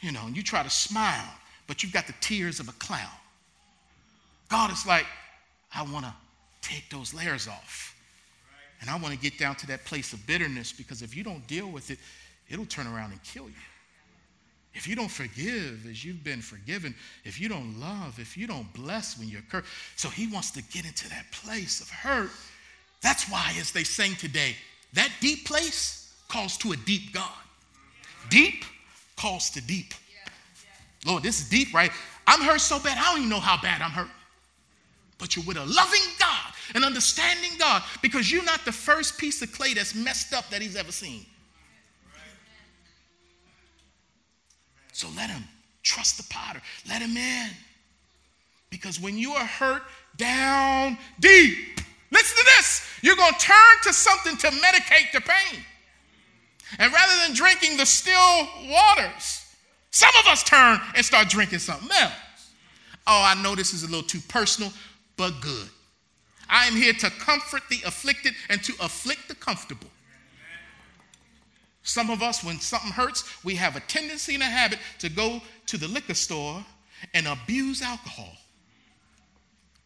you 0.00 0.10
know, 0.10 0.22
and 0.24 0.36
you 0.36 0.42
try 0.42 0.62
to 0.62 0.70
smile, 0.70 1.32
but 1.66 1.82
you've 1.82 1.92
got 1.92 2.06
the 2.06 2.14
tears 2.20 2.60
of 2.60 2.68
a 2.68 2.72
clown. 2.72 3.10
God 4.48 4.72
is 4.72 4.86
like, 4.86 5.06
I 5.74 5.82
want 5.82 6.06
to 6.06 6.14
take 6.62 6.88
those 6.90 7.12
layers 7.12 7.46
off. 7.46 7.94
And 8.80 8.88
I 8.88 8.96
want 8.96 9.14
to 9.14 9.20
get 9.20 9.38
down 9.38 9.56
to 9.56 9.66
that 9.68 9.84
place 9.84 10.14
of 10.14 10.26
bitterness 10.26 10.72
because 10.72 11.02
if 11.02 11.14
you 11.14 11.22
don't 11.22 11.46
deal 11.46 11.68
with 11.68 11.90
it, 11.90 11.98
it'll 12.48 12.64
turn 12.64 12.86
around 12.86 13.12
and 13.12 13.22
kill 13.22 13.44
you. 13.44 13.54
If 14.72 14.86
you 14.86 14.96
don't 14.96 15.10
forgive 15.10 15.86
as 15.88 16.04
you've 16.04 16.22
been 16.24 16.40
forgiven, 16.40 16.94
if 17.24 17.40
you 17.40 17.48
don't 17.48 17.78
love, 17.78 18.18
if 18.18 18.36
you 18.36 18.46
don't 18.46 18.72
bless 18.72 19.18
when 19.18 19.28
you're 19.28 19.42
cursed. 19.50 19.66
So 19.96 20.08
he 20.08 20.28
wants 20.28 20.52
to 20.52 20.62
get 20.62 20.86
into 20.86 21.08
that 21.10 21.30
place 21.32 21.80
of 21.80 21.90
hurt. 21.90 22.30
That's 23.02 23.28
why, 23.30 23.52
as 23.58 23.72
they 23.72 23.84
sing 23.84 24.14
today, 24.14 24.54
that 24.94 25.10
deep 25.20 25.46
place 25.46 26.12
calls 26.28 26.56
to 26.58 26.72
a 26.72 26.76
deep 26.76 27.12
God. 27.12 27.30
Deep 28.28 28.64
calls 29.16 29.50
to 29.50 29.60
deep. 29.60 29.94
Lord, 31.06 31.22
this 31.22 31.40
is 31.40 31.48
deep, 31.48 31.72
right? 31.72 31.90
I'm 32.26 32.40
hurt 32.42 32.60
so 32.60 32.78
bad, 32.78 32.98
I 32.98 33.12
don't 33.12 33.18
even 33.18 33.30
know 33.30 33.40
how 33.40 33.60
bad 33.60 33.82
I'm 33.82 33.90
hurt. 33.90 34.10
But 35.18 35.36
you're 35.36 35.44
with 35.44 35.56
a 35.56 35.64
loving 35.64 36.00
God, 36.18 36.52
an 36.74 36.84
understanding 36.84 37.52
God, 37.58 37.82
because 38.02 38.30
you're 38.30 38.44
not 38.44 38.64
the 38.64 38.72
first 38.72 39.18
piece 39.18 39.42
of 39.42 39.52
clay 39.52 39.74
that's 39.74 39.94
messed 39.94 40.32
up 40.32 40.48
that 40.50 40.62
He's 40.62 40.76
ever 40.76 40.92
seen. 40.92 41.26
So 45.00 45.08
let 45.16 45.30
him 45.30 45.42
trust 45.82 46.18
the 46.18 46.24
potter, 46.28 46.60
let 46.86 47.00
him 47.00 47.16
in. 47.16 47.48
Because 48.68 49.00
when 49.00 49.16
you 49.16 49.32
are 49.32 49.46
hurt 49.46 49.82
down 50.18 50.98
deep, 51.18 51.79
listen 52.10 52.36
to 52.36 52.44
this, 52.56 52.88
you're 53.02 53.16
going 53.16 53.32
to 53.32 53.38
turn 53.38 53.76
to 53.84 53.92
something 53.92 54.36
to 54.36 54.46
medicate 54.48 55.12
the 55.12 55.20
pain. 55.20 55.62
And 56.78 56.92
rather 56.92 57.12
than 57.26 57.34
drinking 57.34 57.76
the 57.76 57.86
still 57.86 58.48
waters, 58.68 59.46
some 59.90 60.12
of 60.20 60.26
us 60.26 60.42
turn 60.42 60.80
and 60.94 61.04
start 61.04 61.28
drinking 61.28 61.58
something 61.58 61.90
else. 62.00 62.12
Oh, 63.06 63.24
I 63.26 63.40
know 63.42 63.54
this 63.54 63.72
is 63.72 63.82
a 63.82 63.86
little 63.86 64.06
too 64.06 64.20
personal, 64.28 64.72
but 65.16 65.40
good. 65.40 65.68
I 66.48 66.66
am 66.66 66.74
here 66.74 66.92
to 66.92 67.10
comfort 67.10 67.62
the 67.70 67.80
afflicted 67.86 68.34
and 68.48 68.62
to 68.64 68.72
afflict 68.80 69.28
the 69.28 69.34
comfortable. 69.34 69.88
Some 71.82 72.10
of 72.10 72.22
us, 72.22 72.44
when 72.44 72.60
something 72.60 72.92
hurts, 72.92 73.24
we 73.42 73.54
have 73.56 73.74
a 73.74 73.80
tendency 73.80 74.34
and 74.34 74.42
a 74.42 74.46
habit 74.46 74.78
to 74.98 75.08
go 75.08 75.40
to 75.66 75.76
the 75.76 75.88
liquor 75.88 76.14
store 76.14 76.64
and 77.14 77.26
abuse 77.26 77.82
alcohol. 77.82 78.32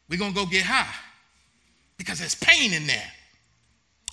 We're 0.08 0.18
going 0.18 0.32
to 0.32 0.36
go 0.36 0.46
get 0.46 0.64
high 0.64 0.92
because 1.96 2.18
there's 2.18 2.34
pain 2.34 2.72
in 2.72 2.86
there. 2.86 3.12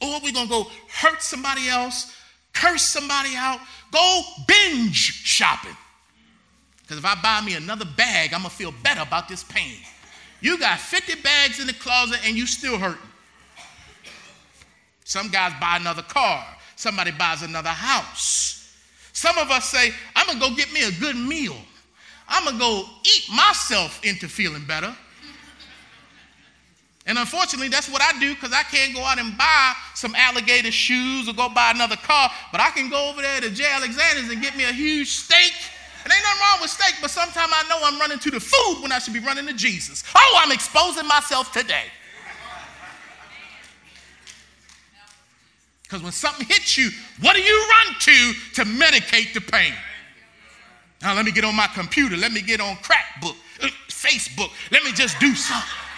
Or 0.01 0.19
we're 0.23 0.31
going 0.31 0.47
to 0.47 0.51
go 0.51 0.67
hurt 0.89 1.21
somebody 1.21 1.67
else, 1.69 2.15
curse 2.53 2.81
somebody 2.81 3.35
out, 3.35 3.59
go 3.91 4.21
binge 4.47 4.95
shopping. 4.95 5.75
Because 6.81 6.97
if 6.97 7.05
I 7.05 7.15
buy 7.21 7.45
me 7.45 7.55
another 7.55 7.85
bag, 7.97 8.33
I'm 8.33 8.41
going 8.41 8.49
to 8.49 8.55
feel 8.55 8.73
better 8.83 9.01
about 9.01 9.29
this 9.29 9.43
pain. 9.43 9.77
You 10.41 10.57
got 10.57 10.79
50 10.79 11.21
bags 11.21 11.59
in 11.59 11.67
the 11.67 11.73
closet 11.73 12.19
and 12.25 12.35
you 12.35 12.45
still 12.47 12.77
hurting. 12.77 12.99
Some 15.05 15.29
guys 15.29 15.53
buy 15.61 15.77
another 15.77 16.01
car. 16.01 16.45
Somebody 16.75 17.11
buys 17.11 17.43
another 17.43 17.69
house. 17.69 18.75
Some 19.13 19.37
of 19.37 19.51
us 19.51 19.69
say, 19.69 19.91
I'm 20.15 20.25
going 20.25 20.39
to 20.39 20.49
go 20.49 20.55
get 20.55 20.73
me 20.73 20.83
a 20.83 20.91
good 20.99 21.15
meal. 21.15 21.55
I'm 22.27 22.43
going 22.45 22.55
to 22.55 22.59
go 22.59 22.85
eat 23.03 23.25
myself 23.35 24.03
into 24.03 24.27
feeling 24.27 24.65
better. 24.65 24.95
And 27.11 27.19
unfortunately, 27.19 27.67
that's 27.67 27.89
what 27.89 28.01
I 28.01 28.17
do 28.21 28.33
because 28.35 28.53
I 28.53 28.63
can't 28.63 28.95
go 28.95 29.01
out 29.01 29.19
and 29.19 29.37
buy 29.37 29.73
some 29.95 30.15
alligator 30.15 30.71
shoes 30.71 31.27
or 31.27 31.33
go 31.33 31.49
buy 31.49 31.71
another 31.71 31.97
car, 31.97 32.31
but 32.53 32.61
I 32.61 32.69
can 32.69 32.89
go 32.89 33.09
over 33.09 33.21
there 33.21 33.41
to 33.41 33.49
J. 33.49 33.65
Alexander's 33.69 34.29
and 34.29 34.41
get 34.41 34.55
me 34.55 34.63
a 34.63 34.71
huge 34.71 35.09
steak. 35.09 35.51
And 36.05 36.13
ain't 36.13 36.23
nothing 36.23 36.39
wrong 36.39 36.61
with 36.61 36.71
steak, 36.71 36.95
but 37.01 37.11
sometimes 37.11 37.51
I 37.53 37.67
know 37.67 37.79
I'm 37.83 37.99
running 37.99 38.17
to 38.17 38.31
the 38.31 38.39
food 38.39 38.81
when 38.81 38.93
I 38.93 38.99
should 38.99 39.11
be 39.11 39.19
running 39.19 39.45
to 39.47 39.53
Jesus. 39.53 40.05
Oh, 40.15 40.39
I'm 40.41 40.53
exposing 40.53 41.05
myself 41.05 41.51
today. 41.51 41.83
Because 45.83 46.01
when 46.01 46.13
something 46.13 46.47
hits 46.47 46.77
you, 46.77 46.91
what 47.19 47.35
do 47.35 47.41
you 47.41 47.67
run 47.69 47.95
to 47.99 48.33
to 48.53 48.63
medicate 48.63 49.33
the 49.33 49.41
pain? 49.41 49.73
Now, 51.01 51.13
let 51.13 51.25
me 51.25 51.33
get 51.33 51.43
on 51.43 51.57
my 51.57 51.67
computer. 51.67 52.15
Let 52.15 52.31
me 52.31 52.41
get 52.41 52.61
on 52.61 52.77
Crackbook, 52.77 53.35
uh, 53.61 53.67
Facebook. 53.89 54.51
Let 54.71 54.85
me 54.85 54.93
just 54.93 55.19
do 55.19 55.35
something. 55.35 55.90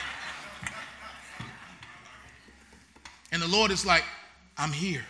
And 3.34 3.42
the 3.42 3.48
Lord 3.48 3.72
is 3.72 3.84
like, 3.86 4.04
I'm 4.58 4.72
here. 4.72 5.04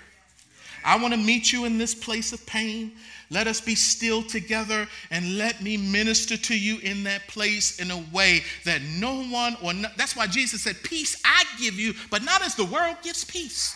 I 0.86 0.98
want 0.98 1.14
to 1.14 1.20
meet 1.20 1.52
you 1.52 1.66
in 1.66 1.78
this 1.78 1.94
place 1.94 2.32
of 2.32 2.46
pain. 2.46 2.94
Let 3.30 3.48
us 3.48 3.60
be 3.60 3.76
still 3.76 4.24
together 4.24 4.88
and 5.12 5.38
let 5.38 5.62
me 5.62 5.76
minister 5.76 6.38
to 6.38 6.58
you 6.58 6.80
in 6.80 7.04
that 7.04 7.28
place 7.28 7.80
in 7.80 7.92
a 7.92 8.04
way 8.14 8.42
that 8.64 8.82
no 8.82 9.24
one 9.26 9.58
or 9.62 9.74
no, 9.74 9.90
that's 9.98 10.16
why 10.16 10.28
Jesus 10.28 10.64
said, 10.64 10.78
Peace 10.84 11.22
I 11.26 11.44
give 11.60 11.76
you, 11.76 11.94
but 12.10 12.24
not 12.24 12.42
as 12.42 12.56
the 12.56 12.66
world 12.66 12.98
gives 13.04 13.26
peace. 13.26 13.76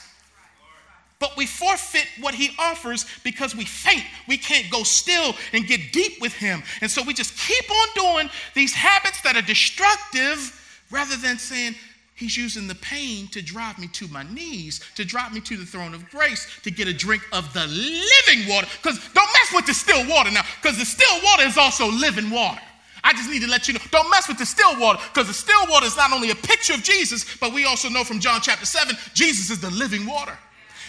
But 1.20 1.36
we 1.36 1.46
forfeit 1.46 2.08
what 2.22 2.36
he 2.36 2.52
offers 2.60 3.06
because 3.24 3.56
we 3.56 3.66
faint. 3.66 4.04
We 4.28 4.38
can't 4.38 4.70
go 4.70 4.84
still 4.84 5.34
and 5.52 5.66
get 5.66 5.92
deep 5.92 6.22
with 6.22 6.34
him. 6.34 6.64
And 6.82 6.90
so 6.90 7.02
we 7.04 7.14
just 7.14 7.36
keep 7.38 7.70
on 7.70 7.88
doing 7.96 8.30
these 8.54 8.74
habits 8.74 9.22
that 9.22 9.36
are 9.36 9.42
destructive 9.42 10.54
rather 10.92 11.18
than 11.18 11.40
saying, 11.40 11.74
He's 12.18 12.36
using 12.36 12.68
the 12.68 12.76
pain 12.76 13.28
to 13.28 13.44
drive 13.44 13.78
me 13.78 13.88
to 13.90 14.08
my 14.08 14.24
knees, 14.24 14.82
to 14.96 15.06
drive 15.06 15.34
me 15.34 15.42
to 15.42 15.56
the 15.56 15.66
throne 15.66 15.94
of 15.94 16.10
grace, 16.10 16.48
to 16.64 16.72
get 16.72 16.88
a 16.88 16.94
drink 16.94 17.22
of 17.32 17.54
the 17.54 17.68
living 17.68 18.50
water. 18.50 18.68
Because 18.82 18.98
don't 19.14 19.30
mess 19.34 19.54
with 19.54 19.68
the 19.68 19.74
still 19.76 20.04
water 20.10 20.32
now, 20.32 20.42
because 20.60 20.80
the 20.80 20.86
still 20.86 21.16
water 21.24 21.44
is 21.44 21.60
also 21.60 21.86
living 21.92 22.32
water. 22.32 22.60
I 23.04 23.14
just 23.14 23.30
need 23.30 23.44
to 23.44 23.48
let 23.48 23.68
you 23.68 23.76
know 23.76 23.82
don't 23.92 24.10
mess 24.10 24.28
with 24.28 24.40
the 24.40 24.48
still 24.48 24.80
water, 24.80 25.00
because 25.14 25.28
the 25.28 25.34
still 25.34 25.68
water 25.70 25.86
is 25.86 25.96
not 25.96 26.12
only 26.12 26.32
a 26.32 26.36
picture 26.36 26.74
of 26.74 26.82
Jesus, 26.82 27.38
but 27.38 27.54
we 27.54 27.66
also 27.66 27.88
know 27.88 28.04
from 28.04 28.20
John 28.20 28.42
chapter 28.42 28.66
7, 28.66 28.98
Jesus 29.14 29.52
is 29.52 29.62
the 29.62 29.70
living 29.70 30.08
water. 30.08 30.36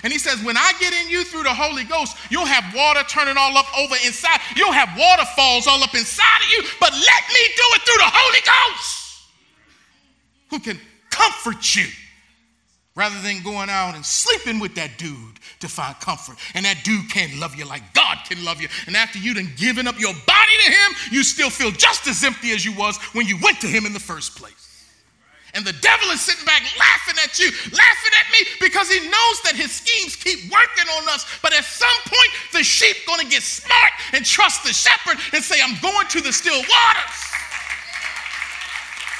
And 0.02 0.10
he 0.10 0.18
says, 0.18 0.42
When 0.42 0.56
I 0.56 0.72
get 0.80 0.94
in 0.94 1.10
you 1.10 1.24
through 1.24 1.42
the 1.42 1.52
Holy 1.52 1.84
Ghost, 1.84 2.16
you'll 2.30 2.46
have 2.46 2.74
water 2.74 3.02
turning 3.06 3.36
all 3.36 3.54
up 3.58 3.66
over 3.78 3.96
inside. 4.06 4.40
You'll 4.56 4.72
have 4.72 4.96
waterfalls 4.96 5.66
all 5.66 5.82
up 5.82 5.94
inside 5.94 6.40
of 6.40 6.50
you, 6.56 6.62
but 6.80 6.92
let 6.92 7.22
me 7.28 7.42
do 7.54 7.66
it 7.76 7.82
through 7.82 7.98
the 7.98 8.12
Holy 8.14 8.40
Ghost. 8.40 8.94
Who 10.48 10.60
can 10.60 10.80
comfort 11.18 11.74
you 11.74 11.86
rather 12.94 13.20
than 13.22 13.42
going 13.42 13.70
out 13.70 13.94
and 13.94 14.04
sleeping 14.04 14.58
with 14.58 14.74
that 14.74 14.98
dude 14.98 15.38
to 15.60 15.68
find 15.68 15.94
comfort. 16.00 16.36
And 16.54 16.66
that 16.66 16.82
dude 16.82 17.08
can't 17.08 17.38
love 17.38 17.54
you 17.54 17.64
like 17.64 17.94
God 17.94 18.18
can 18.28 18.44
love 18.44 18.60
you. 18.60 18.68
And 18.86 18.96
after 18.96 19.18
you 19.18 19.34
done 19.34 19.50
given 19.56 19.86
up 19.86 19.98
your 20.00 20.12
body 20.26 20.56
to 20.66 20.70
him, 20.72 20.90
you 21.12 21.22
still 21.22 21.48
feel 21.48 21.70
just 21.70 22.08
as 22.08 22.24
empty 22.24 22.50
as 22.50 22.64
you 22.64 22.74
was 22.74 22.98
when 23.14 23.26
you 23.26 23.38
went 23.40 23.60
to 23.60 23.68
him 23.68 23.86
in 23.86 23.92
the 23.92 24.02
first 24.02 24.36
place. 24.36 24.54
And 25.54 25.64
the 25.64 25.72
devil 25.80 26.10
is 26.10 26.20
sitting 26.20 26.44
back 26.44 26.60
laughing 26.78 27.14
at 27.22 27.38
you, 27.38 27.46
laughing 27.70 28.14
at 28.18 28.26
me 28.34 28.46
because 28.60 28.90
he 28.90 29.00
knows 29.00 29.36
that 29.46 29.54
his 29.54 29.72
schemes 29.72 30.14
keep 30.16 30.50
working 30.50 30.88
on 30.98 31.08
us. 31.08 31.24
But 31.40 31.54
at 31.54 31.64
some 31.64 31.98
point, 32.04 32.30
the 32.52 32.62
sheep 32.62 32.96
to 33.06 33.26
get 33.26 33.42
smart 33.42 33.92
and 34.12 34.26
trust 34.26 34.64
the 34.64 34.72
shepherd 34.72 35.18
and 35.32 35.42
say, 35.42 35.56
I'm 35.62 35.78
going 35.80 36.06
to 36.08 36.20
the 36.20 36.32
still 36.32 36.58
waters 36.58 37.18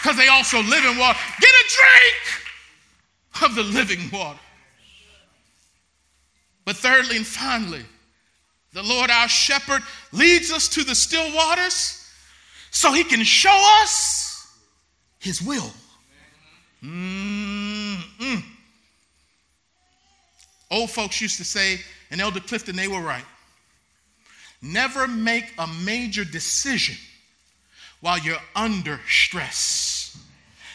because 0.01 0.17
they 0.17 0.29
also 0.29 0.63
live 0.63 0.85
in 0.85 0.97
water. 0.97 1.19
Get 1.41 1.51
a 1.51 1.75
drink 1.77 3.45
of 3.45 3.55
the 3.55 3.63
living 3.63 4.09
water. 4.13 4.39
But 6.65 6.77
thirdly 6.77 7.17
and 7.17 7.27
finally, 7.27 7.85
the 8.73 8.83
Lord 8.83 9.11
our 9.11 9.29
shepherd 9.29 9.83
leads 10.13 10.53
us 10.53 10.69
to 10.69 10.85
the 10.85 10.95
still 10.95 11.35
waters 11.35 12.07
so 12.71 12.93
he 12.93 13.03
can 13.03 13.25
show 13.25 13.81
us 13.83 14.47
his 15.19 15.43
will. 15.43 15.73
Mm-mm. 16.83 18.43
Old 20.71 20.91
folks 20.91 21.21
used 21.21 21.39
to 21.39 21.45
say, 21.45 21.81
and 22.11 22.21
Elder 22.21 22.41
Clifton, 22.41 22.77
they 22.77 22.89
were 22.89 23.01
right. 23.01 23.25
Never 24.61 25.09
make 25.09 25.53
a 25.59 25.67
major 25.85 26.25
decision 26.25 26.97
while 28.01 28.19
you're 28.19 28.37
under 28.55 29.01
stress. 29.09 30.17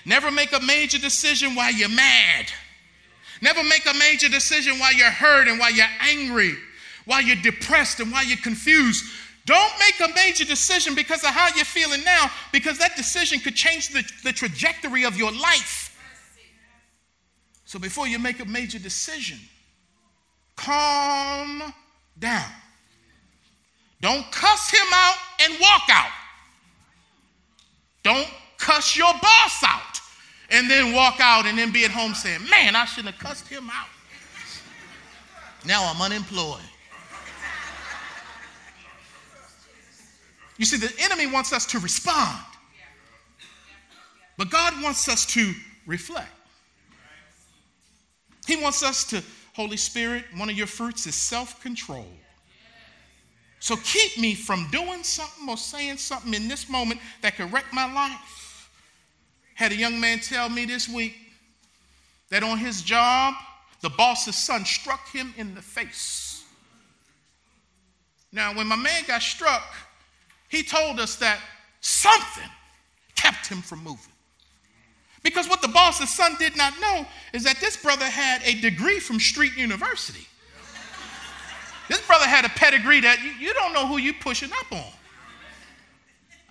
Never 0.05 0.31
make 0.31 0.51
a 0.53 0.59
major 0.59 0.97
decision 0.97 1.55
while 1.55 1.71
you're 1.71 1.89
mad. 1.89 2.47
Never 3.41 3.63
make 3.63 3.85
a 3.85 3.93
major 3.97 4.29
decision 4.29 4.79
while 4.79 4.93
you're 4.93 5.09
hurt 5.09 5.47
and 5.47 5.59
while 5.59 5.71
you're 5.71 5.85
angry, 6.01 6.55
while 7.05 7.21
you're 7.21 7.41
depressed 7.41 7.99
and 7.99 8.11
while 8.11 8.23
you're 8.23 8.37
confused. 8.37 9.05
Don't 9.45 9.73
make 9.79 10.09
a 10.09 10.13
major 10.13 10.45
decision 10.45 10.95
because 10.95 11.23
of 11.23 11.31
how 11.31 11.53
you're 11.55 11.65
feeling 11.65 12.03
now, 12.03 12.29
because 12.51 12.77
that 12.77 12.95
decision 12.95 13.39
could 13.39 13.55
change 13.55 13.89
the, 13.89 14.03
the 14.23 14.31
trajectory 14.31 15.03
of 15.03 15.17
your 15.17 15.31
life. 15.31 15.89
So 17.65 17.79
before 17.79 18.07
you 18.07 18.19
make 18.19 18.39
a 18.39 18.45
major 18.45 18.79
decision, 18.79 19.39
calm 20.55 21.73
down. 22.19 22.49
Don't 23.99 24.29
cuss 24.31 24.69
him 24.69 24.87
out 24.93 25.15
and 25.41 25.53
walk 25.59 25.83
out. 25.89 26.11
Don't 28.03 28.27
cuss 28.57 28.95
your 28.97 29.13
boss 29.21 29.63
out 29.65 29.99
and 30.49 30.69
then 30.69 30.93
walk 30.93 31.19
out 31.19 31.45
and 31.45 31.57
then 31.57 31.71
be 31.71 31.85
at 31.85 31.91
home 31.91 32.13
saying, 32.13 32.41
Man, 32.49 32.75
I 32.75 32.85
shouldn't 32.85 33.15
have 33.15 33.23
cussed 33.23 33.47
him 33.47 33.69
out. 33.69 33.87
Now 35.65 35.89
I'm 35.93 36.01
unemployed. 36.01 36.61
You 40.57 40.65
see, 40.65 40.77
the 40.77 40.93
enemy 40.99 41.27
wants 41.27 41.51
us 41.51 41.65
to 41.67 41.79
respond, 41.79 42.39
but 44.37 44.51
God 44.51 44.73
wants 44.83 45.09
us 45.09 45.25
to 45.27 45.53
reflect. 45.87 46.29
He 48.45 48.57
wants 48.57 48.83
us 48.83 49.03
to, 49.05 49.23
Holy 49.55 49.77
Spirit, 49.77 50.25
one 50.35 50.49
of 50.49 50.57
your 50.57 50.67
fruits 50.67 51.07
is 51.07 51.15
self 51.15 51.61
control. 51.61 52.05
So 53.63 53.77
keep 53.77 54.17
me 54.17 54.35
from 54.35 54.67
doing 54.71 55.03
something 55.03 55.47
or 55.47 55.55
saying 55.55 55.95
something 55.95 56.33
in 56.33 56.49
this 56.49 56.67
moment 56.67 56.99
that 57.21 57.37
could 57.37 57.49
wreck 57.53 57.63
my 57.71 57.89
life. 57.93 58.69
Had 59.55 59.71
a 59.71 59.75
young 59.75 60.01
man 60.01 60.19
tell 60.19 60.49
me 60.49 60.65
this 60.65 60.89
week 60.89 61.15
that 62.29 62.43
on 62.43 62.57
his 62.57 62.81
job, 62.81 63.35
the 63.79 63.89
boss's 63.91 64.35
son 64.35 64.65
struck 64.65 65.07
him 65.13 65.33
in 65.37 65.55
the 65.55 65.61
face. 65.61 66.43
Now, 68.33 68.53
when 68.53 68.67
my 68.67 68.75
man 68.75 69.03
got 69.07 69.21
struck, 69.21 69.73
he 70.49 70.61
told 70.61 70.99
us 70.99 71.15
that 71.15 71.39
something 71.79 72.49
kept 73.15 73.47
him 73.47 73.61
from 73.61 73.81
moving. 73.81 74.11
Because 75.23 75.47
what 75.47 75.61
the 75.61 75.69
boss's 75.69 76.09
son 76.09 76.35
did 76.37 76.57
not 76.57 76.73
know 76.81 77.05
is 77.31 77.45
that 77.45 77.61
this 77.61 77.77
brother 77.77 78.03
had 78.03 78.41
a 78.43 78.59
degree 78.59 78.99
from 78.99 79.21
Street 79.21 79.55
University. 79.55 80.27
This 81.89 82.05
brother 82.05 82.25
had 82.25 82.45
a 82.45 82.49
pedigree 82.49 83.01
that 83.01 83.21
you, 83.21 83.31
you 83.31 83.53
don't 83.53 83.73
know 83.73 83.85
who 83.85 83.97
you 83.97 84.13
pushing 84.13 84.51
up 84.51 84.71
on. 84.71 84.91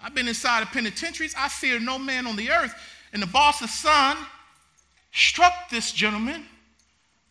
I've 0.03 0.15
been 0.15 0.29
inside 0.29 0.63
of 0.63 0.69
penitentiaries. 0.69 1.35
I 1.39 1.49
fear 1.49 1.79
no 1.79 1.99
man 1.99 2.27
on 2.27 2.37
the 2.37 2.51
earth. 2.51 2.75
And 3.13 3.23
the 3.23 3.27
boss's 3.27 3.73
son 3.73 4.17
struck 5.13 5.69
this 5.71 5.93
gentleman, 5.93 6.45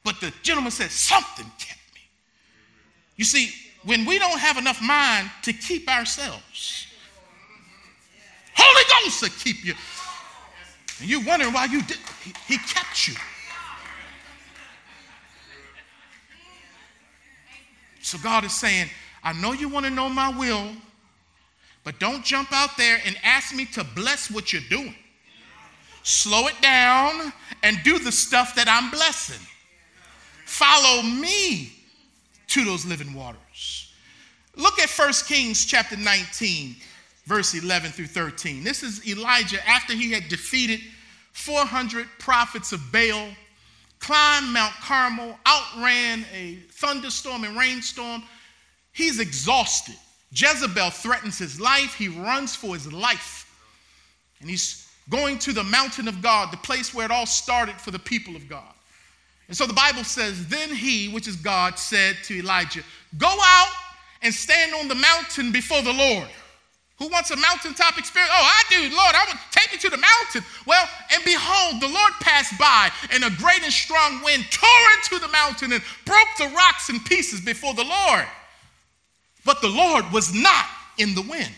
but 0.03 0.19
the 0.21 0.31
gentleman 0.41 0.71
said, 0.71 0.89
Something 0.91 1.45
kept 1.57 1.79
me. 1.95 2.01
You 3.17 3.25
see, 3.25 3.51
when 3.83 4.05
we 4.05 4.19
don't 4.19 4.39
have 4.39 4.57
enough 4.57 4.81
mind 4.81 5.29
to 5.43 5.53
keep 5.53 5.89
ourselves, 5.89 6.87
Holy 8.55 8.83
Ghost 9.03 9.21
will 9.21 9.29
keep 9.29 9.65
you. 9.65 9.73
And 10.99 11.09
you're 11.09 11.23
wondering 11.23 11.51
why 11.51 11.65
you 11.65 11.81
did, 11.81 11.97
he, 12.23 12.33
he 12.47 12.57
kept 12.57 13.07
you. 13.07 13.15
So 18.01 18.17
God 18.17 18.43
is 18.43 18.53
saying, 18.53 18.89
I 19.23 19.33
know 19.33 19.53
you 19.53 19.69
want 19.69 19.85
to 19.85 19.91
know 19.91 20.09
my 20.09 20.29
will, 20.29 20.71
but 21.83 21.99
don't 21.99 22.23
jump 22.23 22.51
out 22.51 22.77
there 22.77 22.99
and 23.05 23.15
ask 23.23 23.55
me 23.55 23.65
to 23.65 23.83
bless 23.83 24.29
what 24.29 24.51
you're 24.53 24.61
doing. 24.69 24.95
Slow 26.03 26.47
it 26.47 26.59
down 26.61 27.31
and 27.63 27.77
do 27.83 27.99
the 27.99 28.11
stuff 28.11 28.55
that 28.55 28.67
I'm 28.67 28.89
blessing. 28.89 29.45
Follow 30.45 31.03
me 31.03 31.73
to 32.47 32.65
those 32.65 32.85
living 32.85 33.13
waters. 33.13 33.93
Look 34.55 34.79
at 34.79 34.89
1 34.89 35.13
Kings 35.27 35.63
chapter 35.63 35.95
19, 35.95 36.75
verse 37.25 37.53
11 37.53 37.91
through 37.91 38.07
13. 38.07 38.63
This 38.63 38.83
is 38.83 39.07
Elijah 39.07 39.65
after 39.67 39.93
he 39.93 40.11
had 40.11 40.27
defeated 40.27 40.81
400 41.31 42.07
prophets 42.19 42.73
of 42.73 42.91
Baal, 42.91 43.29
climbed 44.01 44.51
Mount 44.51 44.73
Carmel, 44.81 45.37
outran 45.45 46.25
a 46.33 46.55
thunderstorm 46.71 47.43
and 47.43 47.55
rainstorm. 47.55 48.23
He's 48.91 49.19
exhausted. 49.19 49.95
Jezebel 50.33 50.89
threatens 50.89 51.37
his 51.37 51.61
life. 51.61 51.93
He 51.93 52.07
runs 52.07 52.55
for 52.55 52.73
his 52.73 52.91
life. 52.91 53.47
And 54.41 54.49
he's 54.49 54.89
going 55.09 55.37
to 55.39 55.53
the 55.53 55.63
mountain 55.63 56.07
of 56.07 56.21
God, 56.21 56.51
the 56.51 56.57
place 56.57 56.93
where 56.93 57.05
it 57.05 57.11
all 57.11 57.25
started 57.25 57.75
for 57.75 57.91
the 57.91 57.99
people 57.99 58.35
of 58.35 58.49
God. 58.49 58.73
And 59.47 59.55
so 59.55 59.65
the 59.65 59.73
Bible 59.73 60.03
says, 60.03 60.47
Then 60.47 60.73
he, 60.73 61.09
which 61.09 61.27
is 61.27 61.35
God, 61.35 61.77
said 61.77 62.15
to 62.23 62.39
Elijah, 62.39 62.83
Go 63.17 63.27
out 63.27 63.73
and 64.21 64.33
stand 64.33 64.73
on 64.73 64.87
the 64.87 64.95
mountain 64.95 65.51
before 65.51 65.81
the 65.81 65.93
Lord. 65.93 66.27
Who 66.97 67.07
wants 67.07 67.31
a 67.31 67.35
mountaintop 67.35 67.97
experience? 67.97 68.31
Oh, 68.31 68.43
I 68.43 68.63
do, 68.69 68.95
Lord. 68.95 69.15
I 69.15 69.25
would 69.27 69.39
take 69.51 69.71
me 69.71 69.79
to 69.79 69.89
the 69.89 69.97
mountain. 69.97 70.43
Well, 70.65 70.87
the 71.81 71.87
Lord 71.87 72.13
passed 72.21 72.57
by, 72.57 72.89
and 73.11 73.25
a 73.25 73.29
great 73.31 73.63
and 73.63 73.73
strong 73.73 74.23
wind 74.23 74.45
tore 74.49 74.69
into 74.97 75.19
the 75.19 75.31
mountain 75.31 75.73
and 75.73 75.83
broke 76.05 76.27
the 76.37 76.47
rocks 76.55 76.89
in 76.89 76.99
pieces 77.01 77.41
before 77.41 77.73
the 77.73 77.83
Lord. 77.83 78.25
But 79.43 79.61
the 79.61 79.67
Lord 79.67 80.05
was 80.13 80.33
not 80.33 80.65
in 80.97 81.15
the 81.15 81.23
wind. 81.23 81.51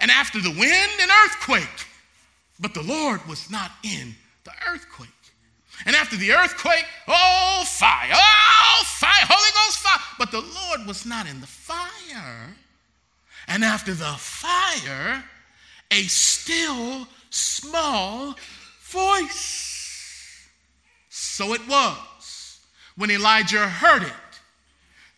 And 0.00 0.10
after 0.10 0.40
the 0.40 0.50
wind, 0.50 0.92
an 1.00 1.08
earthquake. 1.24 1.86
But 2.60 2.74
the 2.74 2.82
Lord 2.82 3.24
was 3.28 3.50
not 3.50 3.70
in 3.84 4.14
the 4.44 4.52
earthquake. 4.66 5.08
And 5.86 5.94
after 5.94 6.16
the 6.16 6.32
earthquake, 6.32 6.84
oh, 7.06 7.64
fire, 7.66 8.10
oh, 8.12 8.82
fire, 8.84 9.26
Holy 9.28 9.50
Ghost 9.52 9.78
fire. 9.78 10.00
But 10.18 10.32
the 10.32 10.40
Lord 10.40 10.86
was 10.86 11.06
not 11.06 11.28
in 11.28 11.40
the 11.40 11.46
fire. 11.46 12.56
And 13.46 13.64
after 13.64 13.94
the 13.94 14.14
fire, 14.16 15.24
a 15.90 16.02
still 16.04 17.06
small 17.30 18.34
voice. 18.90 20.48
So 21.08 21.54
it 21.54 21.66
was 21.68 22.60
when 22.96 23.10
Elijah 23.10 23.68
heard 23.68 24.02
it 24.02 24.12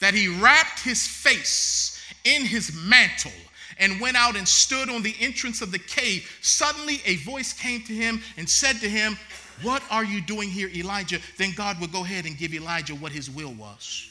that 0.01 0.15
he 0.15 0.29
wrapped 0.29 0.81
his 0.81 1.07
face 1.07 2.03
in 2.25 2.45
his 2.45 2.75
mantle 2.75 3.33
and 3.79 4.01
went 4.01 4.17
out 4.17 4.37
and 4.37 4.47
stood 4.47 4.91
on 4.91 5.03
the 5.03 5.15
entrance 5.21 5.63
of 5.63 5.73
the 5.73 5.79
cave. 5.79 6.31
Suddenly, 6.43 7.01
a 7.07 7.17
voice 7.17 7.53
came 7.53 7.83
to 7.83 7.93
him 7.93 8.21
and 8.37 8.49
said 8.49 8.77
to 8.81 8.89
him, 8.89 9.17
What 9.63 9.83
are 9.91 10.05
you 10.05 10.21
doing 10.21 10.51
here, 10.51 10.69
Elijah? 10.69 11.19
Then 11.39 11.53
God 11.57 11.81
would 11.81 11.93
go 11.93 12.05
ahead 12.05 12.27
and 12.27 12.37
give 12.37 12.53
Elijah 12.53 12.95
what 12.95 13.13
his 13.13 13.31
will 13.31 13.55
was. 13.55 14.09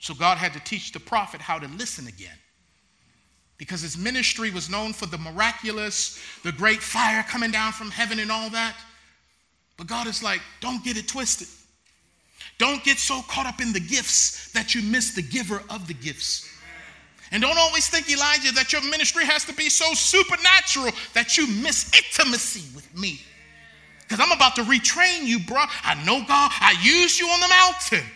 So 0.00 0.14
God 0.14 0.38
had 0.38 0.52
to 0.54 0.60
teach 0.60 0.92
the 0.92 1.00
prophet 1.00 1.40
how 1.40 1.58
to 1.58 1.68
listen 1.68 2.08
again. 2.08 2.36
Because 3.60 3.82
his 3.82 3.98
ministry 3.98 4.50
was 4.50 4.70
known 4.70 4.94
for 4.94 5.04
the 5.04 5.18
miraculous, 5.18 6.18
the 6.44 6.50
great 6.50 6.80
fire 6.80 7.22
coming 7.22 7.50
down 7.50 7.72
from 7.72 7.90
heaven 7.90 8.18
and 8.18 8.32
all 8.32 8.48
that. 8.48 8.74
But 9.76 9.86
God 9.86 10.06
is 10.06 10.22
like, 10.22 10.40
don't 10.62 10.82
get 10.82 10.96
it 10.96 11.06
twisted. 11.06 11.46
Don't 12.56 12.82
get 12.82 12.96
so 12.96 13.20
caught 13.28 13.44
up 13.44 13.60
in 13.60 13.74
the 13.74 13.80
gifts 13.80 14.50
that 14.52 14.74
you 14.74 14.80
miss 14.80 15.14
the 15.14 15.20
giver 15.20 15.62
of 15.68 15.86
the 15.86 15.92
gifts. 15.92 16.48
And 17.32 17.42
don't 17.42 17.58
always 17.58 17.86
think, 17.86 18.10
Elijah, 18.10 18.50
that 18.52 18.72
your 18.72 18.80
ministry 18.80 19.26
has 19.26 19.44
to 19.44 19.52
be 19.52 19.68
so 19.68 19.92
supernatural 19.92 20.92
that 21.12 21.36
you 21.36 21.46
miss 21.46 21.92
intimacy 21.94 22.74
with 22.74 22.96
me. 22.98 23.20
Because 24.00 24.20
I'm 24.20 24.32
about 24.32 24.56
to 24.56 24.62
retrain 24.62 25.24
you, 25.24 25.38
bro. 25.38 25.64
I 25.84 26.02
know 26.06 26.24
God, 26.26 26.50
I 26.60 26.74
used 26.82 27.20
you 27.20 27.28
on 27.28 27.40
the 27.40 27.48
mountain. 27.48 28.10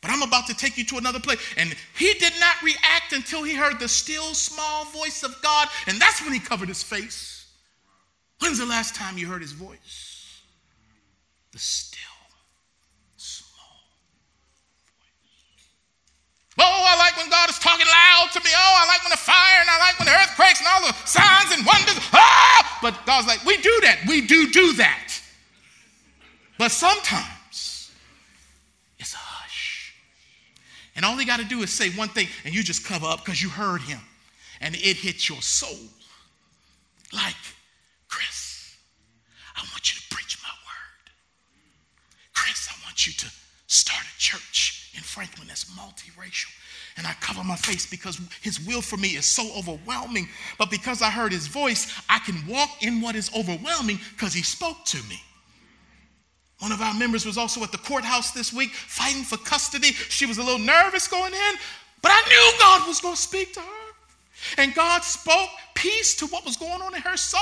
But 0.00 0.10
I'm 0.10 0.22
about 0.22 0.46
to 0.46 0.54
take 0.54 0.76
you 0.76 0.84
to 0.86 0.98
another 0.98 1.20
place. 1.20 1.40
And 1.56 1.74
he 1.96 2.12
did 2.14 2.32
not 2.38 2.62
react 2.62 3.12
until 3.12 3.42
he 3.42 3.54
heard 3.54 3.80
the 3.80 3.88
still 3.88 4.34
small 4.34 4.84
voice 4.86 5.22
of 5.22 5.34
God. 5.42 5.68
And 5.86 6.00
that's 6.00 6.22
when 6.22 6.32
he 6.32 6.38
covered 6.38 6.68
his 6.68 6.82
face. 6.82 7.46
When's 8.40 8.58
the 8.58 8.66
last 8.66 8.94
time 8.94 9.16
you 9.18 9.26
heard 9.26 9.40
his 9.40 9.52
voice? 9.52 10.42
The 11.52 11.58
still 11.58 12.00
small 13.16 13.48
voice. 15.58 15.82
Oh, 16.58 16.84
I 16.86 16.96
like 16.98 17.16
when 17.16 17.30
God 17.30 17.48
is 17.48 17.58
talking 17.58 17.86
loud 17.86 18.28
to 18.32 18.40
me. 18.40 18.50
Oh, 18.54 18.82
I 18.82 18.86
like 18.86 19.02
when 19.02 19.10
the 19.10 19.16
fire 19.16 19.60
and 19.60 19.70
I 19.70 19.78
like 19.78 19.98
when 19.98 20.06
the 20.06 20.14
earthquakes 20.14 20.60
and 20.60 20.68
all 20.68 20.86
the 20.86 20.94
signs 21.06 21.52
and 21.56 21.66
wonders. 21.66 21.98
Ah! 22.12 22.78
But 22.82 22.94
God's 23.06 23.26
like, 23.26 23.44
we 23.44 23.56
do 23.56 23.78
that. 23.82 24.00
We 24.06 24.20
do 24.26 24.50
do 24.50 24.74
that. 24.74 25.20
But 26.58 26.70
sometimes, 26.70 27.35
And 30.96 31.04
all 31.04 31.16
he 31.16 31.26
got 31.26 31.40
to 31.40 31.44
do 31.44 31.62
is 31.62 31.70
say 31.70 31.90
one 31.90 32.08
thing, 32.08 32.26
and 32.44 32.54
you 32.54 32.62
just 32.62 32.84
cover 32.84 33.06
up 33.06 33.24
because 33.24 33.42
you 33.42 33.50
heard 33.50 33.82
him. 33.82 34.00
And 34.60 34.74
it 34.74 34.96
hits 34.96 35.28
your 35.28 35.42
soul. 35.42 35.76
Like, 37.12 37.34
Chris, 38.08 38.74
I 39.54 39.60
want 39.72 39.94
you 39.94 40.00
to 40.00 40.14
preach 40.14 40.38
my 40.42 40.48
word. 40.48 41.10
Chris, 42.34 42.68
I 42.70 42.84
want 42.86 43.06
you 43.06 43.12
to 43.12 43.26
start 43.66 44.02
a 44.02 44.18
church 44.18 44.90
in 44.94 45.02
Franklin 45.02 45.48
that's 45.48 45.66
multiracial. 45.66 46.50
And 46.96 47.06
I 47.06 47.12
cover 47.20 47.44
my 47.44 47.56
face 47.56 47.88
because 47.88 48.18
his 48.40 48.66
will 48.66 48.80
for 48.80 48.96
me 48.96 49.08
is 49.08 49.26
so 49.26 49.46
overwhelming. 49.54 50.28
But 50.58 50.70
because 50.70 51.02
I 51.02 51.10
heard 51.10 51.30
his 51.30 51.46
voice, 51.46 51.92
I 52.08 52.18
can 52.20 52.46
walk 52.48 52.82
in 52.82 53.02
what 53.02 53.14
is 53.14 53.30
overwhelming 53.36 54.00
because 54.14 54.32
he 54.32 54.42
spoke 54.42 54.82
to 54.86 54.96
me. 55.08 55.20
One 56.60 56.72
of 56.72 56.80
our 56.80 56.94
members 56.94 57.26
was 57.26 57.36
also 57.36 57.62
at 57.62 57.72
the 57.72 57.78
courthouse 57.78 58.30
this 58.30 58.52
week 58.52 58.72
fighting 58.72 59.24
for 59.24 59.36
custody. 59.36 59.92
She 59.92 60.26
was 60.26 60.38
a 60.38 60.42
little 60.42 60.58
nervous 60.58 61.06
going 61.06 61.32
in, 61.32 61.54
but 62.02 62.10
I 62.12 62.22
knew 62.28 62.58
God 62.58 62.86
was 62.88 63.00
going 63.00 63.14
to 63.14 63.20
speak 63.20 63.52
to 63.54 63.60
her. 63.60 63.86
And 64.58 64.74
God 64.74 65.02
spoke 65.02 65.48
peace 65.74 66.14
to 66.16 66.26
what 66.26 66.44
was 66.44 66.56
going 66.56 66.82
on 66.82 66.94
in 66.94 67.00
her 67.02 67.16
soul. 67.16 67.40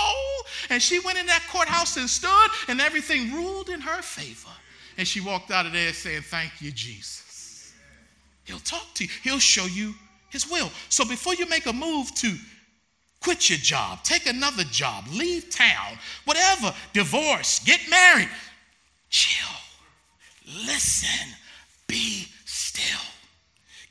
And 0.70 0.82
she 0.82 1.00
went 1.00 1.18
in 1.18 1.26
that 1.26 1.42
courthouse 1.50 1.96
and 1.96 2.08
stood, 2.08 2.48
and 2.68 2.80
everything 2.80 3.32
ruled 3.32 3.68
in 3.68 3.80
her 3.80 4.02
favor. 4.02 4.50
And 4.96 5.06
she 5.06 5.20
walked 5.20 5.50
out 5.50 5.66
of 5.66 5.72
there 5.72 5.92
saying, 5.92 6.22
Thank 6.22 6.52
you, 6.60 6.70
Jesus. 6.70 7.72
He'll 8.44 8.58
talk 8.60 8.86
to 8.94 9.04
you, 9.04 9.10
He'll 9.22 9.38
show 9.38 9.66
you 9.66 9.94
His 10.30 10.48
will. 10.48 10.70
So 10.88 11.04
before 11.04 11.34
you 11.34 11.48
make 11.48 11.66
a 11.66 11.72
move 11.72 12.14
to 12.16 12.34
quit 13.20 13.48
your 13.48 13.58
job, 13.58 14.02
take 14.04 14.26
another 14.26 14.64
job, 14.64 15.06
leave 15.10 15.50
town, 15.50 15.98
whatever, 16.26 16.72
divorce, 16.92 17.60
get 17.64 17.80
married, 17.88 18.28
chill, 19.14 19.56
listen, 20.66 21.28
be 21.86 22.26
still. 22.44 23.06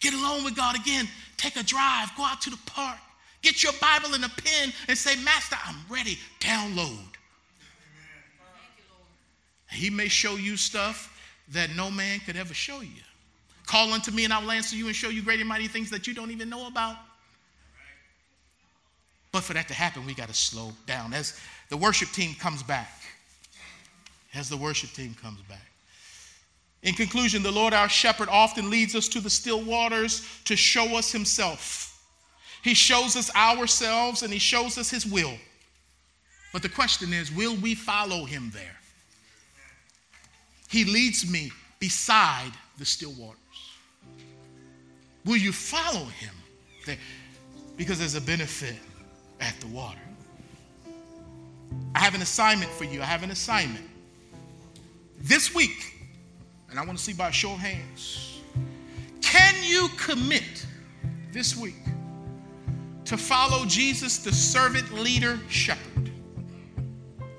Get 0.02 0.14
alone 0.14 0.44
with 0.44 0.54
God 0.54 0.76
again. 0.76 1.08
Take 1.38 1.56
a 1.56 1.64
drive, 1.64 2.10
go 2.18 2.24
out 2.24 2.42
to 2.42 2.50
the 2.50 2.60
park, 2.66 2.98
get 3.42 3.64
your 3.64 3.72
Bible 3.80 4.16
and 4.16 4.26
a 4.26 4.30
pen, 4.30 4.74
and 4.90 4.98
say, 4.98 5.16
Master, 5.24 5.56
I'm 5.66 5.78
ready. 5.90 6.20
Download. 6.42 7.08
He 9.72 9.90
may 9.90 10.10
show 10.10 10.36
you 10.36 10.58
stuff 10.58 11.10
that 11.54 11.74
no 11.74 11.90
man 11.90 12.20
could 12.20 12.36
ever 12.36 12.54
show 12.54 12.82
you. 12.82 13.02
Call 13.66 13.94
unto 13.94 14.12
me, 14.12 14.26
and 14.26 14.34
I 14.34 14.42
will 14.42 14.52
answer 14.52 14.76
you 14.76 14.88
and 14.88 14.96
show 14.96 15.08
you 15.08 15.24
great 15.24 15.40
and 15.40 15.48
mighty 15.48 15.70
things 15.70 15.90
that 15.92 16.06
you 16.06 16.14
don't 16.14 16.32
even 16.32 16.50
know 16.50 16.68
about. 16.68 16.98
But 19.32 19.44
for 19.44 19.54
that 19.54 19.70
to 19.70 19.74
happen, 19.74 20.06
we 20.06 20.14
got 20.14 20.28
to 20.28 20.34
slow 20.34 20.74
down. 20.86 21.14
As 21.14 21.40
the 21.70 21.78
worship 21.78 22.10
team 22.10 22.36
comes 22.36 22.62
back, 22.62 23.03
as 24.34 24.50
the 24.50 24.58
worship 24.58 24.92
team 24.92 25.16
comes 25.22 25.42
back. 25.44 25.72
In 26.82 26.94
conclusion, 26.94 27.44
the 27.44 27.52
Lord 27.52 27.74
our 27.74 27.88
shepherd 27.88 28.28
often 28.30 28.70
leads 28.70 28.96
us 28.96 29.08
to 29.10 29.22
the 29.22 29.30
still 29.30 29.62
waters 29.62 30.28
to 30.46 30.56
show 30.56 30.98
us 30.98 31.12
himself. 31.12 31.90
He 32.62 32.74
shows 32.74 33.16
us 33.16 33.34
ourselves 33.36 34.24
and 34.24 34.32
he 34.32 34.40
shows 34.40 34.78
us 34.78 34.90
his 34.90 35.06
will. 35.06 35.34
But 36.52 36.62
the 36.62 36.70
question 36.70 37.14
is 37.14 37.32
will 37.32 37.56
we 37.56 37.76
follow 37.76 38.26
him 38.26 38.52
there? 38.54 38.78
He 40.70 40.84
leads 40.86 41.30
me 41.30 41.52
beside 41.80 42.52
the 42.78 42.86
still 42.86 43.14
waters. 43.14 43.38
Will 45.26 45.38
you 45.38 45.54
follow 45.54 46.06
him 46.06 46.34
there? 46.86 46.98
because 47.78 48.00
there's 48.00 48.16
a 48.16 48.22
benefit 48.22 48.76
at 49.40 49.60
the 49.60 49.68
water. 49.68 50.00
I 51.96 52.00
have 52.00 52.16
an 52.16 52.22
assignment 52.22 52.72
for 52.72 52.84
you. 52.84 53.02
I 53.02 53.06
have 53.06 53.24
an 53.24 53.32
assignment. 53.32 53.86
This 55.24 55.56
week, 55.56 55.96
and 56.70 56.78
I 56.78 56.84
want 56.84 56.98
to 56.98 57.04
see 57.04 57.14
by 57.14 57.32
show 57.32 57.54
of 57.54 57.60
hands, 57.60 58.42
can 59.22 59.56
you 59.64 59.88
commit 59.98 60.66
this 61.32 61.56
week 61.56 61.78
to 63.06 63.16
follow 63.16 63.66
Jesus, 63.66 64.18
the 64.18 64.34
servant 64.34 64.94
leader 64.94 65.40
shepherd, 65.48 66.12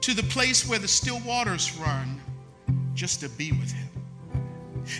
to 0.01 0.14
the 0.14 0.22
place 0.22 0.66
where 0.66 0.78
the 0.78 0.89
still 0.89 1.20
waters 1.26 1.76
run 1.76 2.22
just 2.95 3.20
to 3.20 3.28
be 3.28 3.53
with 3.53 3.70
him? 3.70 3.91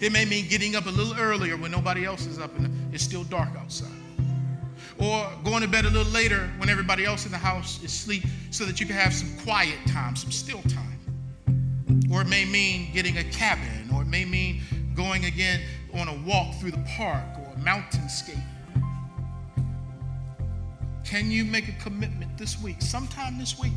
It 0.03 0.13
may 0.13 0.27
mean 0.27 0.47
getting 0.49 0.77
up 0.77 0.85
a 0.85 0.91
little 0.91 1.19
earlier 1.19 1.57
when 1.57 1.71
nobody 1.71 2.05
else 2.05 2.27
is 2.27 2.39
up 2.39 2.55
and 2.59 2.95
it's 2.95 3.03
still 3.03 3.25
dark 3.25 3.57
outside. 3.57 3.89
Or 4.99 5.33
going 5.43 5.63
to 5.63 5.69
bed 5.69 5.87
a 5.87 5.91
little 5.91 6.13
later 6.13 6.51
when 6.59 6.69
everybody 6.69 7.07
else 7.07 7.25
in 7.25 7.33
the 7.33 7.39
house 7.39 7.79
is 7.79 7.85
asleep 7.85 8.25
so 8.51 8.67
that 8.67 8.79
you 8.79 8.85
can 8.85 8.95
have 8.95 9.15
some 9.15 9.35
quiet 9.43 9.79
time, 9.87 10.17
some 10.17 10.31
still 10.31 10.61
time. 10.65 10.94
Or 12.11 12.23
it 12.23 12.29
may 12.29 12.45
mean 12.45 12.93
getting 12.93 13.19
a 13.19 13.25
cabin, 13.25 13.91
or 13.95 14.03
it 14.03 14.09
may 14.09 14.25
mean 14.25 14.61
going 14.95 15.25
again 15.25 15.61
on 15.95 16.09
a 16.09 16.15
walk 16.27 16.55
through 16.57 16.73
the 16.73 16.85
park 16.97 17.25
or 17.39 17.53
a 17.55 17.61
mountainscape. 17.61 18.43
Can 21.05 21.31
you 21.31 21.45
make 21.45 21.69
a 21.69 21.73
commitment 21.83 22.37
this 22.39 22.61
week, 22.63 22.81
sometime 22.81 23.39
this 23.39 23.59
week? 23.59 23.73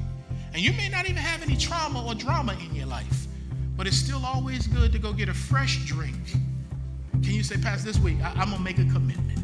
And 0.53 0.61
you 0.61 0.74
may 0.74 0.89
not 0.89 1.05
even 1.05 1.18
have 1.18 1.41
any 1.43 1.57
trauma 1.57 2.05
or 2.05 2.15
drama 2.15 2.57
in 2.65 2.74
your 2.74 2.88
life, 2.88 3.28
but 3.76 3.86
it's 3.86 3.97
still 3.97 4.26
always 4.26 4.65
good 4.68 4.91
to 4.93 4.99
go 4.99 5.13
get 5.13 5.30
a 5.30 5.34
fresh 5.34 5.86
drink. 5.86 6.32
Can 7.11 7.34
you 7.34 7.43
say, 7.43 7.57
Pastor, 7.57 7.88
this 7.88 7.99
week 7.99 8.18
I- 8.24 8.32
am 8.41 8.49
going 8.49 8.57
to 8.57 8.61
make 8.61 8.80
a 8.80 8.86
commitment 8.86 9.39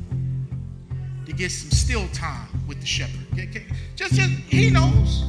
to 1.25 1.33
get 1.33 1.51
some 1.51 1.71
still 1.71 2.07
time 2.13 2.47
with 2.67 2.79
the 2.79 2.85
shepherd? 2.85 3.19
Just, 3.95 4.15
just, 4.15 4.29
he 4.47 4.69
knows. 4.69 5.23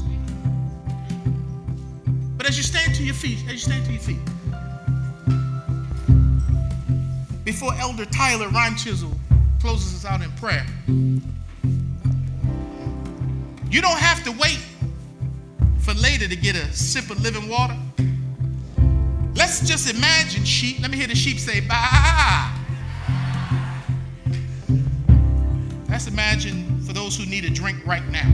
As 2.54 2.58
you 2.58 2.62
stand 2.62 2.94
to 2.94 3.02
your 3.02 3.16
feet, 3.16 3.38
as 3.48 3.52
you 3.54 3.58
stand 3.58 3.84
to 3.84 3.90
your 3.90 4.00
feet, 4.00 4.24
before 7.44 7.74
Elder 7.80 8.04
Tyler 8.04 8.48
Rhyme 8.48 8.76
Chisel 8.76 9.10
closes 9.60 9.92
us 9.92 10.04
out 10.08 10.22
in 10.22 10.30
prayer, 10.36 10.64
you 13.68 13.82
don't 13.82 13.98
have 13.98 14.22
to 14.22 14.30
wait 14.30 14.60
for 15.80 15.94
later 15.94 16.28
to 16.28 16.36
get 16.36 16.54
a 16.54 16.72
sip 16.72 17.10
of 17.10 17.20
living 17.24 17.48
water. 17.48 17.76
Let's 19.34 19.66
just 19.66 19.92
imagine 19.92 20.44
sheep. 20.44 20.80
Let 20.80 20.92
me 20.92 20.96
hear 20.96 21.08
the 21.08 21.16
sheep 21.16 21.40
say, 21.40 21.58
bye. 21.60 22.56
Let's 25.88 26.06
imagine 26.06 26.80
for 26.82 26.92
those 26.92 27.16
who 27.16 27.26
need 27.26 27.46
a 27.46 27.50
drink 27.50 27.84
right 27.84 28.08
now. 28.10 28.30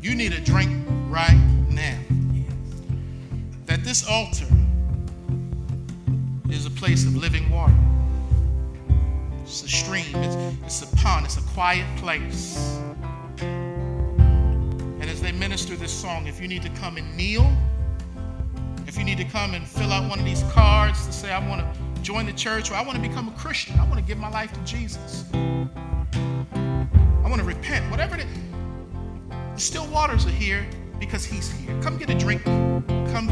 You 0.00 0.14
need 0.14 0.32
a 0.32 0.40
drink 0.40 0.86
right 1.10 1.38
now. 1.68 1.98
This 3.82 4.06
altar 4.06 4.46
is 6.50 6.66
a 6.66 6.70
place 6.70 7.06
of 7.06 7.16
living 7.16 7.50
water. 7.50 7.74
It's 9.42 9.62
a 9.62 9.68
stream, 9.68 10.14
it's, 10.16 10.36
it's 10.64 10.82
a 10.82 10.96
pond, 10.96 11.24
it's 11.24 11.38
a 11.38 11.42
quiet 11.54 11.86
place. 11.96 12.78
And 13.40 15.02
as 15.02 15.22
they 15.22 15.32
minister 15.32 15.76
this 15.76 15.92
song, 15.92 16.26
if 16.26 16.40
you 16.40 16.46
need 16.46 16.62
to 16.62 16.68
come 16.70 16.98
and 16.98 17.16
kneel, 17.16 17.50
if 18.86 18.98
you 18.98 19.04
need 19.04 19.18
to 19.18 19.24
come 19.24 19.54
and 19.54 19.66
fill 19.66 19.92
out 19.92 20.08
one 20.10 20.18
of 20.18 20.26
these 20.26 20.42
cards 20.52 21.06
to 21.06 21.12
say, 21.12 21.32
I 21.32 21.48
want 21.48 21.62
to 21.62 22.02
join 22.02 22.26
the 22.26 22.34
church 22.34 22.70
or 22.70 22.74
I 22.74 22.82
want 22.82 23.02
to 23.02 23.08
become 23.08 23.28
a 23.28 23.32
Christian, 23.32 23.78
I 23.80 23.84
want 23.84 23.96
to 23.96 24.04
give 24.04 24.18
my 24.18 24.30
life 24.30 24.52
to 24.52 24.60
Jesus, 24.60 25.24
I 25.32 25.68
want 27.24 27.38
to 27.38 27.44
repent, 27.44 27.90
whatever 27.90 28.16
it 28.16 28.26
is, 28.26 28.38
the 29.54 29.60
still 29.60 29.86
waters 29.86 30.26
are 30.26 30.30
here 30.30 30.66
because 31.00 31.24
He's 31.24 31.50
here. 31.50 31.76
Come 31.82 31.96
get 31.96 32.10
a 32.10 32.14
drink. 32.14 32.44
Come 32.44 33.26
get 33.26 33.28